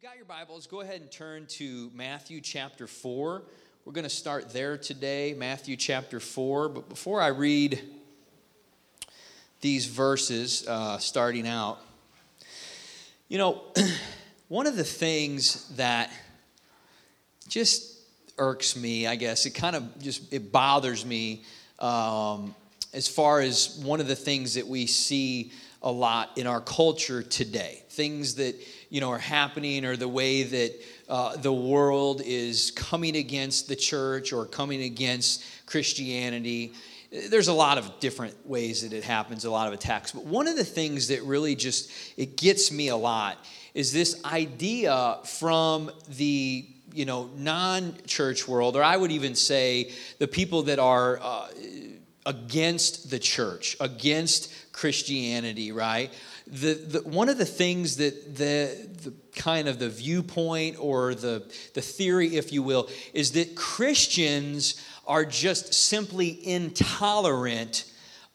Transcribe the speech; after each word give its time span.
you've 0.00 0.10
got 0.10 0.16
your 0.16 0.24
Bibles, 0.24 0.66
go 0.66 0.80
ahead 0.80 1.02
and 1.02 1.10
turn 1.10 1.44
to 1.46 1.90
Matthew 1.94 2.40
chapter 2.40 2.86
4. 2.86 3.42
We're 3.84 3.92
going 3.92 4.04
to 4.04 4.08
start 4.08 4.50
there 4.50 4.78
today, 4.78 5.34
Matthew 5.36 5.76
chapter 5.76 6.20
4. 6.20 6.70
But 6.70 6.88
before 6.88 7.20
I 7.20 7.26
read 7.26 7.82
these 9.60 9.84
verses, 9.84 10.66
uh, 10.66 10.96
starting 10.96 11.46
out, 11.46 11.80
you 13.28 13.36
know, 13.36 13.60
one 14.48 14.66
of 14.66 14.74
the 14.74 14.84
things 14.84 15.68
that 15.76 16.10
just 17.48 17.98
irks 18.38 18.76
me, 18.76 19.06
I 19.06 19.16
guess, 19.16 19.44
it 19.44 19.50
kind 19.50 19.76
of 19.76 20.00
just 20.00 20.32
it 20.32 20.50
bothers 20.50 21.04
me 21.04 21.42
um, 21.78 22.54
as 22.94 23.06
far 23.06 23.40
as 23.40 23.78
one 23.82 24.00
of 24.00 24.08
the 24.08 24.16
things 24.16 24.54
that 24.54 24.66
we 24.66 24.86
see 24.86 25.52
a 25.82 25.92
lot 25.92 26.38
in 26.38 26.46
our 26.46 26.62
culture 26.62 27.22
today. 27.22 27.82
Things 28.00 28.36
that 28.36 28.56
you 28.88 29.02
know 29.02 29.10
are 29.10 29.18
happening, 29.18 29.84
or 29.84 29.94
the 29.94 30.08
way 30.08 30.42
that 30.42 30.72
uh, 31.06 31.36
the 31.36 31.52
world 31.52 32.22
is 32.24 32.70
coming 32.70 33.14
against 33.14 33.68
the 33.68 33.76
church 33.76 34.32
or 34.32 34.46
coming 34.46 34.84
against 34.84 35.44
Christianity. 35.66 36.72
There's 37.28 37.48
a 37.48 37.52
lot 37.52 37.76
of 37.76 38.00
different 38.00 38.34
ways 38.46 38.80
that 38.84 38.94
it 38.94 39.04
happens, 39.04 39.44
a 39.44 39.50
lot 39.50 39.68
of 39.68 39.74
attacks. 39.74 40.12
But 40.12 40.24
one 40.24 40.48
of 40.48 40.56
the 40.56 40.64
things 40.64 41.08
that 41.08 41.22
really 41.24 41.54
just 41.54 41.90
it 42.16 42.38
gets 42.38 42.72
me 42.72 42.88
a 42.88 42.96
lot 42.96 43.36
is 43.74 43.92
this 43.92 44.24
idea 44.24 45.18
from 45.24 45.90
the 46.16 46.66
you 46.94 47.04
know 47.04 47.28
non-church 47.36 48.48
world, 48.48 48.76
or 48.76 48.82
I 48.82 48.96
would 48.96 49.12
even 49.12 49.34
say 49.34 49.92
the 50.18 50.26
people 50.26 50.62
that 50.62 50.78
are 50.78 51.18
uh, 51.20 51.48
against 52.24 53.10
the 53.10 53.18
church, 53.18 53.76
against 53.78 54.72
Christianity, 54.72 55.72
right? 55.72 56.10
The, 56.50 56.74
the, 56.74 56.98
one 57.08 57.28
of 57.28 57.38
the 57.38 57.46
things 57.46 57.96
that 57.98 58.36
the, 58.36 58.88
the 59.04 59.12
kind 59.36 59.68
of 59.68 59.78
the 59.78 59.88
viewpoint 59.88 60.76
or 60.80 61.14
the, 61.14 61.50
the 61.74 61.80
theory, 61.80 62.36
if 62.36 62.52
you 62.52 62.62
will, 62.62 62.88
is 63.14 63.32
that 63.32 63.54
Christians 63.54 64.84
are 65.06 65.24
just 65.24 65.72
simply 65.72 66.46
intolerant 66.46 67.84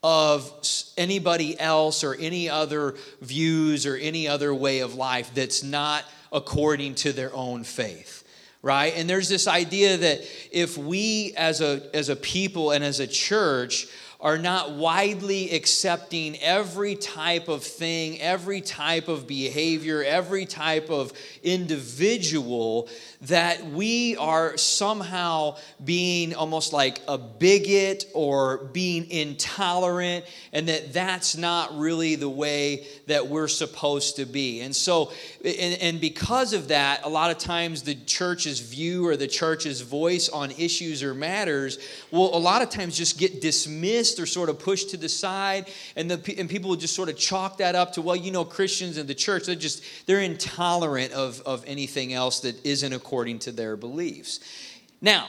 of 0.01 0.51
anybody 0.97 1.59
else 1.59 2.03
or 2.03 2.15
any 2.15 2.49
other 2.49 2.95
views 3.21 3.85
or 3.85 3.95
any 3.95 4.27
other 4.27 4.53
way 4.53 4.79
of 4.79 4.95
life 4.95 5.31
that's 5.33 5.63
not 5.63 6.05
according 6.31 6.95
to 6.95 7.11
their 7.11 7.33
own 7.33 7.63
faith 7.63 8.21
right? 8.65 8.93
And 8.97 9.07
there's 9.07 9.29
this 9.29 9.47
idea 9.47 9.95
that 9.95 10.21
if 10.51 10.75
we 10.75 11.35
as 11.37 11.61
a 11.61 11.87
as 11.93 12.09
a 12.09 12.15
people 12.15 12.71
and 12.71 12.83
as 12.83 12.99
a 12.99 13.05
church 13.05 13.85
are 14.19 14.37
not 14.37 14.71
widely 14.71 15.51
accepting 15.51 16.39
every 16.39 16.95
type 16.95 17.47
of 17.47 17.63
thing, 17.63 18.19
every 18.21 18.61
type 18.61 19.07
of 19.07 19.27
behavior, 19.27 20.03
every 20.03 20.45
type 20.45 20.89
of 20.89 21.11
individual, 21.43 22.87
that 23.21 23.65
we 23.65 24.15
are 24.17 24.55
somehow 24.57 25.57
being 25.83 26.33
almost 26.33 26.71
like 26.71 27.01
a 27.07 27.17
bigot 27.17 28.05
or 28.13 28.57
being 28.71 29.09
intolerant, 29.11 30.25
and 30.53 30.67
that 30.69 30.93
that's 30.93 31.35
not 31.35 31.77
really 31.77 32.15
the 32.15 32.29
way 32.29 32.85
that 33.07 33.27
we're 33.27 33.47
supposed 33.47 34.15
to 34.15 34.25
be. 34.25 34.61
And 34.61 34.75
so, 34.75 35.11
and, 35.43 35.81
and 35.81 36.01
because 36.01 36.53
of 36.53 36.69
that, 36.69 37.03
a 37.03 37.09
lot 37.09 37.31
of 37.31 37.37
times 37.37 37.81
the 37.83 37.95
church's 37.95 38.59
view 38.59 39.05
or 39.07 39.17
the 39.17 39.27
church's 39.27 39.81
voice 39.81 40.29
on 40.29 40.51
issues 40.51 41.03
or 41.03 41.13
matters 41.13 41.79
will 42.11 42.35
a 42.35 42.39
lot 42.39 42.61
of 42.61 42.69
times 42.69 42.97
just 42.97 43.17
get 43.17 43.41
dismissed 43.41 44.04
or 44.19 44.25
sort 44.25 44.49
of 44.49 44.59
pushed 44.59 44.91
to 44.91 44.97
the 44.97 45.09
side, 45.09 45.69
and, 45.95 46.09
the, 46.09 46.35
and 46.37 46.49
people 46.49 46.69
will 46.69 46.77
just 46.77 46.95
sort 46.95 47.09
of 47.09 47.17
chalk 47.17 47.57
that 47.57 47.75
up 47.75 47.93
to, 47.93 48.01
well, 48.01 48.15
you 48.15 48.31
know, 48.31 48.45
Christians 48.45 48.97
and 48.97 49.07
the 49.07 49.15
church, 49.15 49.45
they're 49.45 49.55
just, 49.55 49.83
they're 50.05 50.21
intolerant 50.21 51.11
of, 51.13 51.41
of 51.45 51.63
anything 51.65 52.13
else 52.13 52.41
that 52.41 52.63
isn't 52.65 52.93
according 52.93 53.39
to 53.39 53.51
their 53.51 53.75
beliefs. 53.75 54.39
Now, 55.01 55.27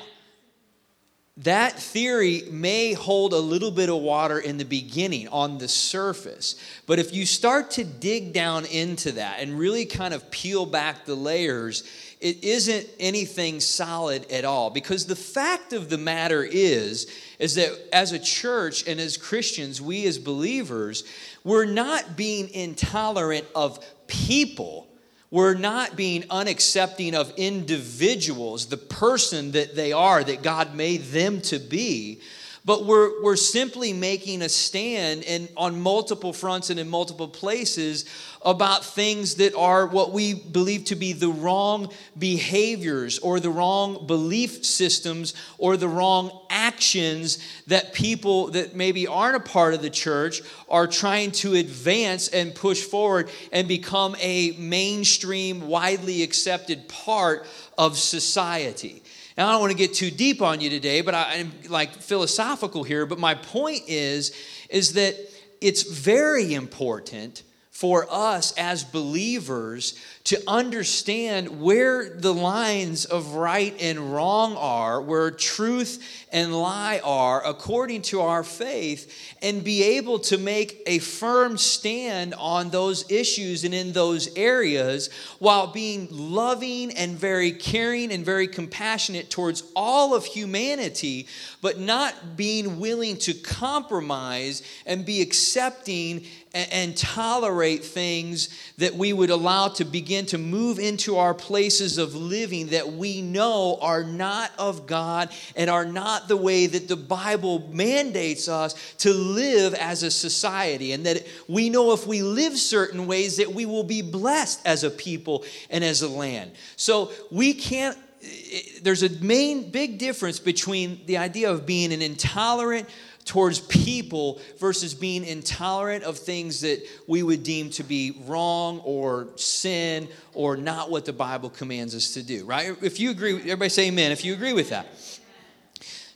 that 1.39 1.79
theory 1.79 2.45
may 2.51 2.95
hold 2.95 3.35
a 3.35 3.39
little 3.39 3.71
bit 3.71 3.91
of 3.91 3.97
water 3.97 4.39
in 4.39 4.57
the 4.57 4.65
beginning 4.65 5.29
on 5.29 5.59
the 5.59 5.69
surface. 5.69 6.55
But 6.87 6.99
if 6.99 7.15
you 7.15 7.27
start 7.27 7.71
to 7.73 7.85
dig 7.85 8.33
down 8.33 8.65
into 8.65 9.13
that 9.13 9.41
and 9.41 9.59
really 9.59 9.85
kind 9.85 10.15
of 10.15 10.31
peel 10.31 10.65
back 10.65 11.05
the 11.05 11.15
layers, 11.15 11.85
it 12.23 12.43
isn't 12.43 12.89
anything 12.99 13.61
solid 13.61 14.31
at 14.33 14.47
all. 14.47 14.71
Because 14.71 15.05
the 15.05 15.17
fact 15.17 15.75
of 15.75 15.91
the 15.91 15.99
matter 15.99 16.43
is, 16.43 17.07
is 17.39 17.57
that 17.57 17.87
as 17.93 18.13
a 18.13 18.19
church 18.19 18.89
and 18.89 18.99
as 18.99 19.19
Christians, 19.19 19.79
we 19.83 20.07
as 20.07 20.19
believers, 20.19 21.05
we're 21.45 21.67
not 21.67 22.17
being 22.17 22.49
intolerant 22.49 23.47
of 23.55 23.85
people 24.07 24.89
we're 25.31 25.55
not 25.55 25.97
being 25.97 26.23
unaccepting 26.23 27.15
of 27.15 27.33
individuals, 27.37 28.67
the 28.67 28.77
person 28.77 29.53
that 29.53 29.75
they 29.75 29.93
are, 29.93 30.23
that 30.23 30.43
God 30.43 30.75
made 30.75 31.03
them 31.05 31.41
to 31.43 31.59
be, 31.59 32.21
but 32.67 32.85
we're, 32.85 33.23
we're 33.23 33.37
simply 33.37 33.93
making 33.93 34.43
a 34.43 34.49
stand 34.49 35.23
in, 35.23 35.49
on 35.57 35.81
multiple 35.81 36.33
fronts 36.33 36.69
and 36.69 36.81
in 36.81 36.89
multiple 36.89 37.29
places 37.29 38.05
about 38.43 38.85
things 38.85 39.37
that 39.37 39.55
are 39.55 39.87
what 39.87 40.13
we 40.13 40.35
believe 40.35 40.85
to 40.85 40.97
be 40.97 41.13
the 41.13 41.29
wrong 41.29 41.93
behaviors 42.19 43.21
or 43.21 43.39
the 43.39 43.51
wrong 43.51 44.07
belief 44.09 44.65
systems 44.65 45.33
or 45.59 45.77
the 45.77 45.89
wrong 45.89 46.31
actions 46.51 47.39
that 47.69 47.93
people 47.93 48.51
that 48.51 48.75
maybe 48.75 49.07
aren't 49.07 49.37
a 49.37 49.41
part 49.41 49.73
of 49.73 49.81
the 49.81 49.91
church 49.91 50.43
are 50.69 50.89
trying 50.89 51.31
to 51.31 51.55
advance 51.55 52.29
and 52.29 52.53
push 52.53 52.83
forward 52.83 53.31
and 53.53 53.69
become 53.69 54.17
a 54.19 54.51
mainstream, 54.59 55.69
widely 55.69 56.25
accepted 56.25 56.89
part 56.89 57.47
of 57.79 57.97
society. 57.97 59.03
Now, 59.37 59.49
I 59.49 59.53
don't 59.53 59.61
want 59.61 59.73
to 59.73 59.77
get 59.79 59.93
too 59.93 60.11
deep 60.11 60.41
on 60.41 60.61
you 60.61 60.71
today, 60.71 61.03
but 61.03 61.15
I, 61.15 61.35
am 61.35 61.53
like 61.69 61.93
philosophical 61.93 62.85
here. 62.85 63.05
But 63.05 63.19
my 63.19 63.35
point 63.35 63.83
is, 63.87 64.35
is 64.71 64.95
that 64.95 65.15
it's 65.61 65.83
very 65.83 66.55
important 66.55 67.43
for 67.71 68.07
us 68.11 68.53
as 68.57 68.83
believers 68.83 69.95
to 70.27 70.43
understand 70.49 71.61
where 71.61 72.09
the 72.09 72.35
lines 72.35 73.05
of 73.05 73.35
right 73.35 73.81
and 73.81 74.13
wrong 74.13 74.57
are, 74.57 75.01
where 75.01 75.31
truth 75.31 76.05
and 76.33 76.53
lie 76.53 77.01
are, 77.05 77.47
according 77.47 78.03
to 78.03 78.21
our 78.21 78.43
faith, 78.43 79.37
and 79.41 79.63
be 79.63 79.85
able 79.85 80.19
to 80.19 80.37
make 80.37 80.83
a 80.87 80.99
firm 80.99 81.57
stand 81.57 82.35
on 82.35 82.71
those 82.71 83.09
issues 83.09 83.63
and 83.63 83.73
in 83.73 83.93
those 83.93 84.29
areas 84.37 85.11
while 85.39 85.69
being 85.69 86.09
loving 86.11 86.91
and 86.91 87.17
very 87.17 87.53
caring 87.53 88.11
and 88.11 88.25
very 88.25 88.49
compassionate 88.49 89.31
towards 89.31 89.63
all 89.77 90.13
of 90.13 90.25
humanity, 90.25 91.29
but 91.63 91.79
not 91.79 92.37
being 92.37 92.81
willing 92.81 93.17
to 93.17 93.33
compromise 93.33 94.65
and 94.87 95.07
be 95.07 95.23
accepting 95.23 96.27
and, 96.57 96.97
tolerate 96.97 97.85
things 97.85 98.49
that 98.79 98.95
we 98.95 99.13
would 99.13 99.29
allow 99.29 99.69
to 99.69 99.85
begin 99.85 100.16
begin 100.17 100.27
to 100.27 100.39
move 100.39 100.79
into 100.79 101.19
our 101.19 101.35
places 101.35 101.99
of 101.99 102.15
living 102.15 102.69
that 102.69 102.91
we 102.91 103.21
know 103.21 103.77
are 103.83 104.03
not 104.03 104.51
of 104.59 104.87
God 104.87 105.29
and 105.55 105.69
are 105.69 105.85
not 105.85 106.27
the 106.27 106.39
way 106.39 106.67
that 106.67 106.89
the 106.89 106.97
Bible 106.97 107.69
mandates 107.71 108.49
us 108.49 108.95
to 108.99 109.13
live 109.13 109.75
as 109.75 110.03
a 110.03 110.11
society. 110.11 110.93
And 110.93 111.05
that 111.05 111.27
we 111.49 111.69
know 111.69 111.93
if 111.93 112.07
we 112.07 112.23
live 112.23 112.57
certain 112.57 113.07
ways 113.07 113.37
that 113.37 113.53
we 113.53 113.67
will 113.67 113.85
be 113.85 114.01
blessed 114.01 114.63
as 114.65 114.85
a 114.85 114.91
people 114.91 115.45
and 115.69 115.85
as 115.85 116.01
a 116.01 116.09
land. 116.09 116.53
So 116.77 117.13
we 117.31 117.53
can't 117.53 117.99
eh, 118.23 118.29
eh, 118.53 118.61
there's 118.81 119.03
a 119.03 119.11
main 119.23 119.71
big 119.71 119.99
difference 119.99 120.39
between 120.39 121.03
the 121.05 121.19
idea 121.19 121.51
of 121.51 121.67
being 121.67 121.93
an 121.93 122.01
intolerant 122.01 122.89
towards 123.27 123.59
people 123.61 124.41
versus 124.59 124.95
being 124.95 125.25
intolerant 125.25 126.05
of 126.05 126.17
things 126.17 126.63
that 126.63 126.83
we 127.07 127.23
would 127.23 127.43
deem 127.43 127.69
to 127.71 127.83
be 127.83 128.23
wrong 128.25 128.79
or 128.85 129.29
sin 129.37 130.09
or 130.33 130.57
not 130.57 130.91
what 130.91 131.05
the 131.05 131.13
Bible 131.13 131.51
commands 131.51 131.95
us 131.95 132.15
to 132.15 132.23
do, 132.23 132.45
right? 132.47 132.75
If 132.83 132.99
you 132.99 133.11
agree, 133.11 133.37
everybody 133.37 133.69
say 133.69 133.89
amen 133.89 134.13
if 134.13 134.25
you 134.25 134.33
agree 134.33 134.53
with 134.53 134.71
that. 134.71 134.87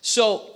So, 0.01 0.47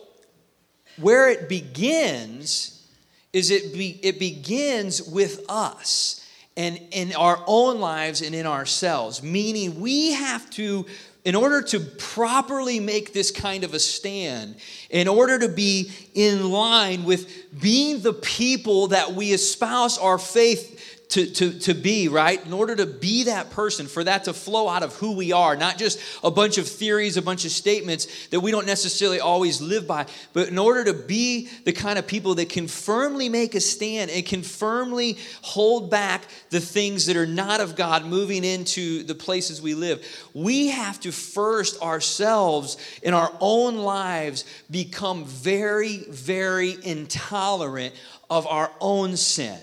where 0.97 1.29
it 1.29 1.49
begins 1.49 2.87
is 3.33 3.50
it, 3.50 3.75
be, 3.75 3.99
it 4.03 4.21
begins 4.21 5.03
with 5.03 5.45
us 5.49 6.25
and 6.57 6.81
in 6.93 7.12
our 7.15 7.43
own 7.49 7.81
lives 7.81 8.23
and 8.23 8.33
in 8.33 8.47
ourselves, 8.47 9.25
meaning 9.25 9.81
we 9.81 10.12
have 10.12 10.49
to 10.50 10.87
in 11.25 11.35
order 11.35 11.62
to 11.62 11.81
properly 11.81 12.81
make 12.81 13.12
this 13.12 13.31
kind 13.31 13.65
of 13.65 13.73
a 13.73 13.79
stand, 13.79 14.56
in 14.91 15.09
order 15.09 15.38
to 15.38 15.49
be 15.49 15.91
in 16.15 16.50
line 16.50 17.05
with 17.05 17.61
being 17.61 18.00
the 18.03 18.12
people 18.12 18.88
that 18.88 19.15
we 19.15 19.32
espouse 19.32 19.97
our 19.97 20.19
faith 20.19 20.74
to, 21.14 21.26
to, 21.26 21.52
to 21.61 21.75
be, 21.75 22.08
right? 22.08 22.44
In 22.44 22.52
order 22.52 22.75
to 22.75 22.87
be 22.87 23.22
that 23.25 23.50
person, 23.50 23.87
for 23.87 24.02
that 24.02 24.25
to 24.25 24.32
flow 24.32 24.69
out 24.69 24.82
of 24.82 24.96
who 24.96 25.12
we 25.12 25.31
are, 25.31 25.55
not 25.55 25.78
just 25.78 26.00
a 26.25 26.31
bunch 26.31 26.58
of 26.58 26.66
theories, 26.66 27.16
a 27.16 27.22
bunch 27.22 27.44
of 27.44 27.52
statements 27.52 28.26
that 28.31 28.40
we 28.40 28.50
don't 28.50 28.66
necessarily 28.66 29.20
always 29.20 29.61
live 29.61 29.87
by, 29.87 30.06
but 30.32 30.49
in 30.49 30.58
order 30.58 30.82
to 30.82 30.93
be 30.93 31.49
the 31.62 31.72
kind 31.72 32.00
of 32.00 32.06
people 32.08 32.34
that 32.34 32.49
can 32.49 32.66
firmly 32.66 33.28
make 33.28 33.55
a 33.55 33.61
stand 33.61 34.11
and 34.11 34.26
can 34.26 34.43
firmly 34.43 35.16
hold 35.43 35.88
back 35.88 36.25
the 36.50 36.58
things 36.58 37.06
that 37.06 37.16
are 37.16 37.28
not 37.28 37.61
of 37.61 37.76
God 37.76 38.05
moving 38.05 38.43
into 38.43 39.05
the 39.05 39.14
places 39.14 39.62
we 39.62 39.75
live, 39.75 40.05
we 40.34 40.66
have 40.66 40.99
to 41.02 41.12
first 41.12 41.81
ourselves 41.81 42.76
in 43.05 43.14
our 43.14 43.32
own 43.38 43.76
lives 43.76 44.44
become 44.69 45.26
very, 45.26 45.99
very 46.08 46.76
intolerant 46.82 47.94
of 48.28 48.49
our 48.49 48.72
own 48.81 49.16
sin. 49.16 49.61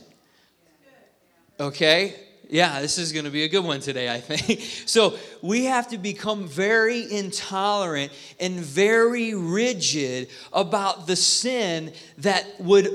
Okay? 1.62 2.16
Yeah, 2.50 2.82
this 2.82 2.98
is 2.98 3.14
going 3.14 3.26
to 3.26 3.32
be 3.32 3.44
a 3.44 3.48
good 3.48 3.64
one 3.64 3.80
today, 3.80 4.12
I 4.12 4.20
think. 4.20 4.62
So, 4.88 5.16
we 5.42 5.66
have 5.66 5.88
to 5.90 5.98
become 5.98 6.48
very 6.48 7.10
intolerant 7.10 8.12
and 8.40 8.56
very 8.56 9.36
rigid 9.36 10.30
about 10.52 11.08
the 11.08 11.16
sin 11.16 11.94
that 12.18 12.46
would 12.60 12.90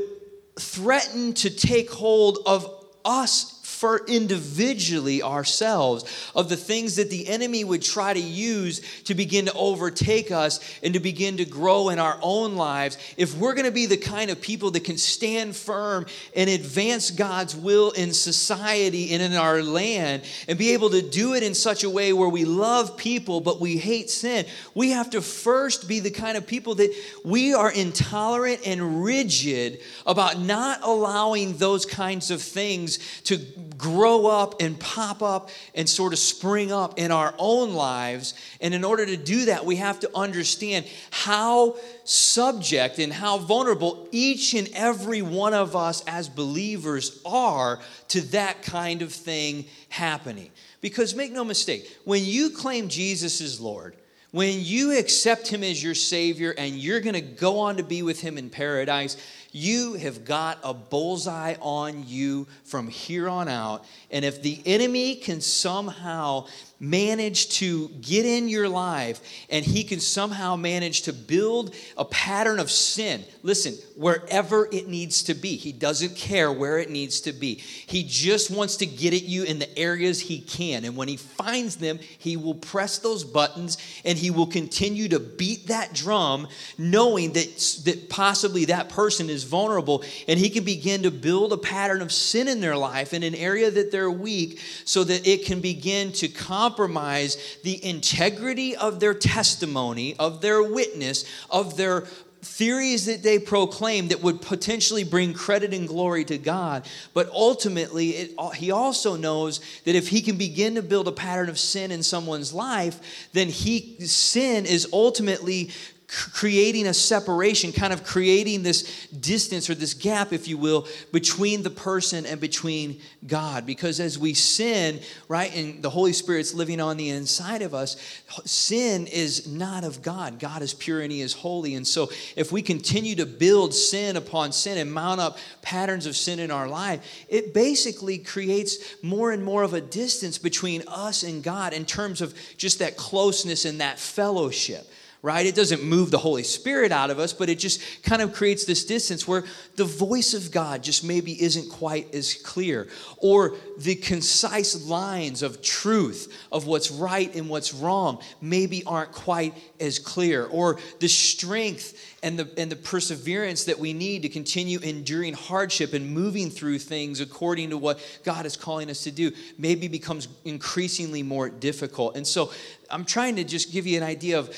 threaten 0.58 1.32
to 1.34 1.48
take 1.48 1.90
hold 1.90 2.38
of 2.44 2.68
us 3.04 3.55
for 3.76 4.02
individually 4.06 5.22
ourselves 5.22 6.04
of 6.34 6.48
the 6.48 6.56
things 6.56 6.96
that 6.96 7.10
the 7.10 7.28
enemy 7.28 7.62
would 7.62 7.82
try 7.82 8.14
to 8.14 8.20
use 8.20 8.80
to 9.04 9.14
begin 9.14 9.44
to 9.44 9.52
overtake 9.52 10.30
us 10.30 10.60
and 10.82 10.94
to 10.94 11.00
begin 11.00 11.36
to 11.36 11.44
grow 11.44 11.90
in 11.90 11.98
our 11.98 12.18
own 12.22 12.56
lives. 12.56 12.96
If 13.18 13.36
we're 13.36 13.52
going 13.52 13.66
to 13.66 13.70
be 13.70 13.84
the 13.84 13.98
kind 13.98 14.30
of 14.30 14.40
people 14.40 14.70
that 14.70 14.84
can 14.84 14.96
stand 14.96 15.54
firm 15.54 16.06
and 16.34 16.48
advance 16.48 17.10
God's 17.10 17.54
will 17.54 17.90
in 17.90 18.14
society 18.14 19.12
and 19.12 19.22
in 19.22 19.34
our 19.34 19.62
land 19.62 20.22
and 20.48 20.58
be 20.58 20.72
able 20.72 20.88
to 20.90 21.02
do 21.02 21.34
it 21.34 21.42
in 21.42 21.54
such 21.54 21.84
a 21.84 21.90
way 21.90 22.14
where 22.14 22.30
we 22.30 22.46
love 22.46 22.96
people 22.96 23.42
but 23.42 23.60
we 23.60 23.76
hate 23.76 24.08
sin, 24.08 24.46
we 24.74 24.90
have 24.90 25.10
to 25.10 25.20
first 25.20 25.86
be 25.86 26.00
the 26.00 26.10
kind 26.10 26.38
of 26.38 26.46
people 26.46 26.76
that 26.76 26.94
we 27.24 27.52
are 27.52 27.70
intolerant 27.70 28.66
and 28.66 29.04
rigid 29.04 29.80
about 30.06 30.38
not 30.38 30.80
allowing 30.82 31.58
those 31.58 31.84
kinds 31.84 32.30
of 32.30 32.40
things 32.40 32.98
to 33.24 33.38
grow 33.76 34.26
up 34.26 34.60
and 34.60 34.78
pop 34.78 35.22
up 35.22 35.50
and 35.74 35.88
sort 35.88 36.12
of 36.12 36.18
spring 36.18 36.72
up 36.72 36.98
in 36.98 37.10
our 37.10 37.34
own 37.38 37.74
lives. 37.74 38.34
And 38.60 38.74
in 38.74 38.84
order 38.84 39.06
to 39.06 39.16
do 39.16 39.46
that, 39.46 39.64
we 39.64 39.76
have 39.76 40.00
to 40.00 40.10
understand 40.14 40.86
how 41.10 41.76
subject 42.04 42.98
and 42.98 43.12
how 43.12 43.38
vulnerable 43.38 44.08
each 44.12 44.54
and 44.54 44.68
every 44.74 45.22
one 45.22 45.54
of 45.54 45.74
us 45.74 46.02
as 46.06 46.28
believers 46.28 47.20
are 47.24 47.80
to 48.08 48.20
that 48.28 48.62
kind 48.62 49.02
of 49.02 49.12
thing 49.12 49.66
happening. 49.88 50.50
Because 50.80 51.14
make 51.14 51.32
no 51.32 51.44
mistake, 51.44 51.98
when 52.04 52.24
you 52.24 52.50
claim 52.50 52.88
Jesus 52.88 53.40
is 53.40 53.60
Lord, 53.60 53.96
when 54.32 54.60
you 54.60 54.98
accept 54.98 55.48
him 55.48 55.64
as 55.64 55.82
your 55.82 55.94
Savior 55.94 56.54
and 56.58 56.74
you're 56.74 57.00
going 57.00 57.14
to 57.14 57.20
go 57.20 57.60
on 57.60 57.78
to 57.78 57.82
be 57.82 58.02
with 58.02 58.20
him 58.20 58.36
in 58.36 58.50
paradise, 58.50 59.16
you 59.56 59.94
have 59.94 60.24
got 60.24 60.58
a 60.62 60.74
bullseye 60.74 61.54
on 61.60 62.04
you 62.06 62.46
from 62.64 62.88
here 62.88 63.28
on 63.28 63.48
out. 63.48 63.84
And 64.10 64.24
if 64.24 64.42
the 64.42 64.60
enemy 64.66 65.16
can 65.16 65.40
somehow 65.40 66.46
manage 66.78 67.48
to 67.48 67.88
get 68.00 68.26
in 68.26 68.48
your 68.48 68.68
life 68.68 69.20
and 69.48 69.64
he 69.64 69.82
can 69.82 69.98
somehow 69.98 70.56
manage 70.56 71.02
to 71.02 71.12
build 71.12 71.74
a 71.96 72.04
pattern 72.04 72.58
of 72.58 72.70
sin, 72.70 73.24
listen, 73.42 73.74
wherever 73.96 74.68
it 74.70 74.86
needs 74.86 75.22
to 75.22 75.34
be, 75.34 75.56
he 75.56 75.72
doesn't 75.72 76.14
care 76.16 76.52
where 76.52 76.78
it 76.78 76.90
needs 76.90 77.20
to 77.22 77.32
be. 77.32 77.54
He 77.54 78.04
just 78.04 78.50
wants 78.50 78.76
to 78.76 78.86
get 78.86 79.14
at 79.14 79.22
you 79.22 79.44
in 79.44 79.58
the 79.58 79.78
areas 79.78 80.20
he 80.20 80.40
can. 80.40 80.84
And 80.84 80.96
when 80.96 81.08
he 81.08 81.16
finds 81.16 81.76
them, 81.76 81.98
he 82.18 82.36
will 82.36 82.54
press 82.54 82.98
those 82.98 83.24
buttons 83.24 83.78
and 84.04 84.18
he 84.18 84.30
will 84.30 84.46
continue 84.46 85.08
to 85.08 85.18
beat 85.18 85.68
that 85.68 85.94
drum, 85.94 86.46
knowing 86.76 87.32
that, 87.32 87.58
that 87.84 88.10
possibly 88.10 88.66
that 88.66 88.90
person 88.90 89.30
is 89.30 89.44
vulnerable 89.44 90.04
and 90.28 90.38
he 90.38 90.50
can 90.50 90.64
begin 90.64 91.04
to 91.04 91.10
build 91.10 91.54
a 91.54 91.56
pattern 91.56 92.02
of 92.02 92.12
sin 92.12 92.48
in 92.48 92.60
their 92.60 92.76
life 92.76 93.14
in 93.14 93.22
an 93.22 93.34
area 93.34 93.70
that 93.70 93.90
they're 93.90 94.10
weak 94.10 94.60
so 94.84 95.04
that 95.04 95.26
it 95.26 95.46
can 95.46 95.60
begin 95.60 96.12
to 96.12 96.28
compromise 96.66 97.58
the 97.62 97.84
integrity 97.84 98.74
of 98.74 98.98
their 98.98 99.14
testimony, 99.14 100.16
of 100.18 100.40
their 100.40 100.62
witness, 100.62 101.24
of 101.48 101.76
their 101.76 102.00
theories 102.42 103.06
that 103.06 103.22
they 103.22 103.38
proclaim 103.38 104.08
that 104.08 104.22
would 104.22 104.40
potentially 104.40 105.04
bring 105.04 105.32
credit 105.32 105.72
and 105.72 105.86
glory 105.88 106.24
to 106.24 106.38
God. 106.38 106.86
But 107.14 107.28
ultimately, 107.30 108.10
it, 108.10 108.34
uh, 108.38 108.50
he 108.50 108.70
also 108.70 109.16
knows 109.16 109.60
that 109.84 109.94
if 109.94 110.08
he 110.08 110.20
can 110.20 110.36
begin 110.36 110.74
to 110.74 110.82
build 110.82 111.08
a 111.08 111.12
pattern 111.12 111.48
of 111.48 111.58
sin 111.58 111.90
in 111.90 112.02
someone's 112.02 112.52
life, 112.52 113.28
then 113.32 113.48
he 113.48 113.96
sin 114.00 114.66
is 114.66 114.88
ultimately 114.92 115.70
creating 116.08 116.86
a 116.86 116.94
separation, 116.94 117.72
kind 117.72 117.92
of 117.92 118.04
creating 118.04 118.62
this 118.62 119.06
distance 119.08 119.68
or 119.68 119.74
this 119.74 119.94
gap, 119.94 120.32
if 120.32 120.46
you 120.46 120.56
will, 120.56 120.86
between 121.12 121.62
the 121.62 121.70
person 121.70 122.24
and 122.26 122.40
between 122.40 123.00
God. 123.26 123.66
Because 123.66 123.98
as 123.98 124.18
we 124.18 124.34
sin, 124.34 125.00
right, 125.28 125.54
and 125.54 125.82
the 125.82 125.90
Holy 125.90 126.12
Spirit's 126.12 126.54
living 126.54 126.80
on 126.80 126.96
the 126.96 127.10
inside 127.10 127.62
of 127.62 127.74
us, 127.74 127.96
sin 128.44 129.06
is 129.08 129.48
not 129.48 129.82
of 129.82 130.02
God. 130.02 130.38
God 130.38 130.62
is 130.62 130.74
pure 130.74 131.00
and 131.00 131.10
He 131.10 131.20
is 131.20 131.32
holy. 131.32 131.74
And 131.74 131.86
so 131.86 132.10
if 132.36 132.52
we 132.52 132.62
continue 132.62 133.16
to 133.16 133.26
build 133.26 133.74
sin 133.74 134.16
upon 134.16 134.52
sin 134.52 134.78
and 134.78 134.92
mount 134.92 135.20
up 135.20 135.38
patterns 135.62 136.06
of 136.06 136.16
sin 136.16 136.38
in 136.38 136.52
our 136.52 136.68
life, 136.68 137.26
it 137.28 137.52
basically 137.52 138.18
creates 138.18 139.02
more 139.02 139.32
and 139.32 139.44
more 139.44 139.64
of 139.64 139.74
a 139.74 139.80
distance 139.80 140.38
between 140.38 140.82
us 140.86 141.24
and 141.24 141.42
God 141.42 141.72
in 141.72 141.84
terms 141.84 142.20
of 142.20 142.34
just 142.56 142.78
that 142.78 142.96
closeness 142.96 143.64
and 143.64 143.80
that 143.80 143.98
fellowship 143.98 144.86
right? 145.22 145.46
It 145.46 145.54
doesn't 145.54 145.82
move 145.82 146.10
the 146.10 146.18
Holy 146.18 146.42
Spirit 146.42 146.92
out 146.92 147.10
of 147.10 147.18
us, 147.18 147.32
but 147.32 147.48
it 147.48 147.58
just 147.58 147.80
kind 148.02 148.22
of 148.22 148.32
creates 148.32 148.64
this 148.64 148.84
distance 148.84 149.26
where 149.26 149.44
the 149.76 149.84
voice 149.84 150.34
of 150.34 150.50
God 150.50 150.82
just 150.82 151.04
maybe 151.04 151.40
isn't 151.42 151.70
quite 151.70 152.14
as 152.14 152.34
clear, 152.34 152.88
or 153.18 153.56
the 153.78 153.94
concise 153.94 154.86
lines 154.86 155.42
of 155.42 155.62
truth 155.62 156.32
of 156.52 156.66
what's 156.66 156.90
right 156.90 157.34
and 157.34 157.48
what's 157.48 157.74
wrong 157.74 158.22
maybe 158.40 158.84
aren't 158.84 159.12
quite 159.12 159.54
as 159.80 159.98
clear, 159.98 160.44
or 160.46 160.78
the 161.00 161.08
strength 161.08 162.16
and 162.22 162.38
the, 162.38 162.48
and 162.56 162.70
the 162.70 162.76
perseverance 162.76 163.64
that 163.64 163.78
we 163.78 163.92
need 163.92 164.22
to 164.22 164.28
continue 164.28 164.78
enduring 164.80 165.34
hardship 165.34 165.92
and 165.92 166.10
moving 166.10 166.50
through 166.50 166.78
things 166.78 167.20
according 167.20 167.70
to 167.70 167.78
what 167.78 168.00
God 168.24 168.46
is 168.46 168.56
calling 168.56 168.90
us 168.90 169.04
to 169.04 169.10
do 169.10 169.30
maybe 169.58 169.86
becomes 169.86 170.28
increasingly 170.44 171.22
more 171.22 171.48
difficult. 171.48 172.16
And 172.16 172.26
so 172.26 172.50
I'm 172.90 173.04
trying 173.04 173.36
to 173.36 173.44
just 173.44 173.72
give 173.72 173.86
you 173.86 173.96
an 173.96 174.02
idea 174.02 174.38
of, 174.38 174.54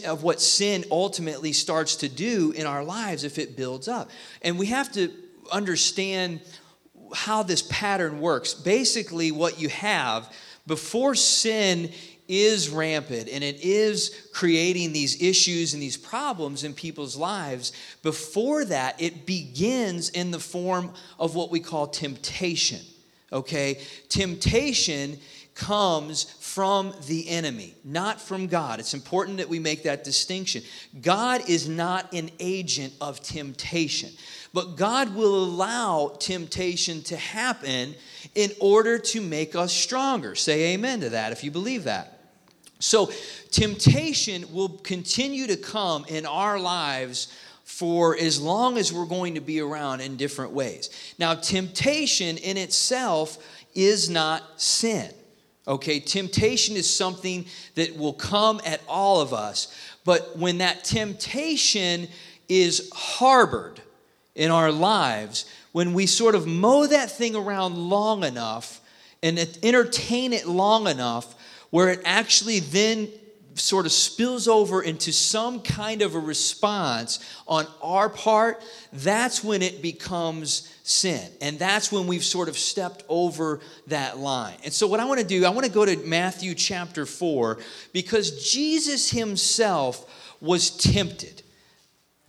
sin, 0.00 0.10
of 0.10 0.22
what 0.22 0.40
sin 0.40 0.84
ultimately 0.90 1.52
starts 1.52 1.96
to 1.96 2.08
do 2.08 2.52
in 2.52 2.66
our 2.66 2.84
lives 2.84 3.24
if 3.24 3.38
it 3.38 3.56
builds 3.56 3.88
up. 3.88 4.10
And 4.42 4.58
we 4.58 4.66
have 4.66 4.92
to 4.92 5.12
understand 5.52 6.40
how 7.14 7.42
this 7.42 7.62
pattern 7.62 8.20
works. 8.20 8.54
Basically, 8.54 9.32
what 9.32 9.60
you 9.60 9.68
have 9.68 10.32
before 10.66 11.14
sin 11.14 11.90
is 12.28 12.68
rampant 12.68 13.28
and 13.28 13.42
it 13.42 13.60
is 13.60 14.28
creating 14.32 14.92
these 14.92 15.20
issues 15.20 15.74
and 15.74 15.82
these 15.82 15.96
problems 15.96 16.62
in 16.62 16.72
people's 16.72 17.16
lives, 17.16 17.72
before 18.02 18.64
that, 18.64 19.00
it 19.02 19.26
begins 19.26 20.10
in 20.10 20.30
the 20.30 20.38
form 20.38 20.92
of 21.18 21.34
what 21.34 21.50
we 21.50 21.58
call 21.58 21.88
temptation. 21.88 22.80
Okay? 23.32 23.80
Temptation 24.08 25.18
comes 25.56 26.24
from 26.54 26.92
the 27.06 27.28
enemy, 27.28 27.72
not 27.84 28.20
from 28.20 28.48
God. 28.48 28.80
It's 28.80 28.92
important 28.92 29.36
that 29.36 29.48
we 29.48 29.60
make 29.60 29.84
that 29.84 30.02
distinction. 30.02 30.64
God 31.00 31.48
is 31.48 31.68
not 31.68 32.12
an 32.12 32.28
agent 32.40 32.92
of 33.00 33.22
temptation, 33.22 34.10
but 34.52 34.74
God 34.74 35.14
will 35.14 35.44
allow 35.44 36.16
temptation 36.18 37.02
to 37.04 37.16
happen 37.16 37.94
in 38.34 38.50
order 38.58 38.98
to 38.98 39.20
make 39.20 39.54
us 39.54 39.72
stronger. 39.72 40.34
Say 40.34 40.74
amen 40.74 41.02
to 41.02 41.10
that 41.10 41.30
if 41.30 41.44
you 41.44 41.52
believe 41.52 41.84
that. 41.84 42.18
So, 42.80 43.12
temptation 43.52 44.52
will 44.52 44.70
continue 44.70 45.46
to 45.46 45.56
come 45.56 46.04
in 46.08 46.26
our 46.26 46.58
lives 46.58 47.32
for 47.62 48.16
as 48.18 48.40
long 48.40 48.76
as 48.76 48.92
we're 48.92 49.06
going 49.06 49.36
to 49.36 49.40
be 49.40 49.60
around 49.60 50.00
in 50.00 50.16
different 50.16 50.50
ways. 50.50 50.90
Now, 51.16 51.34
temptation 51.34 52.38
in 52.38 52.56
itself 52.56 53.38
is 53.72 54.10
not 54.10 54.60
sin. 54.60 55.12
Okay, 55.68 56.00
temptation 56.00 56.76
is 56.76 56.88
something 56.88 57.44
that 57.74 57.96
will 57.96 58.14
come 58.14 58.60
at 58.64 58.80
all 58.88 59.20
of 59.20 59.32
us. 59.32 59.74
But 60.04 60.38
when 60.38 60.58
that 60.58 60.84
temptation 60.84 62.08
is 62.48 62.90
harbored 62.92 63.80
in 64.34 64.50
our 64.50 64.72
lives, 64.72 65.44
when 65.72 65.92
we 65.92 66.06
sort 66.06 66.34
of 66.34 66.46
mow 66.46 66.86
that 66.86 67.10
thing 67.10 67.36
around 67.36 67.76
long 67.76 68.24
enough 68.24 68.80
and 69.22 69.38
entertain 69.62 70.32
it 70.32 70.46
long 70.46 70.86
enough, 70.86 71.34
where 71.70 71.90
it 71.90 72.00
actually 72.04 72.60
then 72.60 73.08
sort 73.54 73.86
of 73.86 73.92
spills 73.92 74.48
over 74.48 74.82
into 74.82 75.12
some 75.12 75.60
kind 75.60 76.02
of 76.02 76.14
a 76.14 76.18
response 76.18 77.18
on 77.46 77.66
our 77.82 78.08
part, 78.08 78.62
that's 78.92 79.42
when 79.42 79.62
it 79.62 79.82
becomes 79.82 80.72
sin. 80.82 81.30
And 81.40 81.58
that's 81.58 81.90
when 81.90 82.06
we've 82.06 82.24
sort 82.24 82.48
of 82.48 82.56
stepped 82.56 83.04
over 83.08 83.60
that 83.88 84.18
line. 84.18 84.56
And 84.64 84.72
so, 84.72 84.86
what 84.86 85.00
I 85.00 85.04
want 85.04 85.20
to 85.20 85.26
do, 85.26 85.44
I 85.44 85.50
want 85.50 85.66
to 85.66 85.72
go 85.72 85.84
to 85.84 85.96
Matthew 85.98 86.54
chapter 86.54 87.06
4 87.06 87.58
because 87.92 88.50
Jesus 88.50 89.10
himself 89.10 90.36
was 90.40 90.70
tempted 90.70 91.42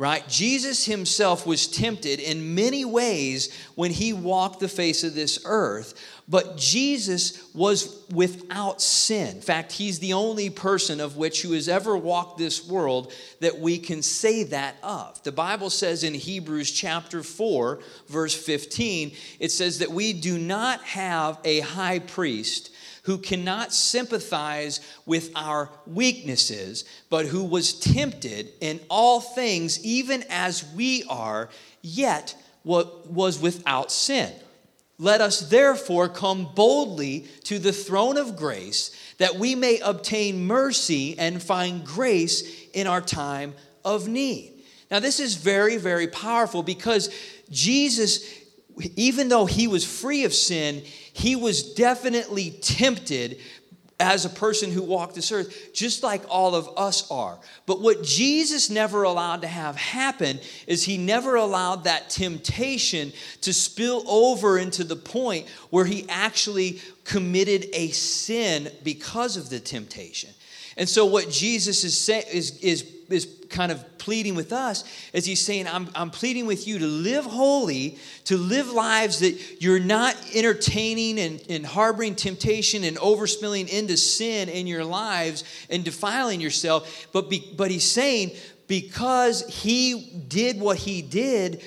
right? 0.01 0.27
Jesus 0.27 0.83
himself 0.83 1.45
was 1.45 1.67
tempted 1.67 2.19
in 2.19 2.55
many 2.55 2.83
ways 2.83 3.55
when 3.75 3.91
he 3.91 4.13
walked 4.13 4.59
the 4.59 4.67
face 4.67 5.03
of 5.03 5.13
this 5.13 5.43
earth, 5.45 5.93
but 6.31 6.55
Jesus 6.55 7.53
was 7.53 8.03
without 8.09 8.81
sin. 8.81 9.35
In 9.35 9.41
fact, 9.41 9.73
he's 9.73 9.99
the 9.99 10.13
only 10.13 10.49
person 10.49 11.01
of 11.01 11.17
which 11.17 11.41
who 11.41 11.51
has 11.51 11.67
ever 11.67 11.97
walked 11.97 12.37
this 12.37 12.65
world 12.65 13.11
that 13.41 13.59
we 13.59 13.77
can 13.77 14.01
say 14.01 14.43
that 14.45 14.77
of. 14.81 15.21
The 15.23 15.33
Bible 15.33 15.69
says 15.69 16.05
in 16.05 16.13
Hebrews 16.13 16.71
chapter 16.71 17.21
4, 17.21 17.79
verse 18.07 18.33
15, 18.33 19.11
it 19.41 19.51
says 19.51 19.79
that 19.79 19.91
we 19.91 20.13
do 20.13 20.39
not 20.39 20.81
have 20.83 21.37
a 21.43 21.59
high 21.59 21.99
priest 21.99 22.71
who 23.03 23.17
cannot 23.17 23.73
sympathize 23.73 24.79
with 25.05 25.31
our 25.35 25.69
weaknesses, 25.85 26.85
but 27.09 27.25
who 27.25 27.43
was 27.43 27.73
tempted 27.73 28.53
in 28.61 28.79
all 28.89 29.19
things, 29.19 29.83
even 29.83 30.23
as 30.29 30.63
we 30.75 31.03
are, 31.09 31.49
yet 31.81 32.35
was 32.63 33.41
without 33.41 33.91
sin. 33.91 34.31
Let 35.01 35.19
us 35.19 35.39
therefore 35.39 36.09
come 36.09 36.47
boldly 36.53 37.25
to 37.45 37.57
the 37.57 37.73
throne 37.73 38.17
of 38.17 38.35
grace 38.35 38.95
that 39.17 39.35
we 39.35 39.55
may 39.55 39.79
obtain 39.79 40.45
mercy 40.45 41.17
and 41.17 41.41
find 41.41 41.83
grace 41.83 42.67
in 42.71 42.85
our 42.85 43.01
time 43.01 43.55
of 43.83 44.07
need. 44.07 44.61
Now, 44.91 44.99
this 44.99 45.19
is 45.19 45.33
very, 45.33 45.77
very 45.77 46.05
powerful 46.05 46.61
because 46.61 47.09
Jesus, 47.49 48.23
even 48.95 49.27
though 49.27 49.47
he 49.47 49.67
was 49.67 49.83
free 49.83 50.23
of 50.23 50.35
sin, 50.35 50.83
he 51.13 51.35
was 51.35 51.73
definitely 51.73 52.51
tempted 52.61 53.39
as 54.01 54.25
a 54.25 54.29
person 54.29 54.71
who 54.71 54.81
walked 54.81 55.15
this 55.15 55.31
earth, 55.31 55.73
just 55.73 56.03
like 56.03 56.23
all 56.27 56.55
of 56.55 56.67
us 56.77 57.09
are. 57.11 57.37
But 57.65 57.81
what 57.81 58.03
Jesus 58.03 58.69
never 58.69 59.03
allowed 59.03 59.41
to 59.41 59.47
have 59.47 59.75
happen 59.75 60.39
is 60.67 60.83
he 60.83 60.97
never 60.97 61.35
allowed 61.35 61.83
that 61.83 62.09
temptation 62.09 63.13
to 63.41 63.53
spill 63.53 64.03
over 64.07 64.57
into 64.57 64.83
the 64.83 64.95
point 64.95 65.47
where 65.69 65.85
he 65.85 66.05
actually 66.09 66.81
committed 67.05 67.67
a 67.73 67.89
sin 67.89 68.69
because 68.83 69.37
of 69.37 69.49
the 69.49 69.59
temptation. 69.59 70.31
And 70.77 70.87
so, 70.87 71.05
what 71.05 71.29
Jesus 71.29 71.83
is, 71.83 71.97
say, 71.97 72.23
is, 72.31 72.57
is, 72.59 72.83
is 73.13 73.27
kind 73.49 73.71
of 73.71 73.97
pleading 73.97 74.35
with 74.35 74.51
us 74.51 74.83
is 75.13 75.25
he's 75.25 75.43
saying, 75.45 75.67
I'm, 75.67 75.89
I'm 75.93 76.09
pleading 76.09 76.45
with 76.45 76.67
you 76.67 76.79
to 76.79 76.85
live 76.85 77.25
holy, 77.25 77.97
to 78.25 78.37
live 78.37 78.71
lives 78.71 79.19
that 79.19 79.61
you're 79.61 79.79
not 79.79 80.15
entertaining 80.33 81.19
and, 81.19 81.43
and 81.49 81.65
harboring 81.65 82.15
temptation 82.15 82.83
and 82.83 82.97
overspilling 82.97 83.69
into 83.69 83.97
sin 83.97 84.49
in 84.49 84.67
your 84.67 84.85
lives 84.85 85.43
and 85.69 85.83
defiling 85.83 86.41
yourself. 86.41 87.07
But, 87.11 87.29
be, 87.29 87.53
but 87.55 87.69
he's 87.69 87.89
saying, 87.89 88.31
because 88.67 89.47
he 89.47 90.23
did 90.27 90.59
what 90.59 90.77
he 90.77 91.01
did, 91.01 91.61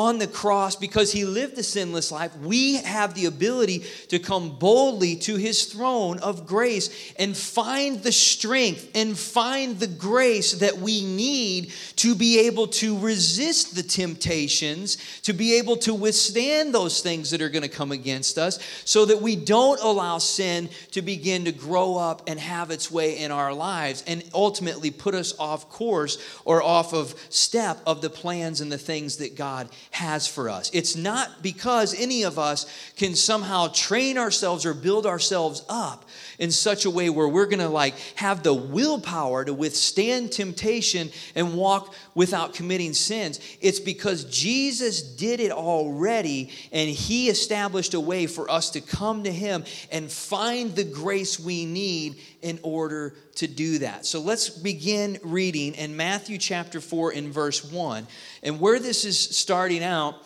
on 0.00 0.18
the 0.18 0.26
cross 0.26 0.76
because 0.76 1.12
he 1.12 1.26
lived 1.26 1.58
a 1.58 1.62
sinless 1.62 2.10
life, 2.10 2.34
we 2.38 2.76
have 2.76 3.12
the 3.12 3.26
ability 3.26 3.84
to 4.08 4.18
come 4.18 4.56
boldly 4.58 5.14
to 5.14 5.36
his 5.36 5.66
throne 5.66 6.18
of 6.20 6.46
grace 6.46 7.12
and 7.18 7.36
find 7.36 8.02
the 8.02 8.10
strength 8.10 8.90
and 8.94 9.18
find 9.18 9.78
the 9.78 9.86
grace 9.86 10.52
that 10.52 10.78
we 10.78 11.04
need 11.04 11.70
to 11.96 12.14
be 12.14 12.38
able 12.46 12.66
to 12.66 12.98
resist 12.98 13.74
the 13.74 13.82
temptations, 13.82 14.96
to 15.20 15.34
be 15.34 15.58
able 15.58 15.76
to 15.76 15.92
withstand 15.92 16.74
those 16.74 17.02
things 17.02 17.30
that 17.30 17.42
are 17.42 17.50
going 17.50 17.62
to 17.62 17.68
come 17.68 17.92
against 17.92 18.38
us, 18.38 18.58
so 18.86 19.04
that 19.04 19.20
we 19.20 19.36
don't 19.36 19.80
allow 19.82 20.16
sin 20.16 20.70
to 20.92 21.02
begin 21.02 21.44
to 21.44 21.52
grow 21.52 21.98
up 21.98 22.22
and 22.26 22.40
have 22.40 22.70
its 22.70 22.90
way 22.90 23.18
in 23.18 23.30
our 23.30 23.52
lives 23.52 24.02
and 24.06 24.24
ultimately 24.32 24.90
put 24.90 25.14
us 25.14 25.38
off 25.38 25.68
course 25.68 26.16
or 26.46 26.62
off 26.62 26.94
of 26.94 27.14
step 27.28 27.78
of 27.86 28.00
the 28.00 28.08
plans 28.08 28.62
and 28.62 28.72
the 28.72 28.78
things 28.78 29.18
that 29.18 29.36
God 29.36 29.68
has 29.90 30.26
for 30.26 30.48
us. 30.48 30.70
It's 30.72 30.96
not 30.96 31.42
because 31.42 31.94
any 32.00 32.22
of 32.22 32.38
us 32.38 32.66
can 32.96 33.14
somehow 33.14 33.68
train 33.68 34.18
ourselves 34.18 34.64
or 34.64 34.72
build 34.72 35.04
ourselves 35.04 35.64
up 35.68 36.04
in 36.38 36.50
such 36.50 36.84
a 36.84 36.90
way 36.90 37.10
where 37.10 37.28
we're 37.28 37.46
going 37.46 37.58
to 37.58 37.68
like 37.68 37.98
have 38.14 38.42
the 38.42 38.54
willpower 38.54 39.44
to 39.44 39.52
withstand 39.52 40.32
temptation 40.32 41.10
and 41.34 41.54
walk 41.54 41.94
without 42.14 42.54
committing 42.54 42.94
sins. 42.94 43.40
It's 43.60 43.80
because 43.80 44.24
Jesus 44.24 45.02
did 45.02 45.40
it 45.40 45.50
already 45.50 46.50
and 46.72 46.88
he 46.88 47.28
established 47.28 47.94
a 47.94 48.00
way 48.00 48.26
for 48.26 48.50
us 48.50 48.70
to 48.70 48.80
come 48.80 49.24
to 49.24 49.32
him 49.32 49.64
and 49.90 50.10
find 50.10 50.74
the 50.74 50.84
grace 50.84 51.38
we 51.38 51.66
need 51.66 52.16
in 52.42 52.58
order 52.62 53.14
to 53.36 53.46
do 53.46 53.78
that. 53.78 54.06
So 54.06 54.20
let's 54.20 54.48
begin 54.48 55.18
reading 55.22 55.74
in 55.74 55.96
Matthew 55.96 56.38
chapter 56.38 56.80
4 56.80 57.12
in 57.12 57.32
verse 57.32 57.64
1. 57.64 58.06
And 58.42 58.60
where 58.60 58.78
this 58.78 59.04
is 59.04 59.18
starting 59.18 59.82
out 59.82 60.16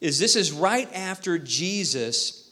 is 0.00 0.18
this 0.18 0.36
is 0.36 0.52
right 0.52 0.88
after 0.92 1.38
Jesus 1.38 2.50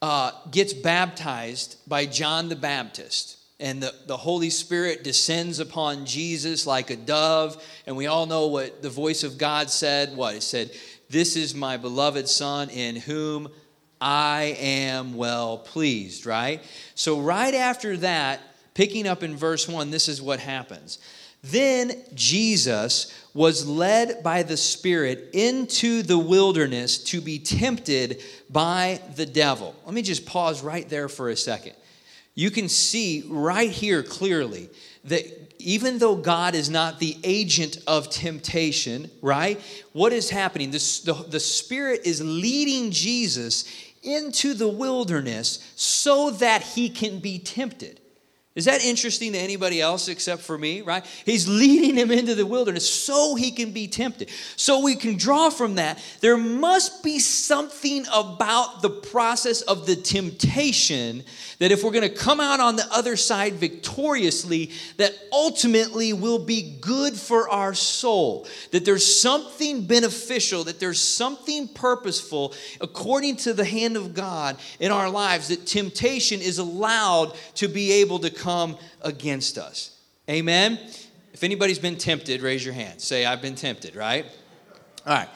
uh, 0.00 0.32
gets 0.50 0.72
baptized 0.72 1.76
by 1.86 2.06
John 2.06 2.48
the 2.48 2.56
Baptist. 2.56 3.38
And 3.60 3.82
the, 3.82 3.94
the 4.06 4.16
Holy 4.16 4.50
Spirit 4.50 5.04
descends 5.04 5.60
upon 5.60 6.06
Jesus 6.06 6.66
like 6.66 6.90
a 6.90 6.96
dove. 6.96 7.62
And 7.86 7.96
we 7.96 8.06
all 8.06 8.26
know 8.26 8.48
what 8.48 8.82
the 8.82 8.90
voice 8.90 9.22
of 9.22 9.38
God 9.38 9.70
said. 9.70 10.16
What? 10.16 10.34
It 10.34 10.42
said, 10.42 10.72
This 11.08 11.36
is 11.36 11.54
my 11.54 11.76
beloved 11.76 12.28
Son 12.28 12.68
in 12.68 12.96
whom 12.96 13.48
I 14.04 14.58
am 14.60 15.14
well 15.14 15.56
pleased, 15.56 16.26
right? 16.26 16.62
So, 16.94 17.20
right 17.20 17.54
after 17.54 17.96
that, 17.96 18.42
picking 18.74 19.06
up 19.06 19.22
in 19.22 19.34
verse 19.34 19.66
1, 19.66 19.90
this 19.90 20.10
is 20.10 20.20
what 20.20 20.40
happens. 20.40 20.98
Then 21.42 22.02
Jesus 22.12 23.18
was 23.32 23.66
led 23.66 24.22
by 24.22 24.42
the 24.42 24.58
Spirit 24.58 25.30
into 25.32 26.02
the 26.02 26.18
wilderness 26.18 26.98
to 27.04 27.22
be 27.22 27.38
tempted 27.38 28.22
by 28.50 29.00
the 29.16 29.24
devil. 29.24 29.74
Let 29.86 29.94
me 29.94 30.02
just 30.02 30.26
pause 30.26 30.62
right 30.62 30.86
there 30.86 31.08
for 31.08 31.30
a 31.30 31.36
second. 31.36 31.72
You 32.34 32.50
can 32.50 32.68
see 32.68 33.24
right 33.26 33.70
here 33.70 34.02
clearly 34.02 34.68
that 35.04 35.54
even 35.58 35.98
though 35.98 36.16
God 36.16 36.54
is 36.54 36.68
not 36.68 36.98
the 36.98 37.16
agent 37.24 37.78
of 37.86 38.10
temptation, 38.10 39.10
right? 39.22 39.60
What 39.92 40.12
is 40.12 40.30
happening? 40.30 40.70
The, 40.70 41.00
the, 41.04 41.26
the 41.28 41.40
Spirit 41.40 42.02
is 42.04 42.22
leading 42.22 42.90
Jesus 42.90 43.64
into 44.04 44.54
the 44.54 44.68
wilderness 44.68 45.72
so 45.76 46.30
that 46.30 46.62
he 46.62 46.88
can 46.88 47.18
be 47.18 47.38
tempted. 47.38 48.00
Is 48.54 48.66
that 48.66 48.84
interesting 48.84 49.32
to 49.32 49.38
anybody 49.38 49.80
else 49.80 50.06
except 50.06 50.42
for 50.42 50.56
me, 50.56 50.80
right? 50.80 51.04
He's 51.24 51.48
leading 51.48 51.96
him 51.96 52.12
into 52.12 52.36
the 52.36 52.46
wilderness 52.46 52.88
so 52.88 53.34
he 53.34 53.50
can 53.50 53.72
be 53.72 53.88
tempted. 53.88 54.30
So 54.54 54.84
we 54.84 54.94
can 54.94 55.16
draw 55.16 55.50
from 55.50 55.74
that 55.74 56.00
there 56.20 56.36
must 56.36 57.02
be 57.02 57.18
something 57.18 58.06
about 58.14 58.80
the 58.80 58.90
process 58.90 59.62
of 59.62 59.86
the 59.86 59.96
temptation 59.96 61.24
that 61.58 61.72
if 61.72 61.82
we're 61.82 61.90
going 61.90 62.08
to 62.08 62.14
come 62.14 62.40
out 62.40 62.60
on 62.60 62.76
the 62.76 62.86
other 62.92 63.16
side 63.16 63.54
victoriously, 63.54 64.70
that 64.98 65.12
ultimately 65.32 66.12
will 66.12 66.38
be 66.38 66.76
good 66.80 67.14
for 67.14 67.48
our 67.48 67.74
soul. 67.74 68.46
That 68.70 68.84
there's 68.84 69.20
something 69.20 69.84
beneficial, 69.86 70.64
that 70.64 70.78
there's 70.78 71.00
something 71.00 71.66
purposeful 71.66 72.54
according 72.80 73.36
to 73.38 73.52
the 73.52 73.64
hand 73.64 73.96
of 73.96 74.14
God 74.14 74.58
in 74.78 74.92
our 74.92 75.10
lives, 75.10 75.48
that 75.48 75.66
temptation 75.66 76.40
is 76.40 76.58
allowed 76.58 77.34
to 77.56 77.66
be 77.66 77.90
able 77.92 78.20
to 78.20 78.30
come 78.44 78.76
against 79.00 79.56
us. 79.56 79.96
Amen? 80.28 80.78
If 81.32 81.42
anybody's 81.42 81.78
been 81.78 81.96
tempted, 81.96 82.42
raise 82.42 82.64
your 82.64 82.74
hand. 82.74 83.00
Say, 83.00 83.24
I've 83.24 83.40
been 83.40 83.54
tempted, 83.54 83.96
right? 83.96 84.26
All 85.06 85.14
right. 85.14 85.28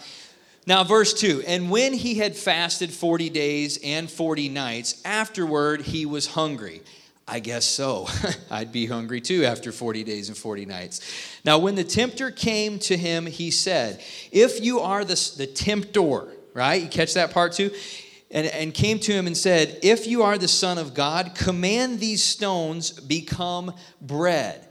Now, 0.66 0.84
verse 0.84 1.14
2 1.14 1.44
And 1.46 1.70
when 1.70 1.94
he 1.94 2.16
had 2.16 2.36
fasted 2.36 2.92
40 2.92 3.30
days 3.30 3.78
and 3.82 4.10
40 4.10 4.50
nights, 4.50 5.00
afterward 5.04 5.80
he 5.80 6.04
was 6.04 6.26
hungry. 6.26 6.82
I 7.26 7.40
guess 7.40 7.64
so. 7.64 8.08
I'd 8.50 8.72
be 8.72 8.86
hungry 8.86 9.20
too 9.20 9.44
after 9.44 9.72
40 9.72 10.04
days 10.04 10.28
and 10.28 10.36
40 10.36 10.66
nights. 10.66 11.00
Now, 11.44 11.58
when 11.58 11.74
the 11.74 11.84
tempter 11.84 12.30
came 12.30 12.78
to 12.80 12.96
him, 12.96 13.26
he 13.26 13.50
said, 13.50 14.02
If 14.30 14.62
you 14.62 14.80
are 14.80 15.04
the, 15.04 15.32
the 15.36 15.46
tempter, 15.46 16.26
right? 16.54 16.82
You 16.82 16.88
catch 16.88 17.14
that 17.14 17.32
part 17.32 17.54
too? 17.54 17.70
And, 18.30 18.46
and 18.46 18.74
came 18.74 18.98
to 19.00 19.12
him 19.12 19.26
and 19.26 19.36
said, 19.36 19.78
If 19.82 20.06
you 20.06 20.22
are 20.22 20.38
the 20.38 20.48
Son 20.48 20.78
of 20.78 20.94
God, 20.94 21.34
command 21.34 22.00
these 22.00 22.22
stones 22.22 22.90
become 22.90 23.74
bread. 24.00 24.64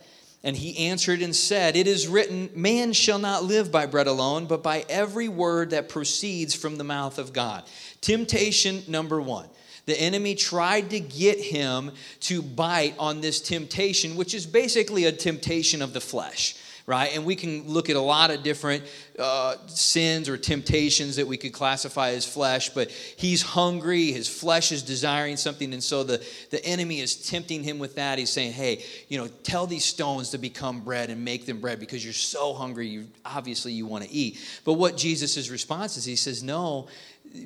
And 0.43 0.55
he 0.55 0.87
answered 0.87 1.21
and 1.21 1.35
said, 1.35 1.75
It 1.75 1.87
is 1.87 2.07
written, 2.07 2.49
Man 2.55 2.93
shall 2.93 3.19
not 3.19 3.43
live 3.43 3.71
by 3.71 3.85
bread 3.85 4.07
alone, 4.07 4.45
but 4.45 4.63
by 4.63 4.85
every 4.87 5.27
word 5.27 5.71
that 5.71 5.89
proceeds 5.89 6.53
from 6.53 6.77
the 6.77 6.83
mouth 6.83 7.17
of 7.17 7.33
God. 7.33 7.63
Temptation 8.01 8.83
number 8.87 9.19
one. 9.19 9.49
the 9.85 9.99
enemy 9.99 10.35
tried 10.35 10.89
to 10.91 10.99
get 10.99 11.39
him 11.39 11.91
to 12.19 12.41
bite 12.41 12.93
on 12.99 13.21
this 13.21 13.41
temptation, 13.41 14.15
which 14.15 14.33
is 14.33 14.45
basically 14.45 15.05
a 15.05 15.11
temptation 15.11 15.81
of 15.81 15.93
the 15.93 16.01
flesh 16.01 16.55
right? 16.87 17.13
And 17.13 17.25
we 17.25 17.35
can 17.35 17.67
look 17.67 17.89
at 17.89 17.97
a 17.97 18.01
lot 18.01 18.31
of 18.31 18.43
different 18.43 18.81
uh, 19.19 19.57
sins 19.67 20.29
or 20.29 20.37
temptations 20.37 21.17
that 21.17 21.27
we 21.27 21.35
could 21.35 21.51
classify 21.51 22.11
as 22.11 22.25
flesh, 22.25 22.69
but 22.69 22.89
he's 22.89 23.41
hungry, 23.41 24.13
his 24.13 24.29
flesh 24.29 24.71
is 24.71 24.81
desiring 24.83 25.35
something, 25.35 25.73
and 25.73 25.83
so 25.83 26.03
the, 26.03 26.25
the 26.49 26.65
enemy 26.65 27.01
is 27.01 27.27
tempting 27.29 27.61
him 27.61 27.77
with 27.77 27.95
that. 27.95 28.17
He's 28.17 28.29
saying, 28.29 28.53
hey, 28.53 28.85
you 29.09 29.17
know, 29.17 29.27
tell 29.43 29.67
these 29.67 29.83
stones 29.83 30.29
to 30.29 30.37
become 30.37 30.79
bread 30.79 31.09
and 31.09 31.25
make 31.25 31.45
them 31.45 31.59
bread 31.59 31.81
because 31.81 32.05
you're 32.05 32.13
so 32.13 32.53
hungry, 32.53 32.87
you 32.87 33.07
obviously 33.25 33.73
you 33.73 33.85
want 33.85 34.05
to 34.05 34.09
eat. 34.09 34.39
But 34.63 34.73
what 34.73 34.95
Jesus' 34.95 35.49
response 35.49 35.97
is, 35.97 36.05
he 36.05 36.15
says, 36.15 36.41
no, 36.41 36.87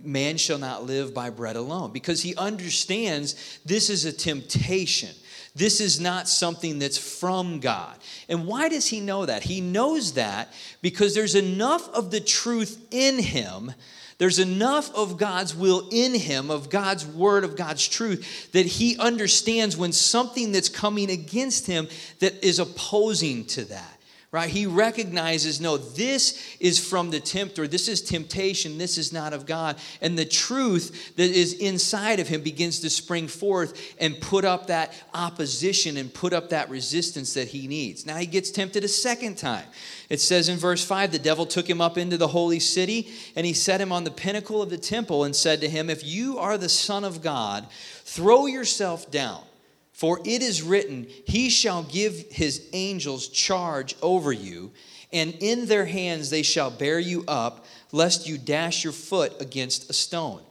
man 0.03 0.38
shall 0.38 0.60
not 0.60 0.83
live 0.86 1.15
by 1.15 1.31
bread 1.31 1.55
alone 1.55 1.91
because 1.91 2.21
he 2.21 2.36
understands 2.36 3.60
this 3.65 3.89
is 3.89 4.05
a 4.05 4.13
temptation 4.13 5.10
this 5.55 5.81
is 5.81 6.00
not 6.00 6.29
something 6.29 6.79
that's 6.79 6.98
from 6.98 7.60
God. 7.60 7.98
And 8.29 8.48
why 8.48 8.70
does 8.70 8.88
he 8.88 9.00
know 9.01 9.25
that? 9.25 9.43
He 9.43 9.60
knows 9.60 10.13
that 10.13 10.53
because 10.81 11.13
there's 11.13 11.36
enough 11.36 11.89
of 11.93 12.10
the 12.12 12.22
truth 12.22 12.86
in 12.91 13.20
him. 13.20 13.74
There's 14.17 14.39
enough 14.39 14.93
of 14.93 15.17
God's 15.17 15.55
will 15.55 15.89
in 15.91 16.13
him, 16.13 16.51
of 16.51 16.70
God's 16.70 17.05
word, 17.05 17.43
of 17.43 17.55
God's 17.55 17.88
truth, 17.88 18.51
that 18.51 18.65
he 18.65 18.98
understands 18.98 19.75
when 19.75 19.91
something 19.91 20.51
that's 20.51 20.70
coming 20.70 21.10
against 21.10 21.65
him 21.65 21.88
that 22.20 22.46
is 22.46 22.60
opposing 22.60 23.46
to 23.46 23.65
that 23.65 24.00
right? 24.31 24.50
He 24.50 24.65
recognizes, 24.65 25.59
no, 25.59 25.75
this 25.75 26.55
is 26.61 26.79
from 26.79 27.09
the 27.09 27.19
tempter. 27.19 27.67
This 27.67 27.89
is 27.89 28.01
temptation. 28.01 28.77
This 28.77 28.97
is 28.97 29.11
not 29.11 29.33
of 29.33 29.45
God. 29.45 29.77
And 30.00 30.17
the 30.17 30.25
truth 30.25 31.15
that 31.17 31.29
is 31.29 31.53
inside 31.53 32.21
of 32.21 32.29
him 32.29 32.41
begins 32.41 32.79
to 32.79 32.89
spring 32.89 33.27
forth 33.27 33.93
and 34.00 34.21
put 34.21 34.45
up 34.45 34.67
that 34.67 34.93
opposition 35.13 35.97
and 35.97 36.13
put 36.13 36.31
up 36.31 36.50
that 36.50 36.69
resistance 36.69 37.33
that 37.33 37.50
he 37.50 37.67
needs. 37.67 38.05
Now 38.05 38.15
he 38.15 38.25
gets 38.25 38.51
tempted 38.51 38.85
a 38.85 38.88
second 38.88 39.38
time. 39.38 39.65
It 40.07 40.21
says 40.21 40.47
in 40.47 40.57
verse 40.57 40.83
5 40.83 41.11
the 41.11 41.19
devil 41.19 41.45
took 41.45 41.69
him 41.69 41.81
up 41.81 41.97
into 41.97 42.17
the 42.17 42.29
holy 42.29 42.59
city 42.61 43.11
and 43.35 43.45
he 43.45 43.53
set 43.53 43.81
him 43.81 43.91
on 43.91 44.05
the 44.05 44.11
pinnacle 44.11 44.61
of 44.61 44.69
the 44.69 44.77
temple 44.77 45.25
and 45.25 45.35
said 45.35 45.59
to 45.59 45.69
him, 45.69 45.89
If 45.89 46.05
you 46.05 46.38
are 46.38 46.57
the 46.57 46.69
Son 46.69 47.03
of 47.03 47.21
God, 47.21 47.67
throw 48.05 48.45
yourself 48.45 49.11
down. 49.11 49.43
For 49.91 50.19
it 50.25 50.41
is 50.41 50.62
written, 50.62 51.07
He 51.25 51.50
shall 51.50 51.83
give 51.83 52.31
His 52.31 52.67
angels 52.74 53.27
charge 53.27 53.95
over 54.01 54.31
you, 54.31 54.71
and 55.13 55.33
in 55.39 55.65
their 55.65 55.86
hands 55.86 56.29
they 56.29 56.41
shall 56.41 56.71
bear 56.71 57.00
you 57.00 57.24
up, 57.27 57.65
lest 57.91 58.27
you 58.27 58.38
dash 58.38 58.83
your 58.83 58.93
foot 58.93 59.41
against 59.41 59.89
a 59.89 59.93
stone. 59.93 60.41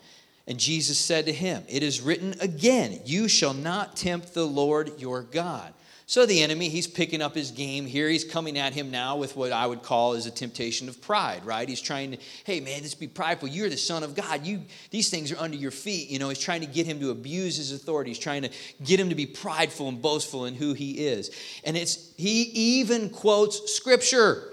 And 0.47 0.59
Jesus 0.59 0.99
said 0.99 1.27
to 1.27 1.33
him, 1.33 1.63
It 1.69 1.83
is 1.83 2.01
written 2.01 2.35
again, 2.41 3.01
You 3.05 3.29
shall 3.29 3.55
not 3.55 3.97
tempt 3.97 4.35
the 4.35 4.47
Lord 4.47 4.99
your 4.99 5.23
God. 5.23 5.73
So 6.11 6.27
the 6.27 6.43
enemy, 6.43 6.69
he's 6.69 6.89
picking 6.89 7.23
up 7.23 7.37
his 7.37 7.53
game 7.53 7.87
here. 7.87 8.09
He's 8.09 8.25
coming 8.25 8.59
at 8.59 8.73
him 8.73 8.91
now 8.91 9.15
with 9.15 9.37
what 9.37 9.53
I 9.53 9.65
would 9.65 9.85
call 9.85 10.15
is 10.15 10.27
a 10.27 10.31
temptation 10.33 10.89
of 10.89 11.01
pride, 11.01 11.45
right? 11.45 11.69
He's 11.69 11.81
trying 11.81 12.11
to, 12.11 12.19
hey 12.43 12.59
man, 12.59 12.81
let's 12.81 12.97
be 12.97 13.07
prideful. 13.07 13.47
You're 13.47 13.69
the 13.69 13.77
son 13.77 14.03
of 14.03 14.17
God. 14.17 14.45
You 14.45 14.63
these 14.91 15.09
things 15.09 15.31
are 15.31 15.39
under 15.39 15.57
your 15.57 15.71
feet. 15.71 16.11
You 16.11 16.19
know, 16.19 16.29
he's 16.29 16.41
trying 16.41 16.63
to 16.63 16.67
get 16.67 16.85
him 16.85 16.99
to 16.99 17.11
abuse 17.11 17.59
his 17.59 17.71
authority. 17.71 18.11
He's 18.11 18.19
trying 18.19 18.43
to 18.43 18.51
get 18.83 18.99
him 18.99 19.11
to 19.11 19.15
be 19.15 19.25
prideful 19.25 19.89
and 19.89 20.03
boastful 20.03 20.47
in 20.47 20.57
who 20.57 20.75
he 20.75 21.07
is. 21.07 21.31
And 21.63 21.77
it's 21.77 22.13
he 22.17 22.43
even 22.81 23.11
quotes 23.11 23.73
scripture. 23.73 24.49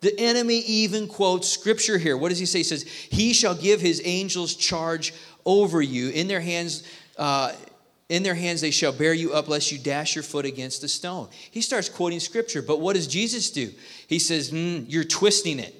The 0.00 0.18
enemy 0.18 0.58
even 0.66 1.06
quotes 1.06 1.48
scripture 1.48 1.98
here. 1.98 2.16
What 2.16 2.30
does 2.30 2.40
he 2.40 2.46
say? 2.46 2.58
He 2.58 2.64
says, 2.64 2.82
He 2.82 3.32
shall 3.32 3.54
give 3.54 3.80
his 3.80 4.02
angels 4.04 4.56
charge 4.56 5.14
over 5.44 5.80
you. 5.80 6.08
In 6.08 6.26
their 6.26 6.40
hands, 6.40 6.82
uh, 7.16 7.52
in 8.08 8.22
their 8.22 8.34
hands 8.34 8.60
they 8.60 8.70
shall 8.70 8.92
bear 8.92 9.14
you 9.14 9.32
up, 9.32 9.48
lest 9.48 9.72
you 9.72 9.78
dash 9.78 10.14
your 10.14 10.22
foot 10.22 10.44
against 10.44 10.84
a 10.84 10.88
stone. 10.88 11.28
He 11.50 11.60
starts 11.60 11.88
quoting 11.88 12.20
scripture, 12.20 12.62
but 12.62 12.80
what 12.80 12.94
does 12.94 13.06
Jesus 13.06 13.50
do? 13.50 13.72
He 14.06 14.18
says, 14.18 14.50
mm, 14.50 14.84
You're 14.88 15.04
twisting 15.04 15.58
it. 15.58 15.74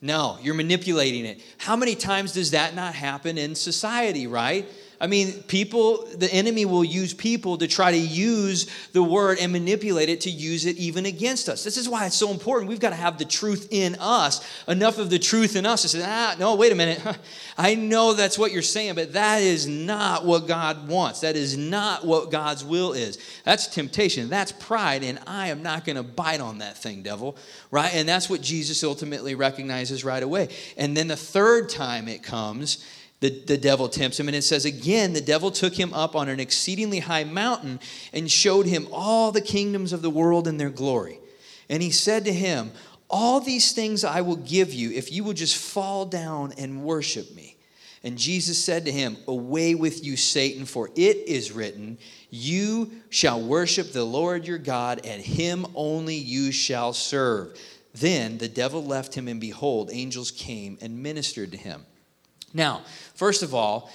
No, 0.00 0.36
you're 0.42 0.54
manipulating 0.54 1.24
it. 1.24 1.40
How 1.58 1.76
many 1.76 1.94
times 1.94 2.32
does 2.32 2.50
that 2.50 2.74
not 2.74 2.94
happen 2.94 3.38
in 3.38 3.54
society, 3.54 4.26
right? 4.26 4.68
I 5.02 5.08
mean, 5.08 5.42
people, 5.48 6.06
the 6.14 6.32
enemy 6.32 6.64
will 6.64 6.84
use 6.84 7.12
people 7.12 7.58
to 7.58 7.66
try 7.66 7.90
to 7.90 7.98
use 7.98 8.70
the 8.92 9.02
word 9.02 9.38
and 9.40 9.50
manipulate 9.50 10.08
it 10.08 10.20
to 10.20 10.30
use 10.30 10.64
it 10.64 10.76
even 10.76 11.06
against 11.06 11.48
us. 11.48 11.64
This 11.64 11.76
is 11.76 11.88
why 11.88 12.06
it's 12.06 12.14
so 12.14 12.30
important. 12.30 12.68
We've 12.68 12.78
got 12.78 12.90
to 12.90 12.94
have 12.94 13.18
the 13.18 13.24
truth 13.24 13.66
in 13.72 13.96
us, 13.98 14.48
enough 14.68 14.98
of 14.98 15.10
the 15.10 15.18
truth 15.18 15.56
in 15.56 15.66
us 15.66 15.82
to 15.82 15.88
say, 15.88 16.04
ah, 16.06 16.36
no, 16.38 16.54
wait 16.54 16.70
a 16.70 16.76
minute. 16.76 17.02
I 17.58 17.74
know 17.74 18.12
that's 18.12 18.38
what 18.38 18.52
you're 18.52 18.62
saying, 18.62 18.94
but 18.94 19.14
that 19.14 19.42
is 19.42 19.66
not 19.66 20.24
what 20.24 20.46
God 20.46 20.86
wants. 20.86 21.18
That 21.22 21.34
is 21.34 21.56
not 21.56 22.06
what 22.06 22.30
God's 22.30 22.64
will 22.64 22.92
is. 22.92 23.18
That's 23.44 23.66
temptation. 23.66 24.28
That's 24.28 24.52
pride, 24.52 25.02
and 25.02 25.18
I 25.26 25.48
am 25.48 25.64
not 25.64 25.84
going 25.84 25.96
to 25.96 26.04
bite 26.04 26.40
on 26.40 26.58
that 26.58 26.78
thing, 26.78 27.02
devil, 27.02 27.36
right? 27.72 27.92
And 27.92 28.08
that's 28.08 28.30
what 28.30 28.40
Jesus 28.40 28.84
ultimately 28.84 29.34
recognizes 29.34 30.04
right 30.04 30.22
away. 30.22 30.50
And 30.76 30.96
then 30.96 31.08
the 31.08 31.16
third 31.16 31.70
time 31.70 32.06
it 32.06 32.22
comes, 32.22 32.84
the, 33.22 33.30
the 33.30 33.56
devil 33.56 33.88
tempts 33.88 34.18
him. 34.18 34.28
And 34.28 34.36
it 34.36 34.42
says, 34.42 34.64
Again, 34.64 35.12
the 35.12 35.20
devil 35.20 35.52
took 35.52 35.74
him 35.74 35.94
up 35.94 36.16
on 36.16 36.28
an 36.28 36.40
exceedingly 36.40 36.98
high 36.98 37.22
mountain 37.22 37.78
and 38.12 38.28
showed 38.30 38.66
him 38.66 38.88
all 38.92 39.30
the 39.30 39.40
kingdoms 39.40 39.92
of 39.92 40.02
the 40.02 40.10
world 40.10 40.48
and 40.48 40.58
their 40.58 40.70
glory. 40.70 41.20
And 41.70 41.82
he 41.82 41.92
said 41.92 42.24
to 42.24 42.32
him, 42.32 42.72
All 43.08 43.40
these 43.40 43.72
things 43.72 44.02
I 44.02 44.22
will 44.22 44.36
give 44.36 44.74
you 44.74 44.90
if 44.90 45.12
you 45.12 45.22
will 45.22 45.34
just 45.34 45.56
fall 45.56 46.04
down 46.04 46.52
and 46.58 46.82
worship 46.82 47.32
me. 47.34 47.56
And 48.02 48.18
Jesus 48.18 48.62
said 48.62 48.86
to 48.86 48.92
him, 48.92 49.16
Away 49.28 49.76
with 49.76 50.04
you, 50.04 50.16
Satan, 50.16 50.66
for 50.66 50.90
it 50.96 51.16
is 51.28 51.52
written, 51.52 51.98
You 52.28 52.90
shall 53.08 53.40
worship 53.40 53.92
the 53.92 54.02
Lord 54.02 54.48
your 54.48 54.58
God, 54.58 55.02
and 55.04 55.22
him 55.22 55.64
only 55.76 56.16
you 56.16 56.50
shall 56.50 56.92
serve. 56.92 57.56
Then 57.94 58.38
the 58.38 58.48
devil 58.48 58.84
left 58.84 59.14
him, 59.14 59.28
and 59.28 59.40
behold, 59.40 59.90
angels 59.92 60.32
came 60.32 60.76
and 60.80 61.00
ministered 61.00 61.52
to 61.52 61.56
him. 61.56 61.86
Now, 62.54 62.82
first 63.14 63.42
of 63.42 63.54
all, 63.54 63.90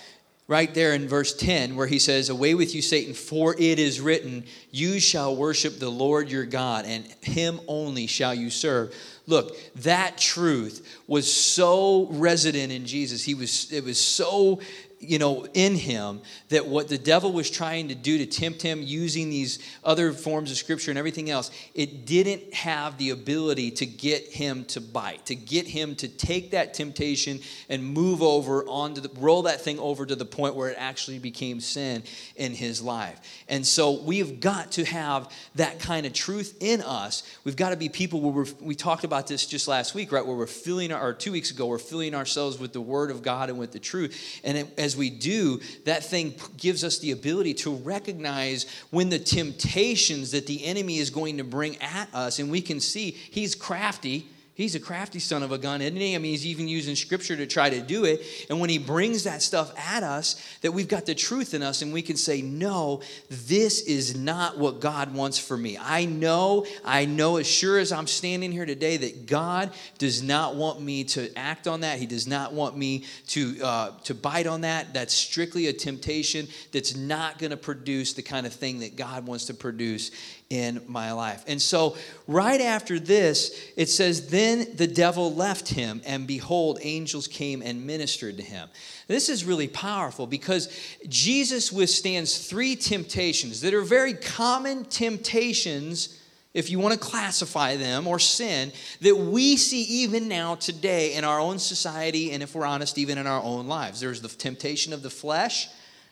right 0.47 0.73
there 0.73 0.93
in 0.93 1.07
verse 1.07 1.35
10, 1.35 1.75
where 1.75 1.87
he 1.87 1.99
says, 1.99 2.29
Away 2.29 2.55
with 2.55 2.73
you, 2.73 2.81
Satan, 2.81 3.13
for 3.13 3.53
it 3.57 3.79
is 3.79 3.99
written, 3.99 4.45
You 4.71 4.99
shall 4.99 5.35
worship 5.35 5.79
the 5.79 5.89
Lord 5.89 6.31
your 6.31 6.45
God, 6.45 6.85
and 6.85 7.05
him 7.21 7.59
only 7.67 8.07
shall 8.07 8.33
you 8.33 8.49
serve. 8.49 8.95
Look, 9.25 9.57
that 9.75 10.17
truth 10.17 11.01
was 11.05 11.31
so 11.31 12.07
resident 12.11 12.71
in 12.71 12.85
Jesus. 12.85 13.23
He 13.23 13.35
was, 13.35 13.71
it 13.71 13.83
was 13.83 13.99
so 13.99 14.61
you 14.99 15.19
know, 15.19 15.45
in 15.53 15.75
him 15.75 16.21
that 16.49 16.65
what 16.65 16.87
the 16.87 16.97
devil 16.97 17.31
was 17.31 17.51
trying 17.51 17.89
to 17.89 17.95
do 17.95 18.17
to 18.17 18.25
tempt 18.25 18.61
him 18.61 18.81
using 18.81 19.29
these 19.29 19.59
other 19.83 20.11
forms 20.11 20.49
of 20.49 20.57
scripture 20.57 20.91
and 20.91 20.97
everything 20.97 21.29
else, 21.29 21.51
it 21.75 22.05
didn't 22.05 22.53
have 22.53 22.97
the 22.97 23.11
ability 23.11 23.69
to 23.69 23.85
get 23.85 24.23
him 24.27 24.65
to 24.65 24.81
bite, 24.81 25.25
to 25.27 25.35
get 25.35 25.67
him 25.67 25.95
to 25.95 26.07
take 26.07 26.51
that 26.51 26.73
temptation 26.73 27.39
and 27.69 27.83
move 27.83 28.23
over 28.23 28.63
onto 28.65 28.99
the, 28.99 29.09
roll 29.19 29.43
that 29.43 29.61
thing 29.61 29.77
over 29.79 30.05
to 30.05 30.15
the 30.15 30.25
point 30.25 30.55
where 30.55 30.69
it 30.69 30.77
actually 30.79 31.19
became 31.19 31.59
sin 31.59 32.01
in 32.35 32.53
his 32.53 32.81
life. 32.81 33.19
And 33.47 33.65
so 33.65 34.01
we've 34.01 34.39
got 34.39 34.71
to 34.73 34.85
have 34.85 35.31
that 35.55 35.79
kind 35.79 36.07
of 36.07 36.13
truth 36.13 36.57
in 36.59 36.81
us. 36.81 37.23
We've 37.43 37.55
got 37.55 37.69
to 37.69 37.77
be 37.77 37.89
people 37.89 38.21
where 38.21 38.31
we're, 38.31 38.51
we 38.59 38.73
talked 38.73 39.03
about 39.03 39.27
this 39.27 39.45
just 39.45 39.67
last 39.67 39.93
week, 39.93 40.11
right? 40.11 40.25
Where 40.25 40.35
we're 40.35 40.47
filling, 40.47 40.91
our, 40.91 41.13
two 41.13 41.31
weeks 41.31 41.51
ago, 41.51 41.67
we're 41.67 41.77
filling 41.77 42.15
ourselves 42.15 42.57
with 42.57 42.73
the 42.73 42.81
word 42.81 43.11
of 43.11 43.21
God 43.21 43.49
and 43.49 43.59
with 43.59 43.71
the 43.71 43.79
truth. 43.79 44.41
And 44.43 44.57
it, 44.57 44.67
as 44.87 44.97
we 44.97 45.11
do, 45.11 45.61
that 45.85 46.03
thing 46.03 46.33
gives 46.57 46.83
us 46.83 46.97
the 46.97 47.11
ability 47.11 47.53
to 47.53 47.75
recognize 47.75 48.65
when 48.89 49.09
the 49.09 49.19
temptations 49.19 50.31
that 50.31 50.47
the 50.47 50.65
enemy 50.65 50.97
is 50.97 51.11
going 51.11 51.37
to 51.37 51.43
bring 51.43 51.77
at 51.77 52.09
us, 52.15 52.39
and 52.39 52.49
we 52.49 52.61
can 52.61 52.79
see 52.79 53.11
he's 53.11 53.53
crafty 53.53 54.27
He's 54.57 54.73
a 54.73 54.79
crafty 54.79 55.19
son 55.19 55.43
of 55.43 55.51
a 55.51 55.59
gun, 55.59 55.83
isn't 55.83 55.95
he? 55.95 56.15
I 56.15 56.17
mean, 56.17 56.31
he's 56.31 56.47
even 56.47 56.67
using 56.67 56.95
scripture 56.95 57.35
to 57.35 57.45
try 57.45 57.69
to 57.69 57.79
do 57.79 58.05
it. 58.05 58.23
And 58.49 58.59
when 58.59 58.71
he 58.71 58.79
brings 58.79 59.25
that 59.25 59.43
stuff 59.43 59.71
at 59.77 60.01
us, 60.01 60.43
that 60.61 60.71
we've 60.71 60.87
got 60.87 61.05
the 61.05 61.13
truth 61.13 61.53
in 61.53 61.61
us 61.61 61.83
and 61.83 61.93
we 61.93 62.01
can 62.01 62.17
say, 62.17 62.41
no, 62.41 63.01
this 63.29 63.81
is 63.81 64.17
not 64.17 64.57
what 64.57 64.79
God 64.79 65.13
wants 65.13 65.37
for 65.37 65.55
me. 65.55 65.77
I 65.79 66.05
know, 66.05 66.65
I 66.83 67.05
know 67.05 67.37
as 67.37 67.45
sure 67.45 67.77
as 67.77 67.91
I'm 67.91 68.07
standing 68.07 68.51
here 68.51 68.65
today 68.65 68.97
that 68.97 69.27
God 69.27 69.69
does 69.99 70.23
not 70.23 70.55
want 70.55 70.81
me 70.81 71.03
to 71.03 71.31
act 71.37 71.67
on 71.67 71.81
that. 71.81 71.99
He 71.99 72.07
does 72.07 72.25
not 72.25 72.51
want 72.51 72.75
me 72.75 73.05
to, 73.27 73.61
uh, 73.61 73.91
to 74.05 74.15
bite 74.15 74.47
on 74.47 74.61
that. 74.61 74.91
That's 74.91 75.13
strictly 75.13 75.67
a 75.67 75.73
temptation 75.73 76.47
that's 76.71 76.95
not 76.95 77.37
going 77.37 77.51
to 77.51 77.57
produce 77.57 78.13
the 78.13 78.23
kind 78.23 78.47
of 78.47 78.53
thing 78.53 78.79
that 78.79 78.95
God 78.95 79.27
wants 79.27 79.45
to 79.45 79.53
produce 79.53 80.09
in 80.49 80.81
my 80.87 81.11
life. 81.11 81.43
And 81.47 81.61
so, 81.61 81.97
right 82.25 82.61
after 82.61 82.99
this, 82.99 83.71
it 83.75 83.89
says, 83.89 84.29
Then 84.29 84.67
the 84.75 84.87
devil 84.87 85.33
left 85.33 85.67
him, 85.67 86.01
and 86.05 86.25
behold, 86.25 86.79
angels 86.81 87.27
came 87.27 87.61
and 87.61 87.85
ministered 87.85 88.37
to 88.37 88.43
him. 88.43 88.69
This 89.07 89.27
is 89.27 89.43
really 89.43 89.67
powerful 89.67 90.25
because 90.25 90.69
Jesus 91.09 91.71
withstands 91.71 92.47
three 92.47 92.75
temptations 92.75 93.61
that 93.61 93.73
are 93.73 93.81
very 93.81 94.13
common 94.13 94.85
temptations. 94.85 96.17
If 96.53 96.69
you 96.69 96.79
want 96.79 96.93
to 96.93 96.99
classify 96.99 97.75
them 97.75 98.07
or 98.07 98.17
sin, 98.17 98.71
that 99.01 99.15
we 99.15 99.57
see 99.57 99.83
even 99.83 100.29
now 100.29 100.55
today 100.55 101.13
in 101.15 101.25
our 101.25 101.39
own 101.39 101.59
society, 101.59 102.31
and 102.31 102.41
if 102.41 102.55
we're 102.55 102.65
honest, 102.65 102.97
even 102.97 103.17
in 103.17 103.27
our 103.27 103.43
own 103.43 103.67
lives. 103.67 103.99
There's 103.99 104.21
the 104.21 104.29
temptation 104.29 104.93
of 104.93 105.03
the 105.03 105.09
flesh, 105.09 105.67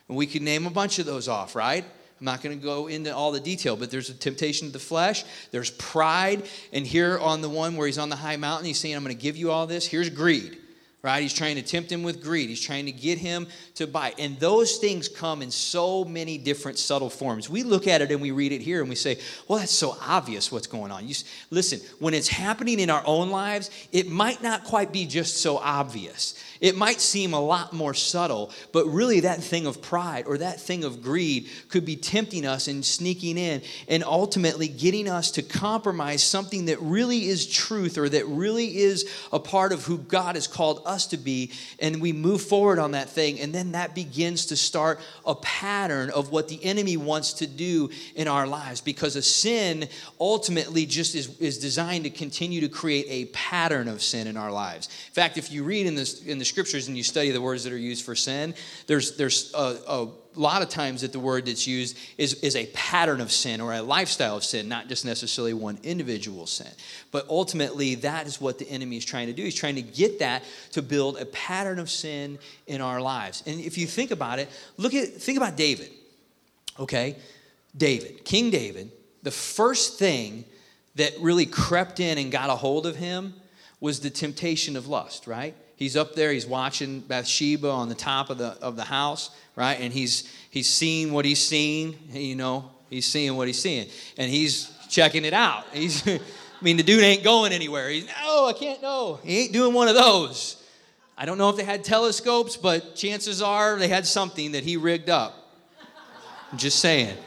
And 0.07 0.17
we 0.17 0.27
could 0.27 0.41
name 0.41 0.67
a 0.67 0.69
bunch 0.69 0.99
of 0.99 1.05
those 1.05 1.27
off, 1.27 1.55
right? 1.55 1.85
I'm 2.19 2.25
not 2.25 2.41
going 2.41 2.57
to 2.57 2.63
go 2.63 2.87
into 2.87 3.13
all 3.13 3.31
the 3.31 3.39
detail, 3.39 3.75
but 3.75 3.91
there's 3.91 4.09
a 4.09 4.13
temptation 4.13 4.67
of 4.67 4.73
the 4.73 4.79
flesh, 4.79 5.25
there's 5.51 5.71
pride, 5.71 6.47
and 6.71 6.87
here 6.87 7.19
on 7.19 7.41
the 7.41 7.49
one 7.49 7.75
where 7.75 7.87
he's 7.87 7.97
on 7.97 8.09
the 8.09 8.15
high 8.15 8.37
mountain, 8.37 8.65
he's 8.67 8.79
saying, 8.79 8.95
I'm 8.95 9.03
going 9.03 9.15
to 9.15 9.21
give 9.21 9.35
you 9.35 9.51
all 9.51 9.67
this. 9.67 9.85
Here's 9.85 10.09
greed 10.09 10.57
right? 11.05 11.21
He's 11.21 11.35
trying 11.35 11.55
to 11.55 11.61
tempt 11.61 11.91
him 11.91 12.01
with 12.01 12.23
greed. 12.23 12.49
He's 12.49 12.59
trying 12.59 12.87
to 12.87 12.91
get 12.91 13.19
him 13.19 13.45
to 13.75 13.85
buy. 13.85 14.15
And 14.17 14.39
those 14.39 14.77
things 14.77 15.07
come 15.07 15.43
in 15.43 15.51
so 15.51 16.03
many 16.03 16.39
different 16.39 16.79
subtle 16.79 17.11
forms. 17.11 17.47
We 17.47 17.61
look 17.61 17.87
at 17.87 18.01
it 18.01 18.09
and 18.09 18.19
we 18.19 18.31
read 18.31 18.51
it 18.51 18.59
here 18.59 18.79
and 18.79 18.89
we 18.89 18.95
say, 18.95 19.19
well, 19.47 19.59
that's 19.59 19.71
so 19.71 19.95
obvious 20.01 20.51
what's 20.51 20.65
going 20.65 20.91
on. 20.91 21.07
You, 21.07 21.13
listen, 21.51 21.79
when 21.99 22.15
it's 22.15 22.27
happening 22.27 22.79
in 22.79 22.89
our 22.89 23.03
own 23.05 23.29
lives, 23.29 23.69
it 23.91 24.09
might 24.09 24.41
not 24.41 24.63
quite 24.63 24.91
be 24.91 25.05
just 25.05 25.37
so 25.37 25.57
obvious. 25.57 26.43
It 26.65 26.75
might 26.75 26.99
seem 26.99 27.35
a 27.35 27.39
lot 27.39 27.73
more 27.73 27.93
subtle, 27.93 28.49
but 28.71 28.87
really 28.87 29.19
that 29.19 29.43
thing 29.43 29.67
of 29.67 29.83
pride 29.83 30.25
or 30.25 30.39
that 30.39 30.59
thing 30.59 30.83
of 30.83 31.03
greed 31.03 31.47
could 31.69 31.85
be 31.85 31.95
tempting 31.95 32.43
us 32.43 32.67
and 32.67 32.83
sneaking 32.83 33.37
in 33.37 33.61
and 33.87 34.03
ultimately 34.03 34.67
getting 34.67 35.07
us 35.07 35.29
to 35.33 35.43
compromise 35.43 36.23
something 36.23 36.65
that 36.65 36.81
really 36.81 37.27
is 37.27 37.45
truth 37.45 37.99
or 37.99 38.09
that 38.09 38.25
really 38.25 38.77
is 38.77 39.07
a 39.31 39.37
part 39.37 39.73
of 39.73 39.85
who 39.85 39.99
God 39.99 40.33
has 40.33 40.47
called 40.47 40.81
us 40.87 41.05
to 41.07 41.17
be. 41.17 41.51
And 41.77 42.01
we 42.01 42.13
move 42.13 42.41
forward 42.41 42.79
on 42.79 42.93
that 42.93 43.11
thing, 43.11 43.39
and 43.39 43.53
then 43.53 43.73
that 43.73 43.93
begins 43.93 44.47
to 44.47 44.55
start 44.55 44.99
a 45.23 45.35
pattern 45.35 46.09
of 46.09 46.31
what 46.31 46.47
the 46.47 46.65
enemy 46.65 46.97
wants 46.97 47.33
to 47.33 47.45
do 47.45 47.91
in 48.15 48.27
our 48.27 48.47
lives 48.47 48.81
because 48.81 49.15
a 49.15 49.21
sin 49.21 49.87
ultimately 50.19 50.87
just 50.87 51.13
is, 51.13 51.39
is 51.39 51.59
designed 51.59 52.05
to 52.05 52.09
continue 52.09 52.61
to 52.61 52.69
create 52.69 53.05
a 53.07 53.25
pattern 53.33 53.87
of 53.87 54.01
sin 54.01 54.25
in 54.25 54.35
our 54.35 54.51
lives. 54.51 54.87
In 55.09 55.13
fact, 55.13 55.37
if 55.37 55.51
you 55.51 55.63
read 55.63 55.85
in 55.85 55.93
this 55.93 56.23
in 56.23 56.39
the 56.39 56.54
scriptures 56.55 56.87
and 56.87 56.95
you 56.95 57.03
study 57.03 57.31
the 57.31 57.41
words 57.41 57.65
that 57.65 57.73
are 57.73 57.77
used 57.77 58.05
for 58.05 58.15
sin, 58.15 58.55
there's, 58.87 59.17
there's 59.17 59.53
a, 59.53 59.77
a 59.87 60.07
lot 60.35 60.61
of 60.61 60.69
times 60.69 61.01
that 61.01 61.11
the 61.11 61.19
word 61.19 61.47
that's 61.47 61.67
used 61.67 61.97
is, 62.17 62.35
is 62.35 62.55
a 62.55 62.65
pattern 62.67 63.19
of 63.19 63.29
sin 63.29 63.59
or 63.59 63.73
a 63.73 63.81
lifestyle 63.81 64.37
of 64.37 64.43
sin, 64.45 64.69
not 64.69 64.87
just 64.87 65.03
necessarily 65.03 65.53
one 65.53 65.77
individual 65.83 66.47
sin. 66.47 66.71
But 67.11 67.27
ultimately, 67.27 67.95
that 67.95 68.25
is 68.25 68.39
what 68.39 68.57
the 68.57 68.69
enemy 68.69 68.95
is 68.95 69.03
trying 69.03 69.27
to 69.27 69.33
do. 69.33 69.43
He's 69.43 69.53
trying 69.53 69.75
to 69.75 69.81
get 69.81 70.19
that 70.19 70.45
to 70.71 70.81
build 70.81 71.17
a 71.17 71.25
pattern 71.25 71.77
of 71.77 71.89
sin 71.89 72.39
in 72.67 72.79
our 72.79 73.01
lives. 73.01 73.43
And 73.45 73.59
if 73.59 73.77
you 73.77 73.85
think 73.85 74.11
about 74.11 74.39
it, 74.39 74.47
look 74.77 74.93
at 74.93 75.09
think 75.09 75.37
about 75.37 75.57
David. 75.57 75.91
Okay? 76.79 77.17
David, 77.75 78.23
King 78.23 78.49
David, 78.49 78.93
the 79.23 79.31
first 79.31 79.99
thing 79.99 80.45
that 80.95 81.11
really 81.19 81.45
crept 81.45 81.99
in 81.99 82.17
and 82.17 82.31
got 82.31 82.49
a 82.49 82.55
hold 82.55 82.85
of 82.85 82.95
him 82.95 83.33
was 83.81 83.99
the 83.99 84.09
temptation 84.09 84.77
of 84.77 84.87
lust, 84.87 85.27
right? 85.27 85.53
He's 85.75 85.95
up 85.95 86.15
there, 86.15 86.31
he's 86.31 86.45
watching 86.45 87.01
Bathsheba 87.01 87.69
on 87.69 87.89
the 87.89 87.95
top 87.95 88.29
of 88.29 88.37
the, 88.37 88.57
of 88.61 88.75
the 88.75 88.83
house, 88.83 89.31
right? 89.55 89.79
And 89.79 89.93
he's, 89.93 90.31
he's 90.49 90.67
seeing 90.67 91.11
what 91.13 91.25
he's 91.25 91.45
seeing, 91.45 91.97
you 92.11 92.35
know, 92.35 92.71
he's 92.89 93.05
seeing 93.05 93.35
what 93.35 93.47
he's 93.47 93.61
seeing. 93.61 93.87
And 94.17 94.29
he's 94.29 94.71
checking 94.89 95.25
it 95.25 95.33
out. 95.33 95.65
He's, 95.73 96.07
I 96.07 96.19
mean, 96.61 96.77
the 96.77 96.83
dude 96.83 97.03
ain't 97.03 97.23
going 97.23 97.51
anywhere. 97.51 97.89
He's, 97.89 98.07
no, 98.07 98.47
I 98.47 98.53
can't, 98.53 98.81
no. 98.81 99.19
He 99.23 99.43
ain't 99.43 99.53
doing 99.53 99.73
one 99.73 99.87
of 99.87 99.95
those. 99.95 100.61
I 101.17 101.25
don't 101.25 101.37
know 101.37 101.49
if 101.49 101.55
they 101.55 101.63
had 101.63 101.83
telescopes, 101.83 102.57
but 102.57 102.95
chances 102.95 103.41
are 103.41 103.77
they 103.77 103.87
had 103.87 104.05
something 104.05 104.51
that 104.53 104.63
he 104.63 104.77
rigged 104.77 105.09
up. 105.09 105.33
I'm 106.51 106.57
just 106.57 106.79
saying. 106.79 107.17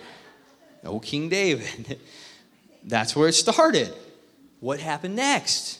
Oh, 0.85 1.01
King 1.01 1.29
David. 1.29 1.99
That's 2.85 3.15
where 3.17 3.29
it 3.29 3.35
started. 3.35 3.93
What 4.61 4.81
happened 4.81 5.17
next? 5.17 5.78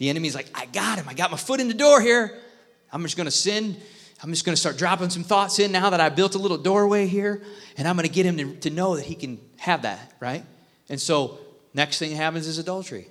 The 0.00 0.08
enemy's 0.08 0.34
like, 0.34 0.48
I 0.54 0.64
got 0.64 0.98
him. 0.98 1.06
I 1.10 1.12
got 1.12 1.30
my 1.30 1.36
foot 1.36 1.60
in 1.60 1.68
the 1.68 1.74
door 1.74 2.00
here. 2.00 2.34
I'm 2.90 3.02
just 3.02 3.18
going 3.18 3.26
to 3.26 3.30
send, 3.30 3.76
I'm 4.22 4.30
just 4.30 4.46
going 4.46 4.54
to 4.54 4.60
start 4.60 4.78
dropping 4.78 5.10
some 5.10 5.22
thoughts 5.22 5.58
in 5.58 5.72
now 5.72 5.90
that 5.90 6.00
I 6.00 6.08
built 6.08 6.34
a 6.34 6.38
little 6.38 6.56
doorway 6.56 7.06
here, 7.06 7.42
and 7.76 7.86
I'm 7.86 7.96
going 7.96 8.08
to 8.08 8.12
get 8.12 8.24
him 8.24 8.38
to, 8.38 8.56
to 8.60 8.70
know 8.70 8.96
that 8.96 9.04
he 9.04 9.14
can 9.14 9.38
have 9.58 9.82
that, 9.82 10.14
right? 10.18 10.42
And 10.88 10.98
so, 10.98 11.38
next 11.74 11.98
thing 11.98 12.16
happens 12.16 12.46
is 12.46 12.56
adultery. 12.56 13.08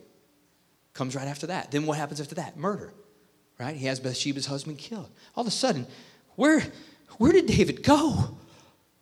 Comes 0.95 1.15
right 1.15 1.27
after 1.27 1.45
that. 1.45 1.69
Then 1.69 1.85
what 1.85 1.95
happens 1.95 2.19
after 2.19 2.33
that? 2.35 2.57
Murder, 2.57 2.91
right? 3.59 3.75
He 3.75 3.85
has 3.85 3.99
Bathsheba's 3.99 4.47
husband 4.47 4.79
killed. 4.79 5.11
All 5.35 5.41
of 5.41 5.47
a 5.47 5.51
sudden, 5.51 5.85
where, 6.37 6.63
where 7.19 7.31
did 7.31 7.45
David 7.45 7.83
go? 7.83 8.35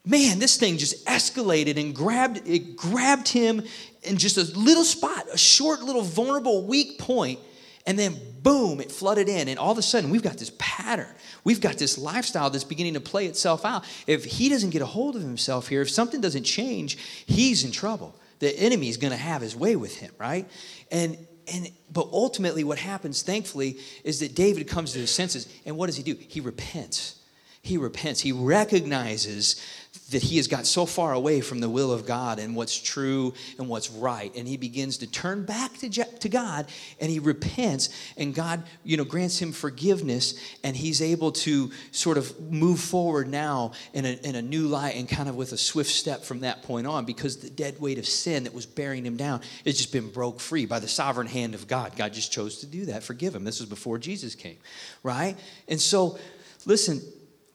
man, 0.04 0.40
this 0.40 0.56
thing 0.56 0.78
just 0.78 1.06
escalated 1.06 1.78
and 1.78 1.94
grabbed 1.94 2.42
it 2.48 2.78
grabbed 2.78 3.28
him 3.28 3.62
in 4.04 4.16
just 4.16 4.38
a 4.38 4.58
little 4.58 4.86
spot, 4.86 5.26
a 5.34 5.38
short 5.38 5.82
little 5.82 6.02
vulnerable 6.02 6.66
weak 6.66 6.98
point 6.98 7.40
and 7.88 7.98
then 7.98 8.20
boom, 8.44 8.80
it 8.82 8.92
flooded 8.92 9.30
in. 9.30 9.48
And 9.48 9.58
all 9.58 9.72
of 9.72 9.78
a 9.78 9.82
sudden, 9.82 10.10
we've 10.10 10.22
got 10.22 10.38
this 10.38 10.52
pattern. 10.60 11.14
We've 11.44 11.62
got 11.62 11.78
this 11.78 11.98
lifestyle 11.98 12.50
that's 12.50 12.66
beginning 12.66 12.94
to 12.94 13.00
play 13.00 13.26
itself 13.26 13.66
out. 13.66 13.86
If 14.06 14.26
he 14.26 14.50
doesn't 14.50 14.70
get 14.70 14.82
a 14.82 14.86
hold 14.86 15.16
of 15.16 15.22
himself 15.22 15.70
here, 15.70 15.82
if 15.82 15.90
something 15.90 16.22
doesn't 16.22 16.44
change, 16.44 16.98
he's 17.26 17.64
in 17.64 17.72
trouble. 17.72 18.14
The 18.40 18.56
enemy 18.60 18.90
is 18.90 18.98
going 18.98 19.12
to 19.12 19.18
have 19.18 19.42
his 19.42 19.56
way 19.56 19.76
with 19.76 19.98
him, 19.98 20.12
right? 20.20 20.48
And 20.92 21.18
and 21.52 21.72
but 21.92 22.10
ultimately 22.12 22.66
what 22.66 22.78
happens 22.78 23.22
thankfully 23.22 23.78
is 24.04 24.20
that 24.20 24.36
David 24.36 24.68
comes 24.68 24.92
to 24.92 25.00
his 25.00 25.10
senses 25.10 25.48
and 25.66 25.78
what 25.78 25.86
does 25.86 25.96
he 25.96 26.04
do? 26.04 26.16
He 26.20 26.42
repents. 26.42 27.22
He 27.62 27.78
repents. 27.78 28.20
He 28.20 28.34
recognizes 28.34 29.62
that 30.10 30.24
he 30.24 30.38
has 30.38 30.48
got 30.48 30.66
so 30.66 30.86
far 30.86 31.14
away 31.14 31.42
from 31.42 31.60
the 31.60 31.70
will 31.70 31.92
of 31.92 32.06
God 32.06 32.40
and 32.40 32.56
what's 32.56 32.80
true 32.80 33.34
and 33.58 33.68
what's 33.68 33.90
right. 33.90 34.34
And 34.36 34.48
he 34.48 34.56
begins 34.56 35.00
to 35.00 35.08
turn 35.08 35.44
back 35.44 35.78
to, 35.80 35.90
to 35.90 36.30
God 36.30 36.68
and 37.02 37.12
he 37.12 37.20
repents 37.20 37.90
and 38.16 38.34
God, 38.34 38.64
you 38.86 38.96
know, 38.96 39.04
grants 39.04 39.42
him 39.42 39.52
forgiveness 39.52 40.40
and 40.64 40.78
he's 40.78 41.02
able 41.02 41.34
to 41.34 41.72
sort 41.92 42.18
of 42.18 42.40
move 42.52 42.80
forward 42.80 43.28
now 43.28 43.74
in 43.94 44.06
a, 44.06 44.14
in 44.24 44.36
a 44.36 44.42
new 44.42 44.68
light 44.68 44.96
and 44.96 45.10
kind 45.10 45.28
of 45.28 45.36
with 45.36 45.52
a 45.52 45.58
swift 45.58 45.92
step 45.92 46.24
from 46.24 46.40
that 46.40 46.64
point 46.64 46.88
on 46.88 47.04
because 47.04 47.38
the 47.38 47.50
dead 47.50 47.80
weight 47.82 47.98
of 47.98 48.06
sin 48.06 48.46
that 48.46 48.54
was 48.54 48.66
bearing 48.66 49.06
him 49.06 49.18
down 49.18 49.42
has 49.66 49.78
just 49.78 49.92
been 49.92 50.10
broke 50.10 50.40
free 50.40 50.66
by 50.66 50.80
the 50.80 50.88
sovereign 50.88 51.28
hand 51.28 51.54
of 51.54 51.68
God. 51.68 51.96
God 51.98 52.14
just 52.14 52.32
chose 52.32 52.60
to 52.60 52.66
do 52.66 52.86
that, 52.86 53.04
forgive 53.04 53.36
him. 53.36 53.44
This 53.44 53.60
was 53.60 53.68
before 53.68 53.98
Jesus 53.98 54.36
came, 54.36 54.58
right? 55.04 55.36
And 55.68 55.82
so, 55.82 56.18
listen, 56.66 57.02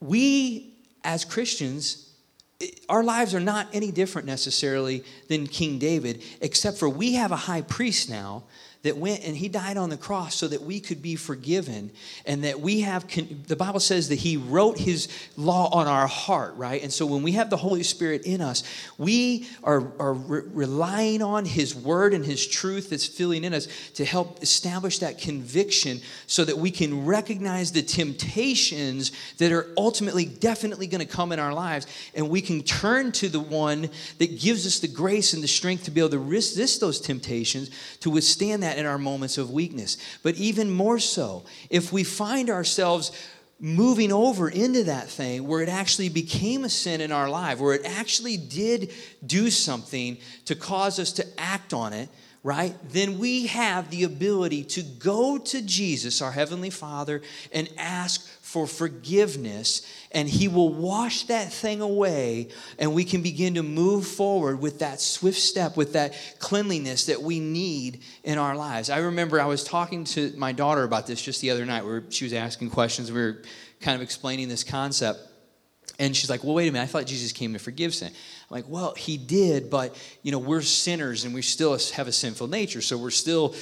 we 0.00 0.74
as 1.04 1.24
Christians 1.24 2.11
our 2.88 3.02
lives 3.02 3.34
are 3.34 3.40
not 3.40 3.68
any 3.72 3.90
different 3.90 4.26
necessarily 4.26 5.04
than 5.28 5.46
King 5.46 5.78
David, 5.78 6.22
except 6.40 6.78
for 6.78 6.88
we 6.88 7.14
have 7.14 7.32
a 7.32 7.36
high 7.36 7.62
priest 7.62 8.08
now 8.08 8.44
that 8.82 8.96
went 8.96 9.24
and 9.24 9.36
he 9.36 9.48
died 9.48 9.76
on 9.76 9.90
the 9.90 9.96
cross 9.96 10.34
so 10.34 10.48
that 10.48 10.62
we 10.62 10.80
could 10.80 11.00
be 11.00 11.14
forgiven 11.14 11.90
and 12.26 12.42
that 12.44 12.60
we 12.60 12.80
have 12.80 13.06
the 13.46 13.56
bible 13.56 13.80
says 13.80 14.08
that 14.08 14.16
he 14.16 14.36
wrote 14.36 14.78
his 14.78 15.08
law 15.36 15.70
on 15.72 15.86
our 15.86 16.06
heart 16.06 16.54
right? 16.56 16.82
And 16.82 16.92
so 16.92 17.06
when 17.06 17.22
we 17.22 17.32
have 17.32 17.50
the 17.50 17.56
holy 17.56 17.82
spirit 17.82 18.22
in 18.24 18.40
us 18.40 18.64
we 18.98 19.48
are, 19.62 19.92
are 19.98 20.14
re- 20.14 20.42
relying 20.52 21.22
on 21.22 21.44
his 21.44 21.74
word 21.74 22.12
and 22.12 22.24
his 22.24 22.46
truth 22.46 22.90
that's 22.90 23.06
filling 23.06 23.44
in 23.44 23.54
us 23.54 23.68
to 23.94 24.04
help 24.04 24.42
establish 24.42 24.98
that 24.98 25.18
conviction 25.18 26.00
so 26.26 26.44
that 26.44 26.58
we 26.58 26.70
can 26.70 27.06
recognize 27.06 27.72
the 27.72 27.82
temptations 27.82 29.12
that 29.38 29.52
are 29.52 29.68
ultimately 29.76 30.24
definitely 30.24 30.86
going 30.86 31.00
to 31.00 31.12
come 31.12 31.30
in 31.30 31.38
our 31.38 31.54
lives 31.54 31.86
and 32.14 32.28
we 32.28 32.40
can 32.40 32.62
turn 32.62 33.12
to 33.12 33.28
the 33.28 33.40
one 33.40 33.88
that 34.18 34.40
gives 34.40 34.66
us 34.66 34.80
the 34.80 34.88
grace 34.88 35.34
and 35.34 35.42
the 35.42 35.48
strength 35.48 35.84
to 35.84 35.90
be 35.92 36.00
able 36.00 36.10
to 36.10 36.18
resist 36.18 36.80
those 36.80 37.00
temptations 37.00 37.70
to 38.00 38.10
withstand 38.10 38.62
that 38.62 38.71
that 38.72 38.78
in 38.78 38.86
our 38.86 38.98
moments 38.98 39.38
of 39.38 39.50
weakness. 39.50 39.96
But 40.22 40.36
even 40.36 40.70
more 40.70 40.98
so, 40.98 41.44
if 41.70 41.92
we 41.92 42.04
find 42.04 42.48
ourselves 42.50 43.12
moving 43.60 44.10
over 44.10 44.48
into 44.48 44.84
that 44.84 45.08
thing 45.08 45.46
where 45.46 45.60
it 45.60 45.68
actually 45.68 46.08
became 46.08 46.64
a 46.64 46.68
sin 46.68 47.00
in 47.00 47.12
our 47.12 47.28
life, 47.28 47.60
where 47.60 47.74
it 47.74 47.84
actually 47.84 48.36
did 48.36 48.92
do 49.24 49.50
something 49.50 50.16
to 50.46 50.54
cause 50.54 50.98
us 50.98 51.12
to 51.12 51.26
act 51.38 51.72
on 51.72 51.92
it, 51.92 52.08
right? 52.42 52.74
Then 52.90 53.18
we 53.18 53.46
have 53.46 53.90
the 53.90 54.02
ability 54.02 54.64
to 54.64 54.82
go 54.82 55.38
to 55.38 55.62
Jesus, 55.62 56.20
our 56.20 56.32
Heavenly 56.32 56.70
Father, 56.70 57.22
and 57.52 57.68
ask 57.78 58.26
for 58.52 58.66
forgiveness, 58.66 59.80
and 60.10 60.28
He 60.28 60.46
will 60.46 60.68
wash 60.68 61.22
that 61.24 61.50
thing 61.50 61.80
away, 61.80 62.48
and 62.78 62.94
we 62.94 63.02
can 63.02 63.22
begin 63.22 63.54
to 63.54 63.62
move 63.62 64.06
forward 64.06 64.60
with 64.60 64.80
that 64.80 65.00
swift 65.00 65.38
step, 65.38 65.74
with 65.74 65.94
that 65.94 66.12
cleanliness 66.38 67.06
that 67.06 67.22
we 67.22 67.40
need 67.40 68.02
in 68.24 68.36
our 68.36 68.54
lives. 68.54 68.90
I 68.90 68.98
remember 68.98 69.40
I 69.40 69.46
was 69.46 69.64
talking 69.64 70.04
to 70.04 70.34
my 70.36 70.52
daughter 70.52 70.84
about 70.84 71.06
this 71.06 71.22
just 71.22 71.40
the 71.40 71.50
other 71.50 71.64
night, 71.64 71.86
where 71.86 72.04
she 72.10 72.26
was 72.26 72.34
asking 72.34 72.68
questions. 72.68 73.10
We 73.10 73.22
were 73.22 73.42
kind 73.80 73.96
of 73.96 74.02
explaining 74.02 74.48
this 74.48 74.64
concept. 74.64 75.20
And 75.98 76.16
she's 76.16 76.30
like, 76.30 76.42
well, 76.44 76.54
wait 76.54 76.68
a 76.68 76.72
minute. 76.72 76.84
I 76.84 76.88
thought 76.88 77.06
Jesus 77.06 77.32
came 77.32 77.52
to 77.52 77.58
forgive 77.58 77.94
sin. 77.94 78.08
I'm 78.08 78.14
like, 78.50 78.64
well, 78.68 78.94
he 78.94 79.16
did, 79.16 79.70
but, 79.70 79.96
you 80.22 80.32
know, 80.32 80.38
we're 80.38 80.62
sinners 80.62 81.24
and 81.24 81.34
we 81.34 81.42
still 81.42 81.78
have 81.94 82.08
a 82.08 82.12
sinful 82.12 82.48
nature. 82.48 82.80
So 82.80 82.96
we're 82.98 83.10
still 83.10 83.54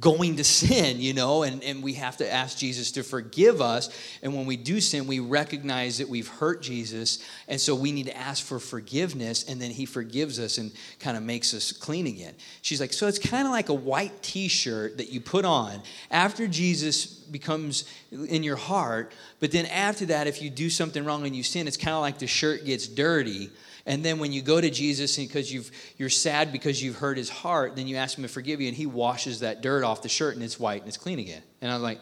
going 0.00 0.36
to 0.36 0.44
sin, 0.44 1.00
you 1.00 1.14
know, 1.14 1.44
and, 1.44 1.62
and 1.62 1.82
we 1.82 1.94
have 1.94 2.16
to 2.16 2.30
ask 2.30 2.58
Jesus 2.58 2.92
to 2.92 3.02
forgive 3.02 3.60
us. 3.60 3.90
And 4.22 4.34
when 4.34 4.44
we 4.44 4.56
do 4.56 4.80
sin, 4.80 5.06
we 5.06 5.20
recognize 5.20 5.98
that 5.98 6.08
we've 6.08 6.28
hurt 6.28 6.62
Jesus. 6.62 7.24
And 7.48 7.60
so 7.60 7.74
we 7.74 7.92
need 7.92 8.06
to 8.06 8.16
ask 8.16 8.44
for 8.44 8.58
forgiveness, 8.58 9.44
and 9.44 9.60
then 9.60 9.70
he 9.70 9.86
forgives 9.86 10.38
us 10.38 10.58
and 10.58 10.72
kind 10.98 11.16
of 11.16 11.22
makes 11.22 11.54
us 11.54 11.72
clean 11.72 12.06
again. 12.06 12.34
She's 12.62 12.80
like, 12.80 12.92
So 12.92 13.06
it's 13.06 13.18
kind 13.18 13.46
of 13.46 13.52
like 13.52 13.68
a 13.68 13.74
white 13.74 14.22
t 14.22 14.48
shirt 14.48 14.98
that 14.98 15.10
you 15.10 15.20
put 15.20 15.44
on 15.44 15.80
after 16.10 16.48
Jesus 16.48 17.06
becomes 17.06 17.84
in 18.10 18.42
your 18.42 18.56
heart. 18.56 19.12
But 19.40 19.52
then 19.52 19.66
after 19.66 20.06
that, 20.06 20.26
if 20.26 20.42
you 20.42 20.50
do 20.50 20.70
something 20.70 21.04
wrong 21.04 21.26
and 21.26 21.34
you 21.34 21.42
sin, 21.42 21.68
it's 21.68 21.76
kind 21.76 21.94
of 21.94 22.00
like 22.00 22.18
the 22.18 22.26
shirt 22.26 22.64
gets 22.64 22.88
dirty 22.88 23.50
and 23.86 24.02
then 24.04 24.18
when 24.18 24.32
you 24.32 24.40
go 24.40 24.60
to 24.60 24.70
Jesus 24.70 25.16
because 25.16 25.52
you've, 25.52 25.70
you're 25.98 26.10
sad 26.10 26.52
because 26.52 26.82
you've 26.82 26.96
hurt 26.96 27.18
his 27.18 27.28
heart, 27.28 27.76
then 27.76 27.86
you 27.86 27.96
ask 27.96 28.16
him 28.16 28.22
to 28.22 28.28
forgive 28.28 28.60
you, 28.60 28.68
and 28.68 28.76
he 28.76 28.86
washes 28.86 29.40
that 29.40 29.60
dirt 29.60 29.84
off 29.84 30.02
the 30.02 30.08
shirt 30.08 30.34
and 30.34 30.42
it's 30.42 30.58
white 30.58 30.80
and 30.80 30.88
it's 30.88 30.96
clean 30.96 31.18
again. 31.18 31.42
And 31.60 31.70
I'm 31.70 31.82
like, 31.82 32.00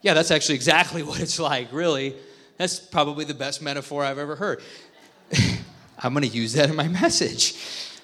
yeah, 0.00 0.14
that's 0.14 0.30
actually 0.30 0.54
exactly 0.54 1.02
what 1.04 1.20
it's 1.20 1.38
like, 1.38 1.72
really. 1.72 2.14
That's 2.56 2.78
probably 2.78 3.24
the 3.24 3.34
best 3.34 3.60
metaphor 3.62 4.04
I've 4.04 4.18
ever 4.18 4.36
heard. 4.36 4.62
I'm 5.98 6.14
going 6.14 6.28
to 6.28 6.34
use 6.34 6.54
that 6.54 6.70
in 6.70 6.76
my 6.76 6.88
message. 6.88 7.54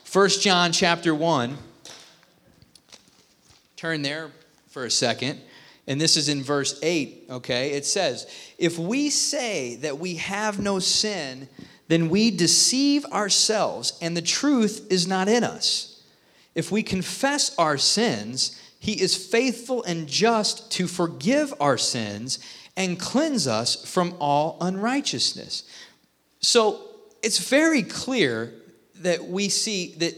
First 0.04 0.42
John 0.42 0.72
chapter 0.72 1.14
1. 1.14 1.56
Turn 3.76 4.02
there 4.02 4.30
for 4.68 4.84
a 4.84 4.90
second. 4.90 5.40
And 5.86 6.00
this 6.00 6.16
is 6.16 6.28
in 6.28 6.42
verse 6.42 6.78
8, 6.82 7.26
okay? 7.30 7.72
It 7.72 7.86
says, 7.86 8.26
If 8.58 8.78
we 8.78 9.08
say 9.08 9.76
that 9.76 9.98
we 9.98 10.16
have 10.16 10.58
no 10.58 10.80
sin, 10.80 11.48
then 11.88 12.08
we 12.08 12.30
deceive 12.30 13.04
ourselves 13.06 13.98
and 14.00 14.16
the 14.16 14.22
truth 14.22 14.86
is 14.90 15.06
not 15.06 15.28
in 15.28 15.44
us. 15.44 16.02
If 16.54 16.72
we 16.72 16.82
confess 16.82 17.54
our 17.58 17.78
sins, 17.78 18.60
he 18.78 19.00
is 19.00 19.16
faithful 19.16 19.84
and 19.84 20.06
just 20.06 20.70
to 20.72 20.86
forgive 20.86 21.54
our 21.60 21.78
sins 21.78 22.38
and 22.76 22.98
cleanse 22.98 23.46
us 23.46 23.84
from 23.90 24.14
all 24.20 24.58
unrighteousness. 24.60 25.64
So 26.40 26.80
it's 27.22 27.48
very 27.48 27.82
clear 27.82 28.52
that 28.96 29.24
we 29.24 29.48
see 29.48 29.94
that 29.98 30.14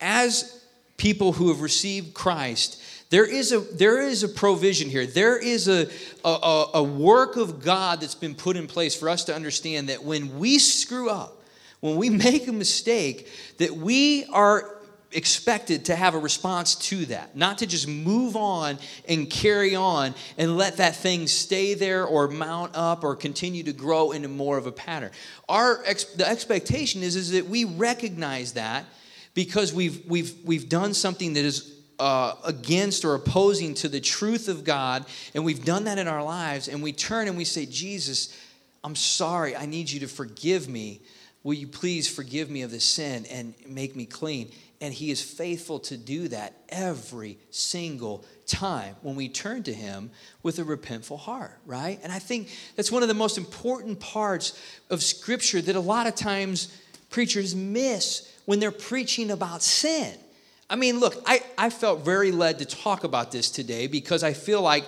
as 0.00 0.64
people 0.96 1.32
who 1.32 1.48
have 1.48 1.60
received 1.60 2.14
Christ, 2.14 2.79
there 3.10 3.26
is 3.26 3.52
a, 3.52 3.58
there 3.58 4.00
is 4.00 4.22
a 4.22 4.28
provision 4.28 4.88
here. 4.88 5.04
There 5.04 5.36
is 5.36 5.66
a, 5.66 5.88
a, 6.24 6.66
a 6.74 6.82
work 6.82 7.36
of 7.36 7.62
God 7.62 8.00
that's 8.00 8.14
been 8.14 8.36
put 8.36 8.56
in 8.56 8.68
place 8.68 8.94
for 8.94 9.08
us 9.08 9.24
to 9.24 9.34
understand 9.34 9.88
that 9.88 10.04
when 10.04 10.38
we 10.38 10.58
screw 10.58 11.10
up, 11.10 11.42
when 11.80 11.96
we 11.96 12.08
make 12.10 12.46
a 12.46 12.52
mistake, 12.52 13.28
that 13.58 13.72
we 13.72 14.24
are 14.26 14.76
expected 15.12 15.86
to 15.86 15.96
have 15.96 16.14
a 16.14 16.18
response 16.18 16.76
to 16.76 17.04
that, 17.06 17.36
not 17.36 17.58
to 17.58 17.66
just 17.66 17.88
move 17.88 18.36
on 18.36 18.78
and 19.08 19.28
carry 19.28 19.74
on 19.74 20.14
and 20.38 20.56
let 20.56 20.76
that 20.76 20.94
thing 20.94 21.26
stay 21.26 21.74
there 21.74 22.06
or 22.06 22.28
mount 22.28 22.76
up 22.76 23.02
or 23.02 23.16
continue 23.16 23.64
to 23.64 23.72
grow 23.72 24.12
into 24.12 24.28
more 24.28 24.56
of 24.56 24.66
a 24.68 24.72
pattern. 24.72 25.10
Our 25.48 25.82
ex- 25.84 26.04
the 26.04 26.28
expectation 26.28 27.02
is, 27.02 27.16
is 27.16 27.32
that 27.32 27.46
we 27.46 27.64
recognize 27.64 28.52
that 28.52 28.84
because 29.34 29.74
we've, 29.74 30.06
we've, 30.06 30.32
we've 30.44 30.68
done 30.68 30.94
something 30.94 31.32
that 31.32 31.44
is 31.44 31.79
uh, 32.00 32.34
against 32.44 33.04
or 33.04 33.14
opposing 33.14 33.74
to 33.74 33.88
the 33.88 34.00
truth 34.00 34.48
of 34.48 34.64
God, 34.64 35.04
and 35.34 35.44
we've 35.44 35.64
done 35.64 35.84
that 35.84 35.98
in 35.98 36.08
our 36.08 36.24
lives, 36.24 36.66
and 36.66 36.82
we 36.82 36.92
turn 36.92 37.28
and 37.28 37.36
we 37.36 37.44
say, 37.44 37.66
Jesus, 37.66 38.36
I'm 38.82 38.96
sorry, 38.96 39.54
I 39.54 39.66
need 39.66 39.90
you 39.90 40.00
to 40.00 40.08
forgive 40.08 40.66
me. 40.66 41.02
Will 41.42 41.54
you 41.54 41.66
please 41.66 42.08
forgive 42.08 42.50
me 42.50 42.62
of 42.62 42.70
this 42.70 42.84
sin 42.84 43.26
and 43.30 43.54
make 43.66 43.94
me 43.94 44.06
clean? 44.06 44.50
And 44.80 44.94
He 44.94 45.10
is 45.10 45.22
faithful 45.22 45.78
to 45.80 45.98
do 45.98 46.28
that 46.28 46.54
every 46.70 47.36
single 47.50 48.24
time 48.46 48.96
when 49.02 49.14
we 49.14 49.28
turn 49.28 49.62
to 49.64 49.72
Him 49.72 50.10
with 50.42 50.58
a 50.58 50.64
repentful 50.64 51.18
heart, 51.18 51.58
right? 51.66 52.00
And 52.02 52.10
I 52.10 52.18
think 52.18 52.48
that's 52.76 52.90
one 52.90 53.02
of 53.02 53.08
the 53.08 53.14
most 53.14 53.36
important 53.36 54.00
parts 54.00 54.58
of 54.88 55.02
Scripture 55.02 55.60
that 55.60 55.76
a 55.76 55.80
lot 55.80 56.06
of 56.06 56.14
times 56.14 56.74
preachers 57.10 57.54
miss 57.54 58.34
when 58.46 58.58
they're 58.58 58.70
preaching 58.70 59.30
about 59.30 59.62
sin. 59.62 60.16
I 60.70 60.76
mean, 60.76 61.00
look, 61.00 61.20
I, 61.26 61.42
I 61.58 61.68
felt 61.68 62.04
very 62.04 62.30
led 62.30 62.60
to 62.60 62.64
talk 62.64 63.02
about 63.02 63.32
this 63.32 63.50
today 63.50 63.88
because 63.88 64.22
I 64.22 64.32
feel 64.32 64.62
like 64.62 64.84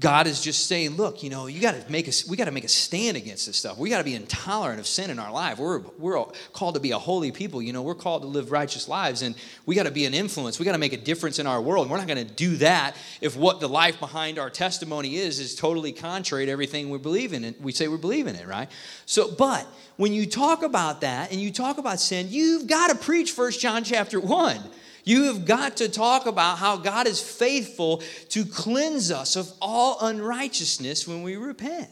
God 0.00 0.26
is 0.26 0.40
just 0.40 0.66
saying, 0.66 0.96
look, 0.96 1.22
you 1.22 1.30
know, 1.30 1.46
you 1.46 1.60
got 1.60 1.74
to 1.74 1.90
make 1.90 2.08
us, 2.08 2.28
we 2.28 2.36
got 2.36 2.46
to 2.46 2.50
make 2.50 2.64
a 2.64 2.68
stand 2.68 3.16
against 3.16 3.46
this 3.46 3.56
stuff. 3.56 3.78
We 3.78 3.90
got 3.90 3.98
to 3.98 4.04
be 4.04 4.16
intolerant 4.16 4.80
of 4.80 4.88
sin 4.88 5.08
in 5.10 5.20
our 5.20 5.30
life. 5.32 5.58
We're, 5.58 5.78
we're 5.98 6.24
called 6.52 6.74
to 6.74 6.80
be 6.80 6.90
a 6.90 6.98
holy 6.98 7.30
people. 7.30 7.62
You 7.62 7.72
know, 7.72 7.82
we're 7.82 7.94
called 7.94 8.22
to 8.22 8.28
live 8.28 8.50
righteous 8.50 8.88
lives 8.88 9.22
and 9.22 9.36
we 9.66 9.76
got 9.76 9.84
to 9.84 9.92
be 9.92 10.04
an 10.04 10.14
influence. 10.14 10.58
We 10.58 10.64
got 10.64 10.72
to 10.72 10.78
make 10.78 10.92
a 10.92 10.98
difference 10.98 11.38
in 11.38 11.46
our 11.46 11.62
world. 11.62 11.84
And 11.84 11.92
we're 11.92 11.98
not 11.98 12.08
going 12.08 12.26
to 12.26 12.34
do 12.34 12.56
that 12.56 12.96
if 13.20 13.36
what 13.36 13.60
the 13.60 13.68
life 13.68 14.00
behind 14.00 14.38
our 14.38 14.50
testimony 14.50 15.16
is, 15.16 15.38
is 15.38 15.54
totally 15.54 15.92
contrary 15.92 16.46
to 16.46 16.52
everything 16.52 16.90
we 16.90 16.98
believe 16.98 17.32
in. 17.32 17.44
And 17.44 17.56
we 17.60 17.70
say 17.70 17.86
we 17.86 17.98
believe 17.98 18.26
in 18.26 18.34
it, 18.34 18.48
right? 18.48 18.68
So, 19.06 19.30
but 19.30 19.64
when 19.96 20.12
you 20.12 20.26
talk 20.26 20.64
about 20.64 21.02
that 21.02 21.30
and 21.30 21.40
you 21.40 21.52
talk 21.52 21.78
about 21.78 22.00
sin, 22.00 22.26
you've 22.30 22.66
got 22.66 22.90
to 22.90 22.96
preach 22.96 23.30
First 23.30 23.60
John 23.60 23.84
chapter 23.84 24.18
1 24.18 24.60
you 25.08 25.24
have 25.24 25.46
got 25.46 25.78
to 25.78 25.88
talk 25.88 26.26
about 26.26 26.58
how 26.58 26.76
God 26.76 27.06
is 27.06 27.20
faithful 27.20 28.02
to 28.28 28.44
cleanse 28.44 29.10
us 29.10 29.36
of 29.36 29.50
all 29.60 29.98
unrighteousness 30.00 31.08
when 31.08 31.22
we 31.22 31.36
repent. 31.36 31.88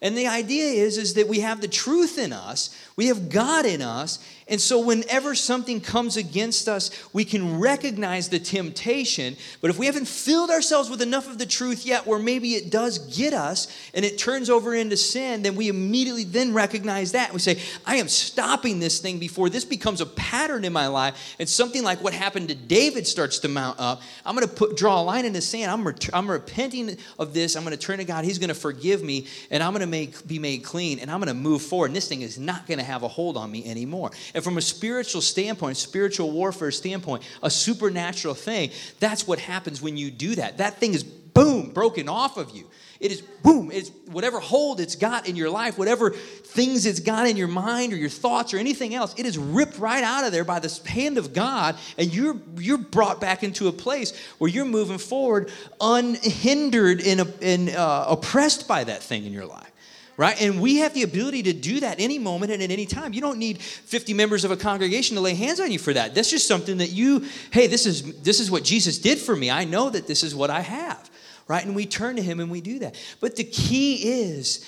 And 0.00 0.16
the 0.16 0.26
idea 0.26 0.84
is, 0.84 0.98
is 0.98 1.14
that 1.14 1.28
we 1.28 1.40
have 1.40 1.60
the 1.60 1.68
truth 1.68 2.18
in 2.18 2.32
us, 2.32 2.76
we 2.96 3.06
have 3.06 3.28
God 3.28 3.64
in 3.66 3.82
us, 3.82 4.18
and 4.46 4.60
so, 4.60 4.78
whenever 4.78 5.34
something 5.34 5.80
comes 5.80 6.18
against 6.18 6.68
us, 6.68 6.90
we 7.14 7.24
can 7.24 7.58
recognize 7.58 8.28
the 8.28 8.38
temptation. 8.38 9.36
But 9.62 9.70
if 9.70 9.78
we 9.78 9.86
haven't 9.86 10.06
filled 10.06 10.50
ourselves 10.50 10.90
with 10.90 11.00
enough 11.00 11.26
of 11.26 11.38
the 11.38 11.46
truth 11.46 11.86
yet, 11.86 12.06
where 12.06 12.18
maybe 12.18 12.54
it 12.54 12.70
does 12.70 12.98
get 13.16 13.32
us 13.32 13.74
and 13.94 14.04
it 14.04 14.18
turns 14.18 14.50
over 14.50 14.74
into 14.74 14.98
sin, 14.98 15.42
then 15.42 15.56
we 15.56 15.68
immediately 15.68 16.24
then 16.24 16.52
recognize 16.52 17.12
that. 17.12 17.32
We 17.32 17.38
say, 17.38 17.58
I 17.86 17.96
am 17.96 18.08
stopping 18.08 18.80
this 18.80 18.98
thing 18.98 19.18
before 19.18 19.48
this 19.48 19.64
becomes 19.64 20.02
a 20.02 20.06
pattern 20.06 20.66
in 20.66 20.74
my 20.74 20.88
life. 20.88 21.36
And 21.38 21.48
something 21.48 21.82
like 21.82 22.02
what 22.02 22.12
happened 22.12 22.48
to 22.48 22.54
David 22.54 23.06
starts 23.06 23.38
to 23.40 23.48
mount 23.48 23.80
up. 23.80 24.02
I'm 24.26 24.36
going 24.36 24.46
to 24.46 24.74
draw 24.74 25.00
a 25.00 25.04
line 25.04 25.24
in 25.24 25.32
the 25.32 25.40
sand. 25.40 25.70
I'm, 25.70 25.86
ret- 25.86 26.10
I'm 26.12 26.30
repenting 26.30 26.98
of 27.18 27.32
this. 27.32 27.56
I'm 27.56 27.64
going 27.64 27.76
to 27.76 27.82
turn 27.82 27.96
to 27.96 28.04
God. 28.04 28.26
He's 28.26 28.38
going 28.38 28.48
to 28.48 28.54
forgive 28.54 29.02
me, 29.02 29.26
and 29.50 29.62
I'm 29.62 29.72
going 29.72 29.90
to 29.90 30.24
be 30.26 30.38
made 30.38 30.64
clean, 30.64 30.98
and 30.98 31.10
I'm 31.10 31.18
going 31.18 31.28
to 31.28 31.34
move 31.34 31.62
forward. 31.62 31.86
And 31.86 31.96
this 31.96 32.08
thing 32.08 32.20
is 32.20 32.38
not 32.38 32.66
going 32.66 32.78
to 32.78 32.84
have 32.84 33.04
a 33.04 33.08
hold 33.08 33.38
on 33.38 33.50
me 33.50 33.64
anymore. 33.64 34.10
And 34.34 34.42
from 34.42 34.58
a 34.58 34.62
spiritual 34.62 35.20
standpoint, 35.20 35.76
spiritual 35.76 36.32
warfare 36.32 36.72
standpoint, 36.72 37.22
a 37.42 37.50
supernatural 37.50 38.34
thing, 38.34 38.70
that's 38.98 39.26
what 39.26 39.38
happens 39.38 39.80
when 39.80 39.96
you 39.96 40.10
do 40.10 40.34
that. 40.34 40.58
That 40.58 40.78
thing 40.78 40.92
is 40.92 41.04
boom, 41.04 41.70
broken 41.70 42.08
off 42.08 42.36
of 42.36 42.50
you. 42.50 42.68
It 43.00 43.12
is 43.12 43.20
boom, 43.20 43.70
it's 43.72 43.90
whatever 44.06 44.40
hold 44.40 44.80
it's 44.80 44.96
got 44.96 45.28
in 45.28 45.36
your 45.36 45.50
life, 45.50 45.76
whatever 45.76 46.10
things 46.10 46.86
it's 46.86 47.00
got 47.00 47.26
in 47.26 47.36
your 47.36 47.48
mind 47.48 47.92
or 47.92 47.96
your 47.96 48.08
thoughts 48.08 48.54
or 48.54 48.58
anything 48.58 48.94
else, 48.94 49.14
it 49.18 49.26
is 49.26 49.36
ripped 49.36 49.78
right 49.78 50.02
out 50.02 50.24
of 50.24 50.32
there 50.32 50.44
by 50.44 50.60
the 50.60 50.80
hand 50.86 51.18
of 51.18 51.34
God, 51.34 51.76
and 51.98 52.14
you're 52.14 52.36
you're 52.56 52.78
brought 52.78 53.20
back 53.20 53.42
into 53.42 53.68
a 53.68 53.72
place 53.72 54.16
where 54.38 54.48
you're 54.48 54.64
moving 54.64 54.98
forward 54.98 55.50
unhindered 55.80 57.02
and, 57.02 57.70
uh, 57.70 58.06
oppressed 58.08 58.68
by 58.68 58.84
that 58.84 59.02
thing 59.02 59.26
in 59.26 59.32
your 59.32 59.46
life 59.46 59.73
right? 60.16 60.40
And 60.40 60.60
we 60.60 60.76
have 60.76 60.94
the 60.94 61.02
ability 61.02 61.44
to 61.44 61.52
do 61.52 61.80
that 61.80 62.00
any 62.00 62.18
moment 62.18 62.52
and 62.52 62.62
at 62.62 62.70
any 62.70 62.86
time. 62.86 63.12
You 63.12 63.20
don't 63.20 63.38
need 63.38 63.60
50 63.60 64.14
members 64.14 64.44
of 64.44 64.50
a 64.50 64.56
congregation 64.56 65.16
to 65.16 65.20
lay 65.20 65.34
hands 65.34 65.60
on 65.60 65.72
you 65.72 65.78
for 65.78 65.92
that. 65.92 66.14
That's 66.14 66.30
just 66.30 66.46
something 66.46 66.78
that 66.78 66.90
you, 66.90 67.26
hey, 67.50 67.66
this 67.66 67.86
is 67.86 68.20
this 68.22 68.40
is 68.40 68.50
what 68.50 68.64
Jesus 68.64 68.98
did 68.98 69.18
for 69.18 69.34
me. 69.34 69.50
I 69.50 69.64
know 69.64 69.90
that 69.90 70.06
this 70.06 70.22
is 70.22 70.34
what 70.34 70.50
I 70.50 70.60
have, 70.60 71.10
right? 71.48 71.64
And 71.64 71.74
we 71.74 71.86
turn 71.86 72.16
to 72.16 72.22
him 72.22 72.40
and 72.40 72.50
we 72.50 72.60
do 72.60 72.78
that. 72.80 72.96
But 73.20 73.36
the 73.36 73.44
key 73.44 74.22
is 74.22 74.64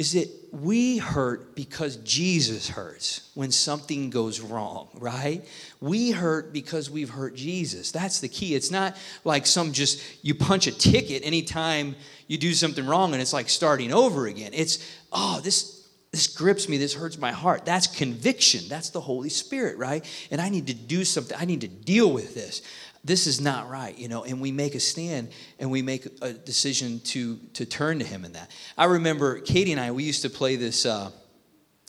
is 0.00 0.14
that 0.14 0.30
we 0.50 0.96
hurt 0.96 1.54
because 1.54 1.96
Jesus 1.96 2.70
hurts 2.70 3.30
when 3.34 3.52
something 3.52 4.08
goes 4.08 4.40
wrong, 4.40 4.88
right? 4.94 5.44
We 5.78 6.10
hurt 6.10 6.54
because 6.54 6.90
we've 6.90 7.10
hurt 7.10 7.34
Jesus. 7.34 7.92
That's 7.92 8.20
the 8.20 8.28
key. 8.28 8.54
It's 8.54 8.70
not 8.70 8.96
like 9.24 9.46
some 9.46 9.74
just 9.74 10.02
you 10.24 10.34
punch 10.34 10.66
a 10.66 10.72
ticket 10.72 11.22
anytime 11.22 11.96
you 12.28 12.38
do 12.38 12.54
something 12.54 12.86
wrong 12.86 13.12
and 13.12 13.20
it's 13.20 13.34
like 13.34 13.50
starting 13.50 13.92
over 13.92 14.26
again. 14.26 14.52
It's, 14.54 14.78
oh, 15.12 15.42
this 15.44 15.86
this 16.12 16.26
grips 16.26 16.68
me, 16.68 16.76
this 16.76 16.94
hurts 16.94 17.18
my 17.18 17.30
heart. 17.30 17.64
That's 17.64 17.86
conviction. 17.86 18.68
That's 18.68 18.90
the 18.90 19.00
Holy 19.00 19.28
Spirit, 19.28 19.76
right? 19.76 20.04
And 20.30 20.40
I 20.40 20.48
need 20.48 20.66
to 20.68 20.74
do 20.74 21.04
something. 21.04 21.36
I 21.38 21.44
need 21.44 21.60
to 21.60 21.68
deal 21.68 22.10
with 22.10 22.34
this. 22.34 22.62
This 23.02 23.26
is 23.26 23.40
not 23.40 23.70
right, 23.70 23.96
you 23.96 24.08
know, 24.08 24.24
and 24.24 24.40
we 24.40 24.52
make 24.52 24.74
a 24.74 24.80
stand 24.80 25.30
and 25.58 25.70
we 25.70 25.80
make 25.80 26.06
a 26.20 26.32
decision 26.32 27.00
to 27.00 27.36
to 27.54 27.64
turn 27.64 27.98
to 27.98 28.04
him 28.04 28.24
in 28.24 28.32
that. 28.32 28.50
I 28.76 28.84
remember 28.84 29.40
Katie 29.40 29.72
and 29.72 29.80
I, 29.80 29.90
we 29.90 30.04
used 30.04 30.22
to 30.22 30.30
play 30.30 30.56
this 30.56 30.84
uh, 30.84 31.10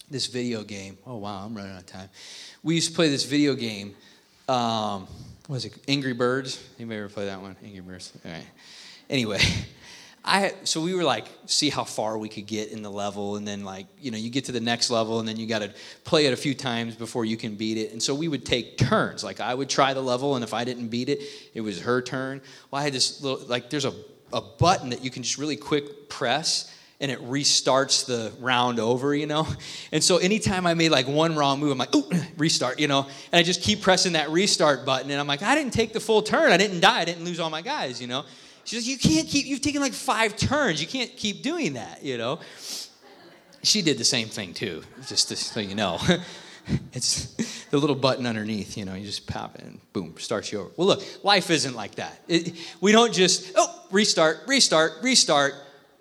this 0.09 0.27
video 0.27 0.63
game. 0.63 0.97
Oh 1.05 1.17
wow, 1.17 1.45
I'm 1.45 1.55
running 1.55 1.73
out 1.73 1.79
of 1.79 1.85
time. 1.85 2.09
We 2.63 2.75
used 2.75 2.89
to 2.89 2.95
play 2.95 3.09
this 3.09 3.25
video 3.25 3.55
game. 3.55 3.95
Um, 4.47 5.07
what 5.47 5.55
was 5.55 5.65
it? 5.65 5.77
Angry 5.87 6.13
Birds. 6.13 6.63
Anybody 6.77 6.99
ever 6.99 7.09
play 7.09 7.25
that 7.25 7.41
one? 7.41 7.57
Angry 7.63 7.81
Birds. 7.81 8.13
All 8.23 8.31
right. 8.31 8.47
Anyway, 9.09 9.39
I 10.23 10.53
so 10.65 10.81
we 10.81 10.93
were 10.93 11.03
like 11.03 11.25
see 11.47 11.69
how 11.69 11.83
far 11.83 12.17
we 12.17 12.29
could 12.29 12.45
get 12.45 12.71
in 12.71 12.83
the 12.83 12.91
level 12.91 13.37
and 13.37 13.47
then 13.47 13.63
like 13.63 13.87
you 13.99 14.11
know 14.11 14.17
you 14.17 14.29
get 14.29 14.45
to 14.45 14.51
the 14.51 14.59
next 14.59 14.91
level 14.91 15.19
and 15.19 15.27
then 15.27 15.37
you 15.37 15.47
got 15.47 15.59
to 15.59 15.73
play 16.03 16.27
it 16.27 16.33
a 16.33 16.37
few 16.37 16.53
times 16.53 16.95
before 16.95 17.25
you 17.25 17.37
can 17.37 17.55
beat 17.55 17.77
it 17.77 17.91
and 17.91 18.01
so 18.01 18.13
we 18.13 18.27
would 18.27 18.45
take 18.45 18.77
turns 18.77 19.23
like 19.23 19.39
I 19.39 19.53
would 19.53 19.69
try 19.69 19.93
the 19.93 20.01
level 20.01 20.35
and 20.35 20.43
if 20.43 20.53
I 20.53 20.63
didn't 20.63 20.89
beat 20.89 21.09
it 21.09 21.21
it 21.55 21.61
was 21.61 21.81
her 21.81 22.01
turn 22.03 22.41
well 22.69 22.81
I 22.81 22.83
had 22.83 22.93
this 22.93 23.21
little 23.21 23.47
like 23.47 23.71
there's 23.71 23.85
a, 23.85 23.93
a 24.31 24.41
button 24.41 24.91
that 24.91 25.03
you 25.03 25.09
can 25.09 25.23
just 25.23 25.39
really 25.39 25.57
quick 25.57 26.07
press 26.07 26.71
and 26.99 27.09
it 27.09 27.19
restarts 27.27 28.05
the 28.05 28.31
round 28.39 28.79
over, 28.79 29.15
you 29.15 29.25
know? 29.25 29.47
And 29.91 30.01
so 30.01 30.17
anytime 30.17 30.65
I 30.67 30.75
made 30.75 30.89
like 30.89 31.07
one 31.07 31.35
wrong 31.35 31.59
move, 31.59 31.71
I'm 31.71 31.77
like, 31.77 31.93
ooh, 31.93 32.09
restart, 32.37 32.79
you 32.79 32.87
know? 32.87 33.07
And 33.31 33.39
I 33.39 33.43
just 33.43 33.61
keep 33.61 33.81
pressing 33.81 34.13
that 34.13 34.29
restart 34.29 34.85
button. 34.85 35.11
And 35.11 35.19
I'm 35.19 35.27
like, 35.27 35.41
I 35.41 35.55
didn't 35.55 35.73
take 35.73 35.91
the 35.91 35.99
full 35.99 36.21
turn. 36.21 36.51
I 36.51 36.57
didn't 36.57 36.79
die. 36.79 37.01
I 37.01 37.05
didn't 37.05 37.25
lose 37.25 37.39
all 37.39 37.49
my 37.49 37.61
guys, 37.61 37.99
you 37.99 38.07
know? 38.07 38.23
She 38.71 38.77
says, 38.77 38.87
You 38.87 38.97
can't 38.97 39.27
keep, 39.27 39.47
you've 39.47 39.59
taken 39.59 39.81
like 39.81 39.91
five 39.91 40.37
turns. 40.37 40.79
You 40.79 40.87
can't 40.87 41.13
keep 41.17 41.43
doing 41.43 41.73
that, 41.73 42.05
you 42.05 42.17
know? 42.17 42.39
She 43.63 43.81
did 43.81 43.97
the 43.97 44.05
same 44.05 44.29
thing 44.29 44.53
too, 44.53 44.81
just 45.07 45.27
so 45.27 45.59
you 45.59 45.75
know. 45.75 45.99
it's 46.93 47.25
the 47.65 47.77
little 47.77 47.97
button 47.97 48.25
underneath, 48.25 48.77
you 48.77 48.85
know, 48.85 48.93
you 48.93 49.05
just 49.05 49.27
pop 49.27 49.55
it 49.55 49.65
and 49.65 49.81
boom, 49.91 50.15
starts 50.19 50.53
you 50.53 50.61
over. 50.61 50.71
Well, 50.77 50.87
look, 50.87 51.03
life 51.21 51.49
isn't 51.49 51.75
like 51.75 51.95
that. 51.95 52.17
It, 52.29 52.55
we 52.79 52.93
don't 52.93 53.13
just, 53.13 53.51
oh, 53.57 53.87
restart, 53.91 54.37
restart, 54.47 54.93
restart 55.03 55.53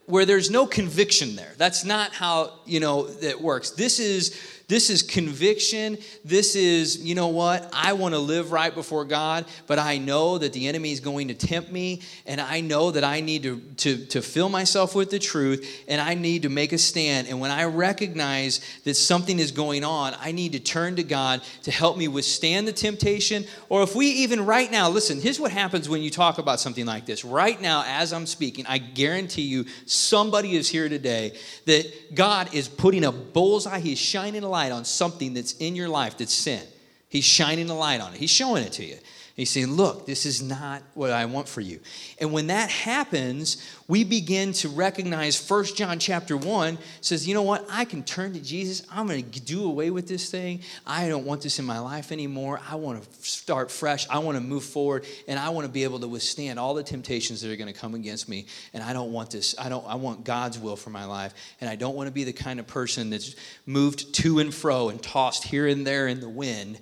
where 0.07 0.25
there's 0.25 0.49
no 0.49 0.65
conviction 0.65 1.35
there. 1.35 1.53
That's 1.57 1.85
not 1.85 2.13
how, 2.13 2.61
you 2.67 2.79
know, 2.79 3.09
it 3.21 3.41
works. 3.41 3.71
This 3.71 3.99
is 3.99 4.60
this 4.71 4.89
is 4.89 5.03
conviction. 5.03 5.99
This 6.25 6.55
is, 6.55 7.03
you 7.03 7.17
know 7.17 7.27
what? 7.27 7.69
I 7.73 7.93
want 7.95 8.15
to 8.15 8.21
live 8.21 8.53
right 8.53 8.73
before 8.73 9.05
God, 9.05 9.45
but 9.67 9.81
I 9.81 9.99
know 9.99 10.39
that 10.39 10.53
the 10.53 10.69
enemy 10.69 10.93
is 10.93 11.01
going 11.01 11.27
to 11.27 11.35
tempt 11.35 11.73
me, 11.73 12.03
and 12.25 12.41
I 12.41 12.61
know 12.61 12.93
that 12.93 13.03
I 13.03 13.21
need 13.21 13.43
to, 13.43 13.61
to, 13.79 14.07
to 14.07 14.23
fill 14.23 14.49
myself 14.49 14.95
with 14.95 15.11
the 15.11 15.19
truth, 15.19 15.83
and 15.89 16.01
I 16.01 16.15
need 16.15 16.43
to 16.43 16.49
make 16.49 16.73
a 16.73 16.79
stand. 16.79 17.27
And 17.27 17.41
when 17.41 17.51
I 17.51 17.65
recognize 17.65 18.61
that 18.85 18.95
something 18.95 19.41
is 19.41 19.51
going 19.51 19.83
on, 19.83 20.15
I 20.21 20.31
need 20.31 20.53
to 20.53 20.61
turn 20.61 20.95
to 20.97 21.03
God 21.03 21.43
to 21.65 21.73
help 21.73 21.97
me 21.99 22.07
withstand 22.07 22.69
the 22.69 22.73
temptation. 22.73 23.47
Or 23.71 23.83
if 23.83 23.97
we 23.97 24.07
even 24.07 24.47
right 24.47 24.71
now, 24.71 24.89
listen, 24.89 25.21
here's 25.21 25.41
what 25.41 25.51
happens 25.51 25.89
when 25.89 26.01
you 26.01 26.11
talk 26.11 26.39
about 26.39 26.61
something 26.61 26.87
like 26.87 27.07
this. 27.07 27.25
Right 27.25 27.61
now, 27.61 27.83
as 27.89 28.13
I'm 28.13 28.25
speaking, 28.25 28.67
I 28.69 28.79
guarantee 28.79 29.43
you 29.43 29.65
somebody 29.87 30.55
is 30.55 30.69
here 30.69 30.89
today 30.89 31.37
that 31.65 32.15
God 32.15 32.55
is 32.55 32.69
putting 32.69 33.03
a 33.03 33.11
bullseye, 33.11 33.81
He's 33.81 33.99
shining 33.99 34.45
a 34.45 34.49
light 34.49 34.60
light 34.61 34.73
on 34.73 34.85
something 34.85 35.33
that's 35.33 35.55
in 35.55 35.75
your 35.75 35.89
life 35.89 36.19
that's 36.19 36.35
sin. 36.35 36.63
He's 37.09 37.25
shining 37.25 37.71
a 37.71 37.75
light 37.75 38.01
on 38.01 38.13
it. 38.13 38.19
He's 38.19 38.31
showing 38.31 38.63
it 38.63 38.73
to 38.75 38.85
you. 38.85 38.99
He's 39.41 39.49
saying, 39.49 39.73
Look, 39.73 40.05
this 40.05 40.27
is 40.27 40.43
not 40.43 40.83
what 40.93 41.11
I 41.11 41.25
want 41.25 41.49
for 41.49 41.63
you. 41.63 41.81
And 42.19 42.31
when 42.31 42.49
that 42.49 42.69
happens, 42.69 43.67
we 43.89 44.05
begin 44.05 44.53
to 44.53 44.69
recognize 44.69 45.35
First 45.35 45.79
John 45.79 45.99
chapter 45.99 46.37
1 46.37 46.77
says, 47.01 47.27
You 47.27 47.33
know 47.33 47.41
what? 47.41 47.65
I 47.71 47.87
can 47.87 48.03
turn 48.03 48.35
to 48.35 48.41
Jesus. 48.41 48.87
I'm 48.93 49.07
going 49.07 49.31
to 49.31 49.41
do 49.41 49.65
away 49.65 49.89
with 49.91 50.07
this 50.07 50.31
thing. 50.31 50.61
I 50.87 51.09
don't 51.09 51.25
want 51.25 51.41
this 51.41 51.59
in 51.59 51.65
my 51.65 51.79
life 51.79 52.13
anymore. 52.13 52.61
I 52.69 52.75
want 52.75 53.03
to 53.03 53.27
start 53.27 53.71
fresh. 53.71 54.07
I 54.11 54.19
want 54.19 54.37
to 54.37 54.43
move 54.43 54.63
forward. 54.63 55.07
And 55.27 55.39
I 55.39 55.49
want 55.49 55.67
to 55.67 55.73
be 55.73 55.85
able 55.85 56.01
to 56.01 56.09
withstand 56.09 56.59
all 56.59 56.75
the 56.75 56.83
temptations 56.83 57.41
that 57.41 57.51
are 57.51 57.57
going 57.57 57.73
to 57.73 57.81
come 57.81 57.95
against 57.95 58.29
me. 58.29 58.45
And 58.75 58.83
I 58.83 58.93
don't 58.93 59.11
want 59.11 59.31
this. 59.31 59.55
I 59.59 59.71
don't 59.71 59.87
I 59.87 59.95
want 59.95 60.23
God's 60.23 60.59
will 60.59 60.77
for 60.77 60.91
my 60.91 61.07
life. 61.07 61.33
And 61.63 61.71
I 61.71 61.77
don't 61.77 61.97
want 61.97 62.09
to 62.09 62.13
be 62.13 62.25
the 62.25 62.35
kind 62.35 62.61
of 62.61 62.67
person 62.67 63.09
that's 63.09 63.35
moved 63.65 64.15
to 64.17 64.41
and 64.41 64.53
fro 64.55 64.91
and 64.91 65.03
tossed 65.03 65.45
here 65.45 65.67
and 65.67 65.87
there 65.87 66.09
in 66.09 66.21
the 66.21 66.29
wind 66.29 66.79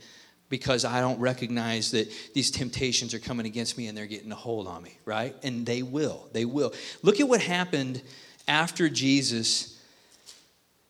because 0.49 0.85
I 0.85 1.01
don't 1.01 1.21
recognize 1.21 1.91
that 1.91 2.11
these 2.35 2.51
temptations 2.51 3.15
are 3.15 3.19
coming 3.19 3.47
against 3.47 3.77
me 3.77 3.87
and 3.87 3.97
they're 3.97 4.07
getting 4.07 4.33
a 4.33 4.37
hold 4.37 4.67
on 4.67 4.83
me, 4.83 4.99
right? 5.05 5.35
And 5.43 5.67
they 5.67 5.83
will. 5.83 6.29
They 6.33 6.45
will. 6.45 6.73
Look 7.03 7.21
at 7.21 7.29
what 7.29 7.41
happened 7.41 8.03
after 8.47 8.89
Jesus 8.89 9.79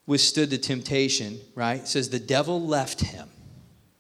withstood 0.07 0.51
the 0.51 0.59
temptation, 0.59 1.39
right? 1.55 1.81
It 1.81 1.89
says 1.89 2.09
the 2.09 2.19
devil 2.19 2.67
left 2.67 3.01
him. 3.01 3.29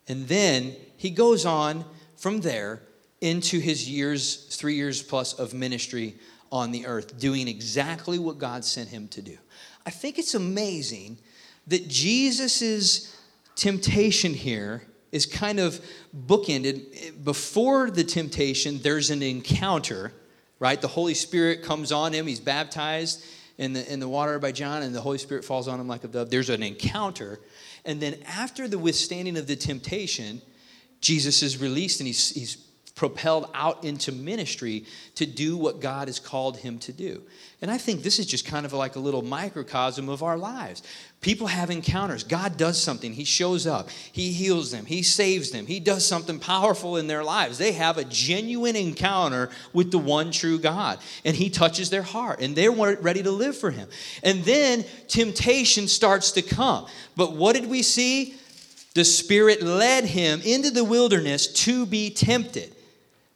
And 0.06 0.26
then 0.28 0.74
he 0.96 1.10
goes 1.10 1.44
on 1.44 1.84
from 2.16 2.40
there 2.40 2.80
into 3.20 3.58
his 3.58 3.88
years, 3.88 4.46
three 4.56 4.74
years 4.74 5.02
plus 5.02 5.34
of 5.34 5.52
ministry 5.52 6.14
on 6.50 6.70
the 6.72 6.86
earth, 6.86 7.18
doing 7.18 7.46
exactly 7.46 8.18
what 8.18 8.38
God 8.38 8.64
sent 8.64 8.88
him 8.88 9.08
to 9.08 9.20
do. 9.20 9.36
I 9.84 9.90
think 9.90 10.18
it's 10.18 10.34
amazing 10.34 11.18
that 11.66 11.88
Jesus' 11.88 13.14
temptation 13.54 14.32
here 14.32 14.82
is 15.12 15.26
kind 15.26 15.58
of 15.58 15.80
bookended. 16.16 17.24
Before 17.24 17.90
the 17.90 18.04
temptation, 18.04 18.80
there's 18.82 19.10
an 19.10 19.22
encounter, 19.22 20.12
right? 20.58 20.80
The 20.80 20.88
Holy 20.88 21.14
Spirit 21.14 21.62
comes 21.62 21.92
on 21.92 22.12
him, 22.12 22.26
he's 22.26 22.40
baptized 22.40 23.24
in 23.56 23.72
the, 23.72 23.92
in 23.92 24.00
the 24.00 24.08
water 24.08 24.38
by 24.38 24.52
John, 24.52 24.82
and 24.82 24.94
the 24.94 25.00
Holy 25.00 25.18
Spirit 25.18 25.44
falls 25.44 25.66
on 25.68 25.80
him 25.80 25.88
like 25.88 26.04
a 26.04 26.08
dove. 26.08 26.30
There's 26.30 26.50
an 26.50 26.62
encounter. 26.62 27.40
And 27.84 28.00
then 28.00 28.16
after 28.26 28.68
the 28.68 28.78
withstanding 28.78 29.36
of 29.36 29.46
the 29.46 29.56
temptation, 29.56 30.40
Jesus 31.00 31.42
is 31.42 31.60
released 31.60 32.00
and 32.00 32.06
he's, 32.06 32.30
he's 32.30 32.67
propelled 32.98 33.48
out 33.54 33.84
into 33.84 34.10
ministry 34.10 34.84
to 35.14 35.24
do 35.24 35.56
what 35.56 35.80
God 35.80 36.08
has 36.08 36.18
called 36.18 36.56
him 36.56 36.80
to 36.80 36.92
do. 36.92 37.22
And 37.62 37.70
I 37.70 37.78
think 37.78 38.02
this 38.02 38.18
is 38.18 38.26
just 38.26 38.44
kind 38.44 38.66
of 38.66 38.72
like 38.72 38.96
a 38.96 38.98
little 38.98 39.22
microcosm 39.22 40.08
of 40.08 40.24
our 40.24 40.36
lives. 40.36 40.82
People 41.20 41.46
have 41.46 41.70
encounters. 41.70 42.24
God 42.24 42.56
does 42.56 42.76
something. 42.76 43.12
He 43.12 43.22
shows 43.24 43.68
up. 43.68 43.88
He 43.90 44.32
heals 44.32 44.72
them. 44.72 44.84
He 44.84 45.04
saves 45.04 45.52
them. 45.52 45.66
He 45.66 45.78
does 45.78 46.04
something 46.04 46.40
powerful 46.40 46.96
in 46.96 47.06
their 47.06 47.22
lives. 47.22 47.56
They 47.56 47.70
have 47.72 47.98
a 47.98 48.04
genuine 48.04 48.74
encounter 48.74 49.50
with 49.72 49.92
the 49.92 49.98
one 49.98 50.32
true 50.32 50.58
God. 50.58 50.98
And 51.24 51.36
He 51.36 51.50
touches 51.50 51.90
their 51.90 52.02
heart 52.02 52.40
and 52.40 52.56
they're 52.56 52.72
ready 52.72 53.22
to 53.22 53.30
live 53.30 53.56
for 53.56 53.70
Him. 53.70 53.88
And 54.24 54.42
then 54.42 54.84
temptation 55.06 55.86
starts 55.86 56.32
to 56.32 56.42
come. 56.42 56.86
But 57.14 57.32
what 57.34 57.54
did 57.54 57.70
we 57.70 57.82
see? 57.82 58.34
The 58.94 59.04
Spirit 59.04 59.62
led 59.62 60.06
him 60.06 60.40
into 60.44 60.72
the 60.72 60.82
wilderness 60.82 61.46
to 61.64 61.86
be 61.86 62.10
tempted. 62.10 62.74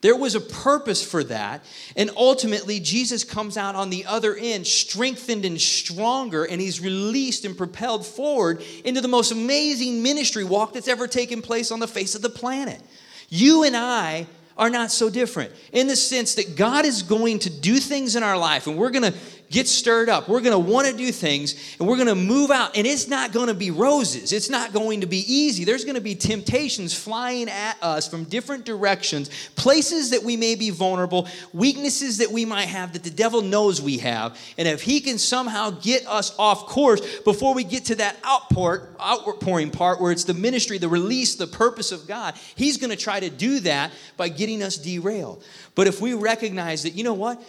There 0.02 0.16
was 0.16 0.34
a 0.34 0.40
purpose 0.40 1.02
for 1.02 1.24
that. 1.24 1.64
And 1.96 2.10
ultimately, 2.16 2.80
Jesus 2.80 3.24
comes 3.24 3.56
out 3.56 3.76
on 3.76 3.88
the 3.88 4.04
other 4.04 4.36
end, 4.36 4.66
strengthened 4.66 5.44
and 5.44 5.60
stronger, 5.60 6.44
and 6.44 6.60
he's 6.60 6.80
released 6.80 7.44
and 7.44 7.56
propelled 7.56 8.04
forward 8.04 8.62
into 8.84 9.00
the 9.00 9.08
most 9.08 9.30
amazing 9.32 10.02
ministry 10.02 10.44
walk 10.44 10.74
that's 10.74 10.88
ever 10.88 11.06
taken 11.06 11.40
place 11.40 11.70
on 11.70 11.78
the 11.78 11.88
face 11.88 12.14
of 12.14 12.22
the 12.22 12.28
planet. 12.28 12.80
You 13.28 13.62
and 13.62 13.76
I 13.76 14.26
are 14.58 14.68
not 14.68 14.90
so 14.90 15.08
different 15.08 15.52
in 15.72 15.86
the 15.86 15.96
sense 15.96 16.34
that 16.34 16.56
God 16.56 16.84
is 16.84 17.02
going 17.02 17.38
to 17.40 17.50
do 17.50 17.76
things 17.76 18.16
in 18.16 18.22
our 18.22 18.36
life, 18.36 18.66
and 18.66 18.76
we're 18.76 18.90
going 18.90 19.10
to 19.10 19.18
get 19.52 19.68
stirred 19.68 20.08
up. 20.08 20.28
We're 20.28 20.40
going 20.40 20.52
to 20.52 20.72
want 20.72 20.88
to 20.88 20.96
do 20.96 21.12
things 21.12 21.76
and 21.78 21.86
we're 21.86 21.96
going 21.96 22.08
to 22.08 22.14
move 22.14 22.50
out. 22.50 22.76
And 22.76 22.86
it's 22.86 23.06
not 23.06 23.32
going 23.32 23.48
to 23.48 23.54
be 23.54 23.70
roses. 23.70 24.32
It's 24.32 24.50
not 24.50 24.72
going 24.72 25.02
to 25.02 25.06
be 25.06 25.18
easy. 25.32 25.64
There's 25.64 25.84
going 25.84 25.94
to 25.94 26.00
be 26.00 26.14
temptations 26.14 26.94
flying 26.94 27.48
at 27.48 27.76
us 27.82 28.08
from 28.08 28.24
different 28.24 28.64
directions, 28.64 29.30
places 29.54 30.10
that 30.10 30.22
we 30.22 30.36
may 30.36 30.54
be 30.54 30.70
vulnerable, 30.70 31.28
weaknesses 31.52 32.18
that 32.18 32.32
we 32.32 32.44
might 32.44 32.66
have 32.66 32.94
that 32.94 33.04
the 33.04 33.10
devil 33.10 33.42
knows 33.42 33.80
we 33.80 33.98
have. 33.98 34.38
And 34.56 34.66
if 34.66 34.82
he 34.82 35.00
can 35.00 35.18
somehow 35.18 35.70
get 35.70 36.06
us 36.06 36.36
off 36.38 36.66
course 36.66 37.20
before 37.20 37.54
we 37.54 37.62
get 37.62 37.84
to 37.86 37.94
that 37.96 38.16
outport, 38.24 38.96
outpouring 39.00 39.70
part 39.70 40.00
where 40.00 40.12
it's 40.12 40.24
the 40.24 40.34
ministry, 40.34 40.78
the 40.78 40.88
release, 40.88 41.34
the 41.34 41.46
purpose 41.46 41.92
of 41.92 42.08
God, 42.08 42.34
he's 42.54 42.78
going 42.78 42.90
to 42.90 42.96
try 42.96 43.20
to 43.20 43.28
do 43.28 43.60
that 43.60 43.92
by 44.16 44.30
getting 44.30 44.62
us 44.62 44.78
derailed. 44.78 45.44
But 45.74 45.86
if 45.86 46.00
we 46.00 46.14
recognize 46.14 46.84
that, 46.84 46.94
you 46.94 47.04
know 47.04 47.14
what? 47.14 47.42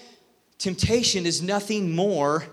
Temptation 0.58 1.26
is 1.26 1.42
nothing 1.42 1.96
more 1.96 2.46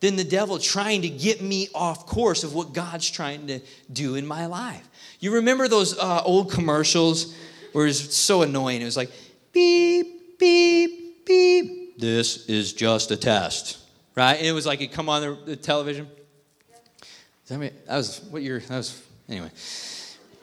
than 0.00 0.16
the 0.16 0.24
devil 0.24 0.58
trying 0.58 1.02
to 1.02 1.08
get 1.08 1.40
me 1.40 1.68
off 1.74 2.06
course 2.06 2.44
of 2.44 2.54
what 2.54 2.72
God's 2.72 3.10
trying 3.10 3.46
to 3.46 3.60
do 3.92 4.14
in 4.14 4.26
my 4.26 4.46
life. 4.46 4.86
You 5.20 5.34
remember 5.34 5.68
those 5.68 5.98
uh, 5.98 6.22
old 6.22 6.52
commercials 6.52 7.34
where 7.72 7.86
it's 7.86 8.14
so 8.14 8.42
annoying? 8.42 8.82
It 8.82 8.84
was 8.84 8.96
like, 8.96 9.10
beep, 9.52 10.38
beep, 10.38 11.24
beep. 11.26 11.98
This 11.98 12.46
is 12.46 12.74
just 12.74 13.10
a 13.10 13.16
test, 13.16 13.78
right? 14.14 14.36
And 14.36 14.46
it 14.46 14.52
was 14.52 14.66
like 14.66 14.82
it 14.82 14.92
come 14.92 15.08
on 15.08 15.22
the, 15.22 15.38
the 15.46 15.56
television. 15.56 16.08
I 17.50 17.56
mean, 17.56 17.70
that 17.86 17.96
was 17.96 18.20
what 18.30 18.42
year? 18.42 18.60
That 18.60 18.76
was 18.76 19.02
anyway. 19.28 19.50